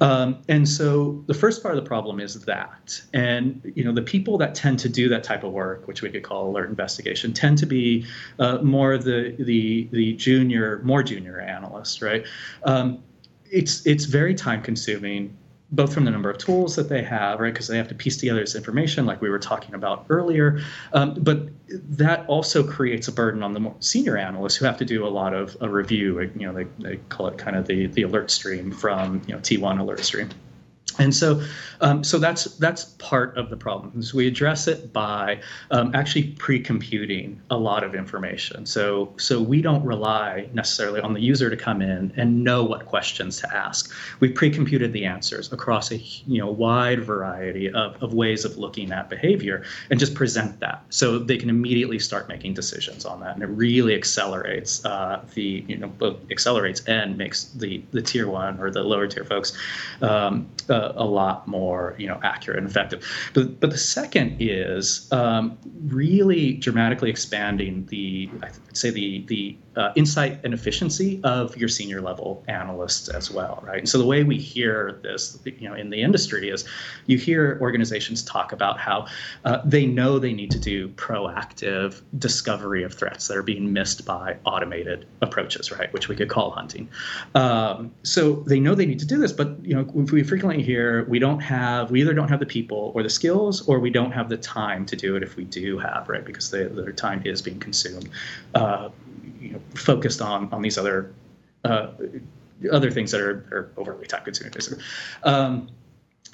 Um, 0.00 0.38
and 0.48 0.68
so 0.68 1.22
the 1.26 1.34
first 1.34 1.62
part 1.62 1.76
of 1.76 1.82
the 1.82 1.88
problem 1.88 2.18
is 2.18 2.34
that, 2.44 3.00
and 3.12 3.72
you 3.74 3.84
know 3.84 3.92
the 3.92 4.02
people 4.02 4.38
that 4.38 4.54
tend 4.54 4.78
to 4.80 4.88
do 4.88 5.08
that 5.08 5.24
type 5.24 5.44
of 5.44 5.52
work, 5.52 5.86
which 5.88 6.02
we 6.02 6.10
could 6.10 6.22
call 6.22 6.50
alert 6.50 6.68
investigation, 6.68 7.32
tend 7.32 7.58
to 7.58 7.66
be 7.66 8.06
uh, 8.38 8.58
more 8.58 8.98
the 8.98 9.34
the 9.38 9.88
the 9.92 10.12
junior, 10.14 10.80
more 10.82 11.02
junior 11.02 11.40
analysts, 11.40 12.02
right? 12.02 12.24
Um, 12.64 13.02
it's 13.50 13.86
it's 13.86 14.04
very 14.04 14.34
time 14.34 14.62
consuming 14.62 15.36
both 15.72 15.92
from 15.92 16.04
the 16.04 16.10
number 16.10 16.30
of 16.30 16.38
tools 16.38 16.76
that 16.76 16.88
they 16.88 17.02
have, 17.02 17.40
right? 17.40 17.52
Because 17.52 17.66
they 17.66 17.78
have 17.78 17.88
to 17.88 17.94
piece 17.94 18.18
together 18.18 18.40
this 18.40 18.54
information, 18.54 19.06
like 19.06 19.20
we 19.22 19.30
were 19.30 19.38
talking 19.38 19.74
about 19.74 20.04
earlier. 20.10 20.60
Um, 20.92 21.14
but 21.14 21.48
that 21.68 22.26
also 22.26 22.62
creates 22.62 23.08
a 23.08 23.12
burden 23.12 23.42
on 23.42 23.54
the 23.54 23.72
senior 23.80 24.16
analysts 24.18 24.56
who 24.56 24.66
have 24.66 24.76
to 24.78 24.84
do 24.84 25.06
a 25.06 25.08
lot 25.08 25.32
of 25.32 25.56
a 25.62 25.68
review. 25.68 26.20
You 26.20 26.46
know, 26.46 26.52
they, 26.52 26.64
they 26.78 26.96
call 27.08 27.26
it 27.28 27.38
kind 27.38 27.56
of 27.56 27.66
the 27.66 27.86
the 27.86 28.02
alert 28.02 28.30
stream 28.30 28.70
from 28.70 29.22
you 29.26 29.34
know 29.34 29.40
T1 29.40 29.80
alert 29.80 30.00
stream. 30.04 30.28
And 30.98 31.14
so, 31.14 31.42
um, 31.80 32.04
so 32.04 32.18
that's 32.18 32.44
that's 32.56 32.84
part 32.98 33.36
of 33.36 33.50
the 33.50 33.56
problem. 33.56 34.02
We 34.14 34.26
address 34.26 34.68
it 34.68 34.92
by 34.92 35.40
um, 35.70 35.94
actually 35.94 36.24
pre-computing 36.32 37.40
a 37.50 37.56
lot 37.56 37.82
of 37.82 37.94
information. 37.94 38.66
So 38.66 39.12
so 39.16 39.40
we 39.40 39.62
don't 39.62 39.84
rely 39.84 40.48
necessarily 40.52 41.00
on 41.00 41.14
the 41.14 41.20
user 41.20 41.48
to 41.50 41.56
come 41.56 41.80
in 41.80 42.12
and 42.16 42.44
know 42.44 42.62
what 42.62 42.86
questions 42.86 43.40
to 43.40 43.54
ask. 43.54 43.92
We 44.20 44.28
pre-computed 44.28 44.92
the 44.92 45.04
answers 45.04 45.52
across 45.52 45.90
a 45.90 45.96
you 45.96 46.38
know 46.38 46.50
wide 46.50 47.04
variety 47.04 47.70
of, 47.70 48.02
of 48.02 48.12
ways 48.12 48.44
of 48.44 48.58
looking 48.58 48.92
at 48.92 49.08
behavior 49.08 49.64
and 49.90 49.98
just 49.98 50.14
present 50.14 50.60
that 50.60 50.84
so 50.90 51.18
they 51.18 51.38
can 51.38 51.48
immediately 51.48 51.98
start 51.98 52.28
making 52.28 52.54
decisions 52.54 53.04
on 53.04 53.20
that. 53.20 53.34
And 53.34 53.42
it 53.42 53.46
really 53.46 53.94
accelerates 53.94 54.84
uh, 54.84 55.24
the 55.34 55.64
you 55.66 55.78
know 55.78 55.88
both 55.88 56.16
accelerates 56.30 56.84
and 56.84 57.16
makes 57.16 57.44
the 57.44 57.82
the 57.92 58.02
tier 58.02 58.28
one 58.28 58.60
or 58.60 58.70
the 58.70 58.82
lower 58.82 59.06
tier 59.06 59.24
folks. 59.24 59.56
Um, 60.02 60.48
uh, 60.68 60.81
a, 60.96 61.04
lot 61.12 61.46
more 61.46 61.94
you 61.98 62.06
know 62.06 62.18
accurate 62.22 62.58
and 62.58 62.66
effective. 62.66 63.04
But 63.34 63.60
but 63.60 63.70
the 63.70 63.78
second 63.78 64.36
is 64.40 65.10
um, 65.12 65.58
really 65.86 66.54
dramatically 66.54 67.10
expanding 67.10 67.86
the 67.86 68.30
I'd 68.42 68.76
say 68.76 68.90
the 68.90 69.24
the 69.26 69.56
uh, 69.76 69.92
insight 69.94 70.38
and 70.44 70.52
efficiency 70.52 71.20
of 71.24 71.56
your 71.56 71.68
senior 71.68 72.00
level 72.00 72.44
analysts 72.48 73.08
as 73.08 73.30
well, 73.30 73.62
right? 73.66 73.78
And 73.78 73.88
so 73.88 73.98
the 73.98 74.06
way 74.06 74.22
we 74.22 74.36
hear 74.36 75.00
this, 75.02 75.38
you 75.44 75.68
know, 75.68 75.74
in 75.74 75.90
the 75.90 76.02
industry 76.02 76.50
is, 76.50 76.64
you 77.06 77.16
hear 77.16 77.58
organizations 77.60 78.22
talk 78.22 78.52
about 78.52 78.78
how 78.78 79.06
uh, 79.44 79.60
they 79.64 79.86
know 79.86 80.18
they 80.18 80.32
need 80.32 80.50
to 80.50 80.58
do 80.58 80.88
proactive 80.90 82.02
discovery 82.18 82.82
of 82.82 82.92
threats 82.92 83.28
that 83.28 83.36
are 83.36 83.42
being 83.42 83.72
missed 83.72 84.04
by 84.04 84.36
automated 84.44 85.06
approaches, 85.22 85.72
right? 85.72 85.92
Which 85.92 86.08
we 86.08 86.16
could 86.16 86.28
call 86.28 86.50
hunting. 86.50 86.88
Um, 87.34 87.92
so 88.02 88.44
they 88.46 88.60
know 88.60 88.74
they 88.74 88.86
need 88.86 89.00
to 89.00 89.06
do 89.06 89.18
this, 89.18 89.32
but 89.32 89.64
you 89.64 89.74
know, 89.74 89.82
we 89.82 90.22
frequently 90.22 90.62
hear 90.62 90.71
we 91.08 91.18
don't 91.18 91.40
have, 91.40 91.90
we 91.90 92.00
either 92.00 92.14
don't 92.14 92.28
have 92.28 92.40
the 92.40 92.46
people 92.46 92.92
or 92.94 93.02
the 93.02 93.10
skills, 93.10 93.66
or 93.68 93.80
we 93.80 93.90
don't 93.90 94.12
have 94.12 94.28
the 94.28 94.36
time 94.36 94.86
to 94.86 94.96
do 94.96 95.16
it 95.16 95.22
if 95.22 95.36
we 95.36 95.44
do 95.44 95.78
have, 95.78 96.08
right? 96.08 96.24
Because 96.24 96.50
they, 96.50 96.64
their 96.64 96.92
time 96.92 97.22
is 97.24 97.42
being 97.42 97.60
consumed. 97.60 98.08
Uh, 98.54 98.88
you 99.40 99.52
know, 99.52 99.60
focused 99.74 100.22
on 100.22 100.48
on 100.52 100.62
these 100.62 100.78
other 100.78 101.12
uh, 101.64 101.88
other 102.70 102.90
things 102.90 103.10
that 103.10 103.20
are, 103.20 103.44
are 103.50 103.70
overly 103.76 104.06
time 104.06 104.24
consuming. 104.24 104.52
Um, 105.24 105.68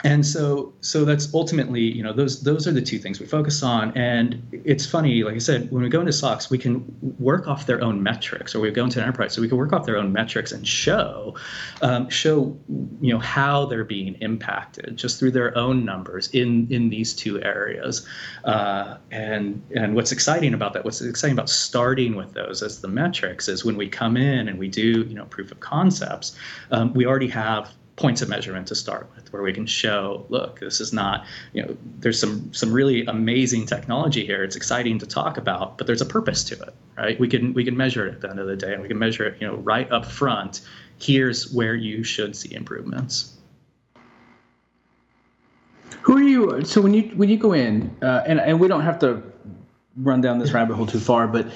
and 0.04 0.24
so 0.24 0.72
so 0.80 1.04
that's 1.04 1.34
ultimately 1.34 1.80
you 1.80 2.02
know 2.02 2.12
those 2.12 2.42
those 2.42 2.68
are 2.68 2.72
the 2.72 2.80
two 2.80 2.98
things 2.98 3.18
we 3.18 3.26
focus 3.26 3.62
on. 3.62 3.96
And 3.96 4.40
it's 4.52 4.86
funny 4.86 5.24
like 5.24 5.34
i 5.34 5.38
said 5.38 5.70
when 5.72 5.82
we 5.82 5.88
go 5.88 6.00
into 6.00 6.12
SOCs 6.12 6.50
we 6.50 6.58
can 6.58 6.84
work 7.18 7.48
off 7.48 7.66
their 7.66 7.82
own 7.82 8.02
metrics 8.02 8.54
or 8.54 8.60
we 8.60 8.70
go 8.70 8.84
into 8.84 9.00
an 9.00 9.04
enterprise 9.04 9.32
so 9.32 9.42
we 9.42 9.48
can 9.48 9.58
work 9.58 9.72
off 9.72 9.86
their 9.86 9.96
own 9.96 10.12
metrics 10.12 10.52
and 10.52 10.66
show 10.66 11.34
um, 11.82 12.08
show 12.08 12.56
you 13.00 13.12
know 13.12 13.18
how 13.18 13.66
they're 13.66 13.84
being 13.84 14.14
impacted 14.20 14.96
just 14.96 15.18
through 15.18 15.32
their 15.32 15.56
own 15.58 15.84
numbers 15.84 16.28
in 16.30 16.68
in 16.70 16.90
these 16.90 17.12
two 17.12 17.42
areas. 17.42 18.06
Uh, 18.44 18.98
and 19.10 19.60
and 19.74 19.96
what's 19.96 20.12
exciting 20.12 20.54
about 20.54 20.74
that 20.74 20.84
what's 20.84 21.00
exciting 21.00 21.34
about 21.34 21.50
starting 21.50 22.14
with 22.14 22.32
those 22.34 22.62
as 22.62 22.80
the 22.80 22.88
metrics 22.88 23.48
is 23.48 23.64
when 23.64 23.76
we 23.76 23.88
come 23.88 24.16
in 24.16 24.48
and 24.48 24.58
we 24.58 24.68
do 24.68 25.02
you 25.08 25.14
know 25.14 25.24
proof 25.24 25.50
of 25.50 25.58
concepts 25.58 26.36
um, 26.70 26.94
we 26.94 27.04
already 27.04 27.28
have 27.28 27.72
points 27.98 28.22
of 28.22 28.28
measurement 28.28 28.68
to 28.68 28.76
start 28.76 29.10
with 29.16 29.32
where 29.32 29.42
we 29.42 29.52
can 29.52 29.66
show 29.66 30.24
look 30.28 30.60
this 30.60 30.80
is 30.80 30.92
not 30.92 31.26
you 31.52 31.60
know 31.60 31.76
there's 31.98 32.18
some 32.18 32.52
some 32.54 32.72
really 32.72 33.04
amazing 33.06 33.66
technology 33.66 34.24
here. 34.24 34.44
It's 34.44 34.54
exciting 34.54 35.00
to 35.00 35.06
talk 35.06 35.36
about 35.36 35.76
but 35.76 35.86
there's 35.88 36.00
a 36.00 36.06
purpose 36.06 36.44
to 36.44 36.54
it 36.54 36.74
right? 36.96 37.18
We 37.18 37.28
can 37.28 37.52
we 37.54 37.64
can 37.64 37.76
measure 37.76 38.06
it 38.06 38.14
at 38.14 38.20
the 38.20 38.30
end 38.30 38.38
of 38.38 38.46
the 38.46 38.56
day 38.56 38.72
and 38.72 38.80
we 38.82 38.88
can 38.88 38.98
measure 38.98 39.26
it 39.26 39.40
you 39.40 39.46
know 39.48 39.56
right 39.56 39.90
up 39.90 40.06
front. 40.06 40.60
Here's 41.00 41.52
where 41.52 41.74
you 41.74 42.04
should 42.04 42.36
see 42.36 42.54
improvements. 42.54 43.36
Who 46.02 46.16
are 46.16 46.22
you 46.22 46.64
so 46.64 46.80
when 46.80 46.94
you 46.94 47.02
when 47.16 47.28
you 47.28 47.36
go 47.36 47.52
in 47.52 47.94
uh, 48.00 48.22
and 48.26 48.40
and 48.40 48.60
we 48.60 48.68
don't 48.68 48.82
have 48.82 49.00
to 49.00 49.22
run 49.96 50.20
down 50.20 50.38
this 50.38 50.52
rabbit 50.52 50.76
hole 50.76 50.86
too 50.86 51.00
far 51.00 51.26
but 51.26 51.48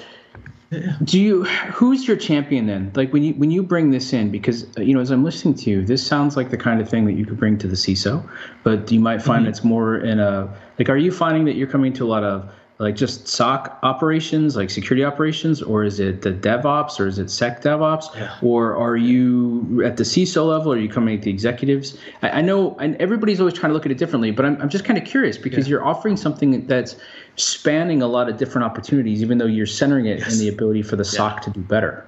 do 1.03 1.19
you 1.19 1.43
who's 1.43 2.07
your 2.07 2.17
champion 2.17 2.65
then 2.67 2.91
like 2.95 3.11
when 3.13 3.23
you 3.23 3.33
when 3.33 3.51
you 3.51 3.63
bring 3.63 3.91
this 3.91 4.13
in 4.13 4.31
because 4.31 4.65
uh, 4.77 4.81
you 4.81 4.93
know 4.93 4.99
as 4.99 5.11
i'm 5.11 5.23
listening 5.23 5.53
to 5.53 5.69
you 5.69 5.83
this 5.83 6.05
sounds 6.05 6.35
like 6.37 6.49
the 6.49 6.57
kind 6.57 6.81
of 6.81 6.89
thing 6.89 7.05
that 7.05 7.13
you 7.13 7.25
could 7.25 7.37
bring 7.37 7.57
to 7.57 7.67
the 7.67 7.75
ciso 7.75 8.27
but 8.63 8.91
you 8.91 8.99
might 8.99 9.21
find 9.21 9.41
mm-hmm. 9.41 9.49
it's 9.49 9.63
more 9.63 9.97
in 9.97 10.19
a 10.19 10.53
like 10.79 10.89
are 10.89 10.97
you 10.97 11.11
finding 11.11 11.45
that 11.45 11.55
you're 11.55 11.67
coming 11.67 11.93
to 11.93 12.05
a 12.05 12.07
lot 12.07 12.23
of 12.23 12.51
like 12.79 12.95
just 12.95 13.27
SOC 13.27 13.77
operations, 13.83 14.55
like 14.55 14.69
security 14.69 15.05
operations, 15.05 15.61
or 15.61 15.83
is 15.83 15.99
it 15.99 16.21
the 16.21 16.31
DevOps, 16.31 16.99
or 16.99 17.07
is 17.07 17.19
it 17.19 17.29
Sec 17.29 17.61
DevOps, 17.61 18.13
yeah. 18.15 18.35
or 18.41 18.75
are 18.75 18.97
you 18.97 19.83
at 19.85 19.97
the 19.97 20.03
CISO 20.03 20.47
level? 20.47 20.73
Or 20.73 20.75
are 20.75 20.79
you 20.79 20.89
coming 20.89 21.15
at 21.15 21.21
the 21.21 21.29
executives? 21.29 21.97
I, 22.21 22.29
I, 22.29 22.41
know, 22.41 22.75
and 22.79 22.95
everybody's 22.97 23.39
always 23.39 23.53
trying 23.53 23.69
to 23.69 23.73
look 23.73 23.85
at 23.85 23.91
it 23.91 23.97
differently, 23.97 24.31
but 24.31 24.45
I'm, 24.45 24.59
I'm 24.61 24.69
just 24.69 24.85
kind 24.85 24.97
of 24.97 25.05
curious 25.05 25.37
because 25.37 25.67
yeah. 25.67 25.71
you're 25.71 25.85
offering 25.85 26.17
something 26.17 26.65
that's 26.65 26.95
spanning 27.35 28.01
a 28.01 28.07
lot 28.07 28.27
of 28.27 28.37
different 28.37 28.65
opportunities, 28.65 29.21
even 29.21 29.37
though 29.37 29.45
you're 29.45 29.65
centering 29.65 30.07
it 30.07 30.19
yes. 30.19 30.33
in 30.33 30.39
the 30.39 30.49
ability 30.49 30.81
for 30.81 30.95
the 30.95 31.05
SOC 31.05 31.35
yeah. 31.35 31.41
to 31.41 31.49
do 31.51 31.59
better. 31.61 32.05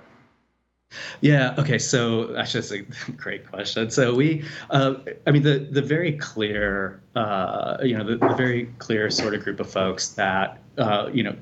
Yeah. 1.21 1.55
Okay. 1.57 1.77
So 1.77 2.35
actually, 2.35 2.81
that's 2.81 3.07
a 3.07 3.11
great 3.17 3.49
question. 3.49 3.89
So 3.89 4.13
we, 4.13 4.43
uh, 4.69 4.95
I 5.27 5.31
mean, 5.31 5.43
the 5.43 5.59
the 5.59 5.81
very 5.81 6.13
clear, 6.13 7.01
uh, 7.15 7.77
you 7.81 7.97
know, 7.97 8.03
the, 8.03 8.17
the, 8.17 8.35
very 8.35 8.65
clear 8.79 9.09
sort 9.09 9.33
of 9.33 9.43
group 9.43 9.59
of 9.59 9.69
folks 9.69 10.09
that, 10.09 10.59
uh, 10.77 11.09
you 11.13 11.23
know, 11.23 11.35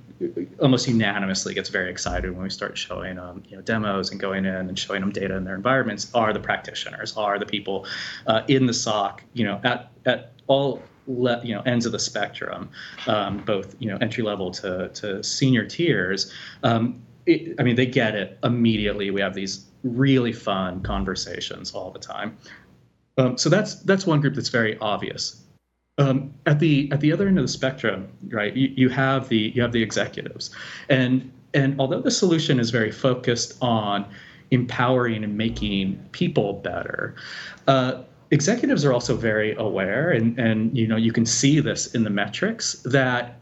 almost 0.59 0.87
unanimously 0.87 1.53
gets 1.53 1.69
very 1.69 1.89
excited 1.89 2.31
when 2.31 2.43
we 2.43 2.49
start 2.49 2.77
showing 2.77 3.15
them, 3.15 3.43
you 3.47 3.55
know, 3.55 3.61
demos 3.61 4.11
and 4.11 4.19
going 4.19 4.45
in 4.45 4.55
and 4.55 4.77
showing 4.77 5.01
them 5.01 5.11
data 5.11 5.35
in 5.35 5.43
their 5.43 5.55
environments 5.55 6.11
are 6.13 6.33
the 6.33 6.39
practitioners, 6.39 7.15
are 7.17 7.39
the 7.39 7.45
people 7.45 7.85
uh, 8.27 8.41
in 8.47 8.65
the 8.65 8.73
SOC, 8.73 9.23
you 9.33 9.43
know, 9.43 9.59
at 9.63 9.91
at 10.05 10.33
all 10.47 10.81
you 11.07 11.53
know 11.53 11.61
ends 11.65 11.85
of 11.85 11.91
the 11.91 11.99
spectrum, 11.99 12.69
um, 13.07 13.39
both 13.39 13.75
you 13.79 13.89
know 13.89 13.97
entry 14.01 14.23
level 14.23 14.51
to 14.51 14.89
to 14.89 15.23
senior 15.23 15.65
tiers. 15.65 16.31
Um, 16.63 17.01
it, 17.25 17.55
I 17.59 17.63
mean, 17.63 17.75
they 17.75 17.85
get 17.85 18.15
it 18.15 18.37
immediately. 18.43 19.11
We 19.11 19.21
have 19.21 19.33
these 19.33 19.65
really 19.83 20.33
fun 20.33 20.81
conversations 20.81 21.71
all 21.71 21.91
the 21.91 21.99
time. 21.99 22.37
Um, 23.17 23.37
so 23.37 23.49
that's 23.49 23.75
that's 23.75 24.07
one 24.07 24.21
group 24.21 24.35
that's 24.35 24.49
very 24.49 24.77
obvious. 24.79 25.43
Um, 25.99 26.33
at 26.47 26.59
the 26.59 26.89
at 26.91 27.01
the 27.01 27.13
other 27.13 27.27
end 27.27 27.37
of 27.37 27.43
the 27.43 27.51
spectrum, 27.51 28.07
right? 28.29 28.55
You, 28.55 28.73
you 28.75 28.89
have 28.89 29.29
the 29.29 29.51
you 29.55 29.61
have 29.61 29.71
the 29.71 29.83
executives, 29.83 30.49
and 30.89 31.31
and 31.53 31.79
although 31.79 32.01
the 32.01 32.11
solution 32.11 32.59
is 32.59 32.71
very 32.71 32.91
focused 32.91 33.57
on 33.61 34.05
empowering 34.49 35.23
and 35.23 35.37
making 35.37 36.03
people 36.11 36.53
better, 36.53 37.15
uh, 37.67 38.01
executives 38.31 38.83
are 38.83 38.93
also 38.93 39.15
very 39.15 39.55
aware, 39.55 40.09
and 40.09 40.39
and 40.39 40.75
you 40.75 40.87
know 40.87 40.95
you 40.97 41.11
can 41.11 41.27
see 41.27 41.59
this 41.59 41.93
in 41.93 42.03
the 42.03 42.09
metrics 42.09 42.81
that 42.85 43.37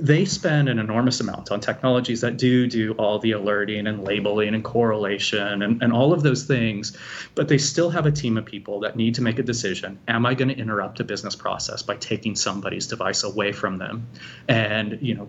they 0.00 0.24
spend 0.24 0.68
an 0.68 0.78
enormous 0.78 1.20
amount 1.20 1.50
on 1.50 1.60
technologies 1.60 2.20
that 2.20 2.36
do 2.36 2.66
do 2.66 2.92
all 2.92 3.18
the 3.18 3.32
alerting 3.32 3.86
and 3.86 4.04
labeling 4.04 4.54
and 4.54 4.62
correlation 4.62 5.62
and, 5.62 5.82
and 5.82 5.92
all 5.92 6.12
of 6.12 6.22
those 6.22 6.44
things 6.44 6.96
but 7.34 7.48
they 7.48 7.58
still 7.58 7.90
have 7.90 8.06
a 8.06 8.12
team 8.12 8.38
of 8.38 8.44
people 8.44 8.80
that 8.80 8.96
need 8.96 9.14
to 9.16 9.22
make 9.22 9.38
a 9.38 9.42
decision. 9.42 9.98
Am 10.06 10.24
i 10.24 10.34
going 10.34 10.48
to 10.48 10.56
interrupt 10.56 11.00
a 11.00 11.04
business 11.04 11.34
process 11.34 11.82
by 11.82 11.96
taking 11.96 12.36
somebody's 12.36 12.86
device 12.86 13.24
away 13.24 13.52
from 13.52 13.78
them 13.78 14.06
and 14.46 14.98
you 15.02 15.14
know 15.14 15.28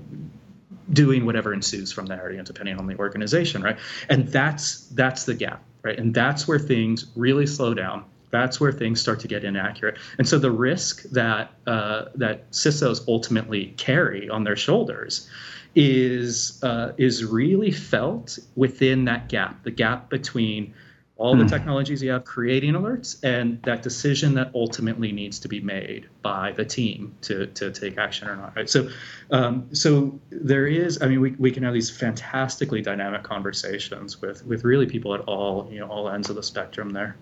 doing 0.91 1.26
whatever 1.26 1.53
ensues 1.53 1.91
from 1.91 2.07
there 2.07 2.32
you 2.32 2.38
know, 2.38 2.43
depending 2.43 2.78
on 2.78 2.88
the 2.88 2.97
organization 2.97 3.63
right? 3.63 3.78
And 4.07 4.28
that's 4.28 4.86
that's 4.89 5.26
the 5.26 5.34
gap 5.34 5.63
right? 5.82 5.97
And 5.97 6.13
that's 6.13 6.47
where 6.47 6.59
things 6.59 7.05
really 7.15 7.47
slow 7.47 7.74
down 7.74 8.05
that's 8.32 8.59
where 8.59 8.71
things 8.71 9.01
start 9.01 9.19
to 9.21 9.27
get 9.27 9.43
inaccurate. 9.43 9.97
And 10.17 10.27
so 10.27 10.38
the 10.39 10.51
risk 10.51 11.03
that 11.11 11.51
uh, 11.67 12.05
that 12.15 12.49
CISOs 12.51 13.07
ultimately 13.07 13.73
carry 13.77 14.30
on 14.30 14.43
their 14.43 14.55
shoulders 14.55 15.30
is 15.75 16.59
uh, 16.63 16.93
is 16.97 17.25
really 17.25 17.71
felt 17.71 18.39
within 18.55 19.05
that 19.05 19.30
gap, 19.30 19.63
the 19.63 19.71
gap 19.71 20.09
between 20.09 20.73
all 21.19 21.36
the 21.36 21.43
hmm. 21.43 21.49
technologies 21.49 22.01
you 22.01 22.09
have 22.09 22.23
creating 22.23 22.73
alerts 22.73 23.21
and 23.23 23.61
that 23.63 23.84
decision 23.84 24.34
that 24.34 24.49
ultimately 24.55 25.11
needs 25.11 25.38
to 25.38 25.49
be 25.49 25.59
made 25.59 26.07
by 26.21 26.53
the 26.53 26.63
team 26.63 27.13
to, 27.21 27.45
to 27.47 27.71
take 27.71 27.97
action 27.97 28.30
or 28.30 28.38
not 28.38 28.55
right 28.55 28.69
so 28.69 28.89
um, 29.32 29.67
so 29.75 30.17
there 30.32 30.65
is 30.65 31.01
i 31.01 31.07
mean 31.07 31.19
we, 31.19 31.32
we 31.32 31.51
can 31.51 31.61
have 31.61 31.73
these 31.73 31.89
fantastically 31.89 32.82
dynamic 32.82 33.21
conversations 33.21 34.21
with 34.21 34.45
with 34.45 34.63
really 34.63 34.86
people 34.86 35.13
at 35.13 35.19
all 35.21 35.67
you 35.69 35.80
know 35.80 35.88
all 35.88 36.09
ends 36.09 36.30
of 36.30 36.38
the 36.38 36.43
spectrum 36.43 36.91
there 36.91 37.17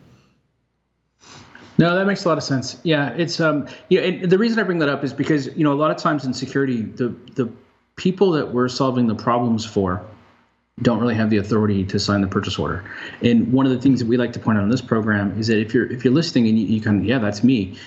no, 1.77 1.95
that 1.95 2.07
makes 2.07 2.25
a 2.25 2.27
lot 2.27 2.37
of 2.37 2.43
sense. 2.43 2.79
Yeah, 2.83 3.09
it's 3.09 3.39
um, 3.39 3.67
yeah. 3.89 4.01
And 4.01 4.29
the 4.29 4.37
reason 4.37 4.59
I 4.59 4.63
bring 4.63 4.79
that 4.79 4.89
up 4.89 5.03
is 5.03 5.13
because 5.13 5.47
you 5.55 5.63
know 5.63 5.73
a 5.73 5.75
lot 5.75 5.91
of 5.91 5.97
times 5.97 6.25
in 6.25 6.33
security, 6.33 6.81
the 6.81 7.09
the 7.35 7.51
people 7.95 8.31
that 8.31 8.53
we're 8.53 8.69
solving 8.69 9.07
the 9.07 9.15
problems 9.15 9.65
for 9.65 10.03
don't 10.81 10.99
really 10.99 11.15
have 11.15 11.29
the 11.29 11.37
authority 11.37 11.83
to 11.83 11.99
sign 11.99 12.21
the 12.21 12.27
purchase 12.27 12.59
order. 12.59 12.83
And 13.21 13.51
one 13.51 13.65
of 13.65 13.71
the 13.71 13.79
things 13.79 13.99
that 13.99 14.07
we 14.07 14.17
like 14.17 14.33
to 14.33 14.39
point 14.39 14.57
out 14.57 14.63
in 14.63 14.69
this 14.69 14.81
program 14.81 15.37
is 15.39 15.47
that 15.47 15.59
if 15.59 15.73
you're 15.73 15.91
if 15.91 16.03
you're 16.03 16.13
listening 16.13 16.47
and 16.47 16.57
you, 16.59 16.65
you 16.65 16.81
kind 16.81 16.99
of 16.99 17.05
yeah, 17.05 17.19
that's 17.19 17.43
me. 17.43 17.77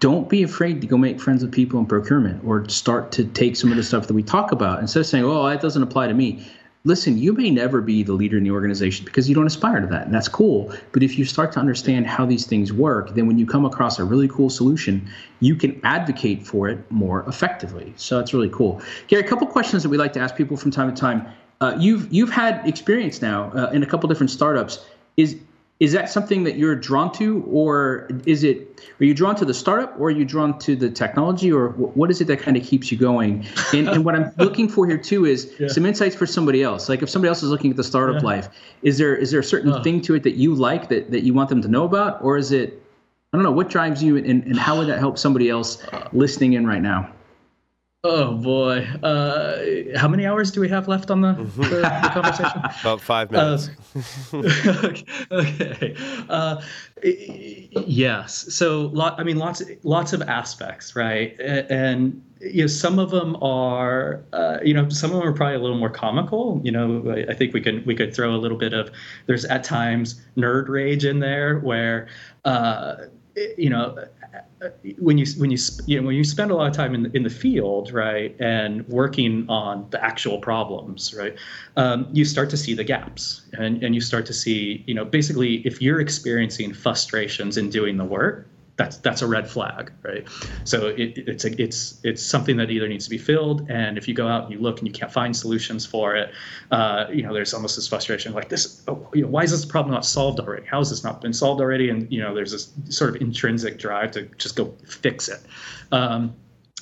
Don't 0.00 0.30
be 0.30 0.42
afraid 0.42 0.80
to 0.80 0.86
go 0.86 0.96
make 0.96 1.20
friends 1.20 1.42
with 1.42 1.52
people 1.52 1.78
in 1.78 1.84
procurement 1.84 2.42
or 2.42 2.66
start 2.70 3.12
to 3.12 3.24
take 3.24 3.54
some 3.54 3.70
of 3.70 3.76
the 3.76 3.82
stuff 3.82 4.06
that 4.06 4.14
we 4.14 4.22
talk 4.22 4.50
about 4.50 4.80
instead 4.80 5.00
of 5.00 5.06
saying, 5.06 5.24
"Oh, 5.24 5.46
that 5.46 5.60
doesn't 5.60 5.82
apply 5.82 6.08
to 6.08 6.14
me." 6.14 6.46
Listen, 6.84 7.18
you 7.18 7.32
may 7.32 7.50
never 7.50 7.80
be 7.80 8.02
the 8.02 8.12
leader 8.12 8.38
in 8.38 8.44
the 8.44 8.50
organization 8.50 9.04
because 9.04 9.28
you 9.28 9.34
don't 9.34 9.46
aspire 9.46 9.80
to 9.80 9.86
that, 9.88 10.06
and 10.06 10.14
that's 10.14 10.28
cool. 10.28 10.72
But 10.92 11.02
if 11.02 11.18
you 11.18 11.24
start 11.24 11.52
to 11.52 11.60
understand 11.60 12.06
how 12.06 12.24
these 12.24 12.46
things 12.46 12.72
work, 12.72 13.14
then 13.14 13.26
when 13.26 13.38
you 13.38 13.46
come 13.46 13.64
across 13.64 13.98
a 13.98 14.04
really 14.04 14.28
cool 14.28 14.50
solution, 14.50 15.08
you 15.40 15.54
can 15.54 15.80
advocate 15.84 16.46
for 16.46 16.68
it 16.68 16.90
more 16.90 17.24
effectively. 17.28 17.92
So 17.96 18.18
that's 18.18 18.32
really 18.32 18.50
cool. 18.50 18.80
Gary, 19.08 19.24
a 19.24 19.28
couple 19.28 19.46
questions 19.46 19.82
that 19.82 19.88
we 19.88 19.98
like 19.98 20.12
to 20.14 20.20
ask 20.20 20.36
people 20.36 20.56
from 20.56 20.70
time 20.70 20.92
to 20.94 20.98
time. 20.98 21.26
Uh, 21.60 21.76
you've 21.78 22.10
you've 22.12 22.30
had 22.30 22.66
experience 22.66 23.20
now 23.20 23.52
uh, 23.52 23.70
in 23.72 23.82
a 23.82 23.86
couple 23.86 24.08
different 24.08 24.30
startups. 24.30 24.86
Is 25.16 25.36
is 25.80 25.92
that 25.92 26.10
something 26.10 26.44
that 26.44 26.56
you're 26.56 26.76
drawn 26.76 27.10
to 27.10 27.42
or 27.50 28.08
is 28.26 28.44
it 28.44 28.80
are 29.00 29.04
you 29.04 29.14
drawn 29.14 29.34
to 29.34 29.46
the 29.46 29.54
startup 29.54 29.98
or 29.98 30.08
are 30.08 30.10
you 30.10 30.24
drawn 30.24 30.58
to 30.58 30.76
the 30.76 30.90
technology 30.90 31.50
or 31.50 31.70
what 31.70 32.10
is 32.10 32.20
it 32.20 32.26
that 32.26 32.38
kind 32.38 32.56
of 32.56 32.62
keeps 32.62 32.92
you 32.92 32.98
going 32.98 33.44
and, 33.72 33.88
and 33.88 34.04
what 34.04 34.14
i'm 34.14 34.30
looking 34.38 34.68
for 34.68 34.86
here 34.86 34.98
too 34.98 35.24
is 35.24 35.52
yeah. 35.58 35.66
some 35.68 35.86
insights 35.86 36.14
for 36.14 36.26
somebody 36.26 36.62
else 36.62 36.88
like 36.88 37.02
if 37.02 37.10
somebody 37.10 37.28
else 37.28 37.42
is 37.42 37.50
looking 37.50 37.70
at 37.70 37.76
the 37.76 37.84
startup 37.84 38.22
yeah. 38.22 38.28
life 38.28 38.48
is 38.82 38.98
there 38.98 39.16
is 39.16 39.30
there 39.30 39.40
a 39.40 39.44
certain 39.44 39.72
uh. 39.72 39.82
thing 39.82 40.00
to 40.00 40.14
it 40.14 40.22
that 40.22 40.34
you 40.34 40.54
like 40.54 40.88
that, 40.88 41.10
that 41.10 41.22
you 41.22 41.34
want 41.34 41.48
them 41.48 41.62
to 41.62 41.68
know 41.68 41.84
about 41.84 42.22
or 42.22 42.36
is 42.36 42.52
it 42.52 42.82
I 43.32 43.36
don't 43.36 43.44
know 43.44 43.52
what 43.52 43.68
drives 43.68 44.02
you, 44.02 44.16
and, 44.16 44.26
and 44.26 44.58
how 44.58 44.76
would 44.78 44.88
that 44.88 44.98
help 44.98 45.16
somebody 45.16 45.48
else 45.48 45.80
listening 46.12 46.54
in 46.54 46.66
right 46.66 46.82
now? 46.82 47.12
Oh 48.02 48.32
boy, 48.32 48.78
uh, 49.02 49.98
how 49.98 50.08
many 50.08 50.24
hours 50.24 50.50
do 50.50 50.62
we 50.62 50.70
have 50.70 50.88
left 50.88 51.10
on 51.10 51.20
the, 51.20 51.34
the, 51.34 51.80
the 51.80 52.10
conversation? 52.14 52.62
About 52.80 52.98
five 53.02 53.30
minutes. 53.30 53.68
Uh, 54.32 54.94
okay. 55.32 55.94
Uh, 56.30 56.62
yes. 57.02 58.54
So, 58.54 58.86
lot, 58.94 59.20
I 59.20 59.22
mean, 59.22 59.36
lots, 59.36 59.62
lots 59.82 60.14
of 60.14 60.22
aspects, 60.22 60.96
right? 60.96 61.38
And 61.38 62.24
you 62.40 62.62
know, 62.62 62.68
some 62.68 62.98
of 62.98 63.10
them 63.10 63.36
are, 63.42 64.24
uh, 64.32 64.60
you 64.64 64.72
know, 64.72 64.88
some 64.88 65.10
of 65.10 65.18
them 65.18 65.28
are 65.28 65.34
probably 65.34 65.56
a 65.56 65.60
little 65.60 65.76
more 65.76 65.90
comical. 65.90 66.58
You 66.64 66.72
know, 66.72 67.04
I, 67.10 67.32
I 67.32 67.34
think 67.34 67.52
we 67.52 67.60
can 67.60 67.84
we 67.84 67.94
could 67.94 68.14
throw 68.14 68.34
a 68.34 68.38
little 68.38 68.56
bit 68.56 68.72
of 68.72 68.90
there's 69.26 69.44
at 69.44 69.62
times 69.62 70.18
nerd 70.38 70.68
rage 70.68 71.04
in 71.04 71.18
there 71.18 71.58
where, 71.58 72.08
uh, 72.46 72.96
you 73.58 73.68
know 73.68 74.06
when 74.98 75.18
you 75.18 75.26
when 75.38 75.50
you 75.50 75.58
you 75.86 76.00
know 76.00 76.06
when 76.06 76.16
you 76.16 76.24
spend 76.24 76.50
a 76.50 76.54
lot 76.54 76.68
of 76.68 76.74
time 76.74 76.94
in 76.94 77.04
the, 77.04 77.16
in 77.16 77.22
the 77.22 77.30
field, 77.30 77.92
right, 77.92 78.36
and 78.40 78.86
working 78.88 79.44
on 79.48 79.86
the 79.90 80.02
actual 80.04 80.38
problems, 80.38 81.14
right, 81.14 81.36
um, 81.76 82.08
you 82.12 82.24
start 82.24 82.50
to 82.50 82.56
see 82.56 82.74
the 82.74 82.84
gaps, 82.84 83.42
and 83.54 83.82
and 83.82 83.94
you 83.94 84.00
start 84.00 84.26
to 84.26 84.32
see, 84.32 84.84
you 84.86 84.94
know, 84.94 85.04
basically 85.04 85.56
if 85.66 85.80
you're 85.82 86.00
experiencing 86.00 86.72
frustrations 86.72 87.56
in 87.56 87.70
doing 87.70 87.96
the 87.96 88.04
work, 88.04 88.46
that's 88.80 88.96
that's 88.96 89.20
a 89.20 89.26
red 89.26 89.46
flag, 89.46 89.92
right? 90.02 90.26
So 90.64 90.86
it, 90.86 91.18
it's 91.28 91.44
a, 91.44 91.62
it's 91.62 92.00
it's 92.02 92.22
something 92.22 92.56
that 92.56 92.70
either 92.70 92.88
needs 92.88 93.04
to 93.04 93.10
be 93.10 93.18
filled, 93.18 93.70
and 93.70 93.98
if 93.98 94.08
you 94.08 94.14
go 94.14 94.26
out 94.26 94.44
and 94.44 94.52
you 94.52 94.58
look 94.58 94.78
and 94.78 94.88
you 94.88 94.94
can't 94.94 95.12
find 95.12 95.36
solutions 95.36 95.84
for 95.84 96.16
it, 96.16 96.32
uh, 96.70 97.04
you 97.12 97.22
know, 97.22 97.34
there's 97.34 97.52
almost 97.52 97.76
this 97.76 97.86
frustration, 97.86 98.32
like 98.32 98.48
this, 98.48 98.82
oh, 98.88 99.06
you 99.12 99.20
know, 99.20 99.28
why 99.28 99.42
is 99.42 99.50
this 99.50 99.66
problem 99.66 99.92
not 99.92 100.06
solved 100.06 100.40
already? 100.40 100.64
How 100.64 100.78
has 100.78 100.88
this 100.88 101.04
not 101.04 101.20
been 101.20 101.34
solved 101.34 101.60
already? 101.60 101.90
And 101.90 102.10
you 102.10 102.22
know, 102.22 102.34
there's 102.34 102.52
this 102.52 102.72
sort 102.88 103.14
of 103.14 103.20
intrinsic 103.20 103.78
drive 103.78 104.12
to 104.12 104.22
just 104.38 104.56
go 104.56 104.74
fix 104.86 105.28
it. 105.28 105.40
Um, 105.92 106.34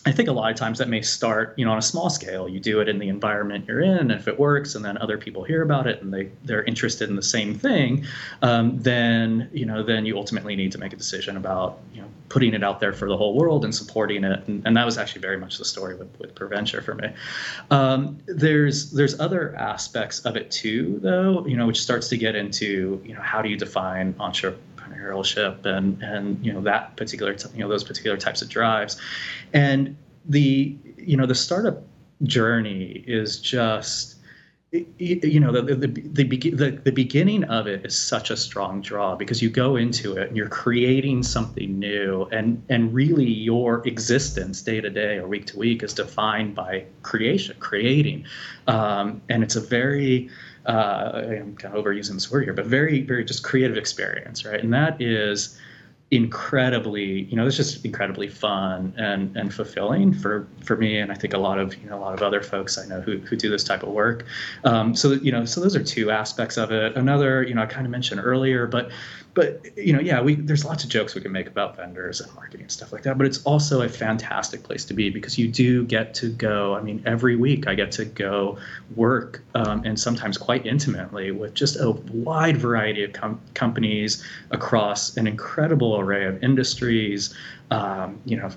I 0.07 0.13
think 0.13 0.29
a 0.29 0.33
lot 0.33 0.51
of 0.51 0.57
times 0.57 0.79
that 0.79 0.89
may 0.89 1.03
start, 1.03 1.55
you 1.57 1.65
know, 1.65 1.73
on 1.73 1.79
a 1.79 1.83
small 1.83 2.09
scale. 2.09 2.49
You 2.49 2.61
do 2.61 2.81
it 2.81 2.89
in 2.89 2.99
the 2.99 3.09
environment 3.09 3.67
you're 3.67 3.81
in, 3.81 3.99
and 3.99 4.13
if 4.13 4.29
it 4.29 4.39
works, 4.39 4.75
and 4.75 4.85
then 4.85 4.97
other 4.99 5.19
people 5.19 5.43
hear 5.45 5.63
about 5.63 5.87
it 5.87 6.03
and 6.03 6.13
they 6.13 6.31
they're 6.45 6.63
interested 6.65 7.11
in 7.11 7.17
the 7.17 7.23
same 7.23 7.55
thing, 7.55 8.05
um, 8.43 8.79
then 8.81 9.51
you 9.53 9.67
know, 9.67 9.83
then 9.83 10.07
you 10.07 10.17
ultimately 10.17 10.57
need 10.57 10.73
to 10.73 10.79
make 10.79 10.93
a 10.93 10.97
decision 10.97 11.37
about 11.37 11.81
you 11.93 12.01
know 12.01 12.09
putting 12.29 12.55
it 12.55 12.63
out 12.63 12.81
there 12.81 12.93
for 12.93 13.09
the 13.09 13.17
whole 13.17 13.35
world 13.35 13.65
and 13.65 13.75
supporting 13.75 14.25
it. 14.25 14.47
And, 14.47 14.63
and 14.67 14.77
that 14.77 14.85
was 14.85 14.99
actually 14.99 15.23
very 15.23 15.39
much 15.39 15.59
the 15.59 15.65
story 15.65 15.95
with 15.97 16.09
with 16.19 16.35
Preventure 16.35 16.83
for 16.83 16.95
me. 16.95 17.09
Um, 17.71 18.19
there's 18.27 18.93
there's 18.93 19.19
other 19.19 19.55
aspects 19.57 20.21
of 20.21 20.37
it 20.37 20.51
too, 20.51 21.01
though, 21.03 21.45
you 21.47 21.57
know, 21.57 21.67
which 21.67 21.81
starts 21.81 22.09
to 22.09 22.17
get 22.17 22.37
into 22.37 23.03
you 23.05 23.15
know 23.15 23.23
how 23.23 23.43
do 23.43 23.49
you 23.49 23.57
define 23.57 24.15
entrepreneur 24.21 24.59
entrepreneurship 24.99 25.65
and 25.65 26.03
and 26.03 26.45
you 26.45 26.53
know 26.53 26.61
that 26.61 26.97
particular 26.97 27.37
you 27.55 27.61
know 27.61 27.69
those 27.69 27.85
particular 27.85 28.17
types 28.17 28.43
of 28.43 28.49
drives. 28.49 29.01
And 29.53 29.97
the 30.25 30.77
you 30.97 31.17
know 31.17 31.27
the 31.27 31.35
startup 31.35 31.83
journey 32.25 33.05
is 33.07 33.41
just 33.41 34.17
you 34.71 35.41
know 35.41 35.51
the 35.51 35.63
the, 35.63 35.87
the, 35.87 36.51
the, 36.51 36.71
the 36.85 36.93
beginning 36.93 37.45
of 37.45 37.67
it 37.67 37.87
is 37.87 37.99
such 37.99 38.31
a 38.31 38.37
strong 38.37 38.83
draw 38.83 39.15
because 39.17 39.41
you 39.41 39.49
go 39.49 39.77
into 39.77 40.15
it 40.19 40.29
and 40.29 40.37
you're 40.37 40.49
creating 40.49 41.23
something 41.23 41.79
new. 41.79 42.29
And 42.31 42.63
and 42.69 42.93
really 42.93 43.25
your 43.25 43.87
existence 43.87 44.61
day 44.61 44.81
to 44.83 44.91
day 44.91 45.17
or 45.17 45.27
week 45.27 45.47
to 45.47 45.59
week 45.59 45.83
is 45.83 45.95
defined 45.95 46.55
by 46.55 46.85
creation 47.03 47.57
creating. 47.61 48.27
Um, 48.67 49.23
and 49.31 49.43
it's 49.43 49.57
a 49.57 49.61
very 49.63 50.29
uh, 50.69 51.13
I'm 51.15 51.57
kind 51.57 51.75
of 51.75 51.83
overusing 51.83 52.15
this 52.15 52.31
word 52.31 52.45
here, 52.45 52.53
but 52.53 52.67
very, 52.67 53.01
very 53.01 53.25
just 53.25 53.43
creative 53.43 53.77
experience, 53.77 54.45
right? 54.45 54.61
And 54.61 54.73
that 54.75 55.01
is 55.01 55.59
incredibly, 56.11 57.23
you 57.25 57.37
know, 57.37 57.47
it's 57.47 57.57
just 57.57 57.85
incredibly 57.85 58.29
fun 58.29 58.95
and 58.97 59.37
and 59.37 59.53
fulfilling 59.53 60.13
for 60.13 60.47
for 60.63 60.77
me, 60.77 60.99
and 60.99 61.11
I 61.11 61.15
think 61.15 61.35
a 61.35 61.39
lot 61.39 61.59
of 61.59 61.77
you 61.77 61.89
know 61.89 61.99
a 61.99 62.01
lot 62.01 62.15
of 62.15 62.23
other 62.23 62.43
folks 62.43 62.79
I 62.79 62.87
know 62.87 63.01
who 63.01 63.19
who 63.19 63.37
do 63.37 63.51
this 63.51 63.65
type 63.65 63.83
of 63.83 63.91
work. 63.91 64.27
Um, 64.65 64.95
so 64.95 65.13
you 65.13 65.33
know, 65.33 65.45
so 65.45 65.61
those 65.61 65.75
are 65.75 65.83
two 65.83 66.11
aspects 66.11 66.59
of 66.59 66.71
it. 66.71 66.97
Another, 66.97 67.43
you 67.43 67.55
know, 67.55 67.63
I 67.63 67.67
kind 67.67 67.87
of 67.87 67.91
mentioned 67.91 68.21
earlier, 68.23 68.67
but 68.67 68.91
but 69.39 69.65
you 69.77 69.93
know, 69.93 70.01
yeah, 70.01 70.21
we 70.21 70.35
there's 70.35 70.65
lots 70.65 70.83
of 70.83 70.91
jokes 70.91 71.15
we 71.15 71.21
can 71.21 71.31
make 71.31 71.47
about 71.47 71.77
vendors 71.77 72.21
and 72.21 72.35
marketing 72.35 72.63
and 72.63 72.73
stuff 72.73 72.93
like 72.93 73.05
that. 73.05 73.17
But 73.17 73.29
it's 73.29 73.41
also 73.45 73.83
a 73.83 73.89
fantastic 73.89 74.65
place 74.65 74.85
to 74.87 74.95
be 74.95 75.11
because 75.11 75.39
you 75.39 75.47
do 75.47 75.85
get 75.85 76.13
to 76.15 76.29
go. 76.33 76.75
I 76.75 76.81
mean, 76.81 77.05
every 77.07 77.37
week 77.37 77.69
I 77.69 77.77
get 77.77 77.93
to 77.93 78.05
go 78.05 78.59
work 78.97 79.45
um, 79.55 79.85
and 79.85 79.99
sometimes 79.99 80.39
quite 80.39 80.67
intimately 80.67 81.31
with 81.31 81.55
just 81.55 81.77
a 81.77 81.93
wide 81.93 82.57
variety 82.57 83.05
of 83.05 83.13
com- 83.13 83.41
companies 83.55 84.25
across 84.51 85.17
an 85.17 85.29
incredible 85.29 86.01
array 86.01 86.25
of 86.25 86.43
industries. 86.43 87.33
Um, 87.71 88.21
you 88.25 88.39
know, 88.39 88.51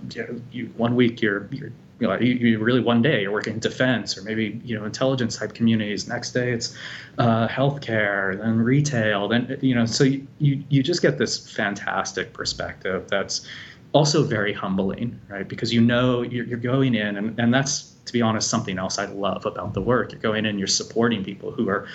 you, 0.52 0.74
one 0.78 0.96
week 0.96 1.22
you're 1.22 1.48
you're 1.52 1.74
you 2.02 2.08
know, 2.08 2.18
you, 2.18 2.58
really 2.58 2.82
one 2.82 3.04
day 3.04 3.22
you're 3.22 3.32
working 3.32 3.54
in 3.54 3.60
defense 3.60 4.18
or 4.18 4.24
maybe 4.24 4.60
you 4.66 4.78
know 4.78 4.86
intelligence 4.86 5.38
type 5.38 5.54
communities. 5.54 6.08
Next 6.08 6.32
day 6.32 6.52
it's 6.52 6.76
uh, 7.20 7.48
healthcare, 7.48 8.38
then 8.38 8.58
retail, 8.60 9.28
then 9.28 9.60
you 9.62 9.76
know. 9.76 9.86
So 9.86 10.04
you, 10.04 10.28
you 10.40 10.64
you 10.70 10.82
just 10.82 11.04
get 11.04 11.20
this 11.20 11.54
fantastic 11.54 12.34
perspective 12.34 13.08
that's 13.08 13.48
also 13.94 14.24
very 14.24 14.52
humbling, 14.52 15.20
right? 15.28 15.48
Because 15.48 15.72
you 15.72 15.82
know 15.82 16.24
you're, 16.24 16.46
you're 16.46 16.58
going 16.58 16.96
in, 16.96 17.18
and, 17.18 17.40
and 17.40 17.54
that's 17.54 17.92
to 18.06 18.14
be 18.14 18.22
honest 18.22 18.50
something 18.50 18.80
else 18.80 18.98
I 18.98 19.06
love 19.06 19.46
about 19.46 19.76
the 19.76 19.82
work. 19.82 20.12
You're 20.12 20.22
going 20.22 20.48
in, 20.48 20.58
you're 20.58 20.68
supporting 20.68 21.24
people 21.24 21.52
who 21.52 21.70
are 21.70 21.88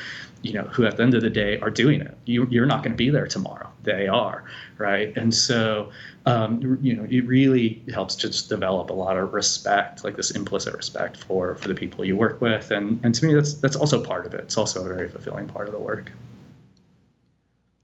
you 0.47 0.53
know, 0.53 0.63
who 0.63 0.87
at 0.87 0.97
the 0.97 1.03
end 1.03 1.15
of 1.15 1.23
the 1.23 1.31
day 1.31 1.59
are 1.59 1.71
doing 1.71 2.01
it. 2.01 2.17
You, 2.25 2.47
you're 2.51 2.67
not 2.67 2.83
going 2.83 2.93
to 2.93 2.97
be 2.97 3.11
there 3.11 3.27
tomorrow. 3.27 3.69
They 3.83 4.07
are, 4.07 4.45
right? 4.79 5.17
And 5.17 5.35
so, 5.35 5.91
um, 6.25 6.79
you 6.81 6.95
know, 6.95 7.07
it 7.11 7.27
really 7.27 7.83
helps 7.93 8.15
to 8.17 8.29
just 8.29 8.49
develop 8.49 8.91
a 8.91 8.93
lot 8.93 9.17
of 9.17 9.33
respect, 9.33 10.05
like 10.05 10.17
this 10.17 10.31
implicit 10.31 10.75
respect 10.75 11.17
for 11.17 11.57
for 11.57 11.69
the 11.69 11.75
people 11.75 12.05
you 12.05 12.17
work 12.17 12.41
with, 12.41 12.71
and 12.71 13.01
and 13.05 13.15
to 13.15 13.27
me, 13.27 13.35
that's 13.35 13.55
that's 13.55 13.77
also 13.77 14.03
part 14.03 14.27
of 14.27 14.35
it. 14.35 14.41
It's 14.41 14.57
also 14.57 14.85
a 14.85 14.89
very 14.89 15.09
fulfilling 15.09 15.49
part 15.49 15.67
of 15.67 15.73
the 15.73 15.81
work. 15.81 16.13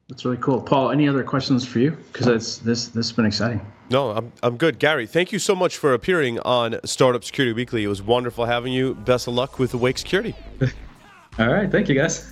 That's 0.09 0.25
really 0.25 0.39
cool, 0.39 0.61
Paul. 0.61 0.91
Any 0.91 1.09
other 1.09 1.25
questions 1.25 1.67
for 1.67 1.79
you? 1.79 1.97
Because 2.13 2.27
this 2.27 2.59
this 2.59 2.89
this 2.89 3.09
has 3.09 3.13
been 3.13 3.27
exciting. 3.27 3.61
No, 3.91 4.11
I'm 4.11 4.33
I'm 4.43 4.57
good, 4.57 4.79
Gary. 4.79 5.07
Thank 5.07 5.33
you 5.33 5.39
so 5.39 5.55
much 5.55 5.77
for 5.77 5.95
appearing 5.95 6.39
on 6.41 6.79
Startup 6.85 7.23
Security 7.23 7.53
Weekly. 7.53 7.85
It 7.85 7.89
was 7.89 8.03
wonderful 8.03 8.45
having 8.45 8.73
you. 8.73 8.95
Best 8.95 9.27
of 9.27 9.35
luck 9.35 9.59
with 9.59 9.75
Awake 9.75 9.99
Security. 9.99 10.35
All 11.39 11.49
right, 11.49 11.71
thank 11.71 11.89
you, 11.89 11.95
guys. 11.95 12.32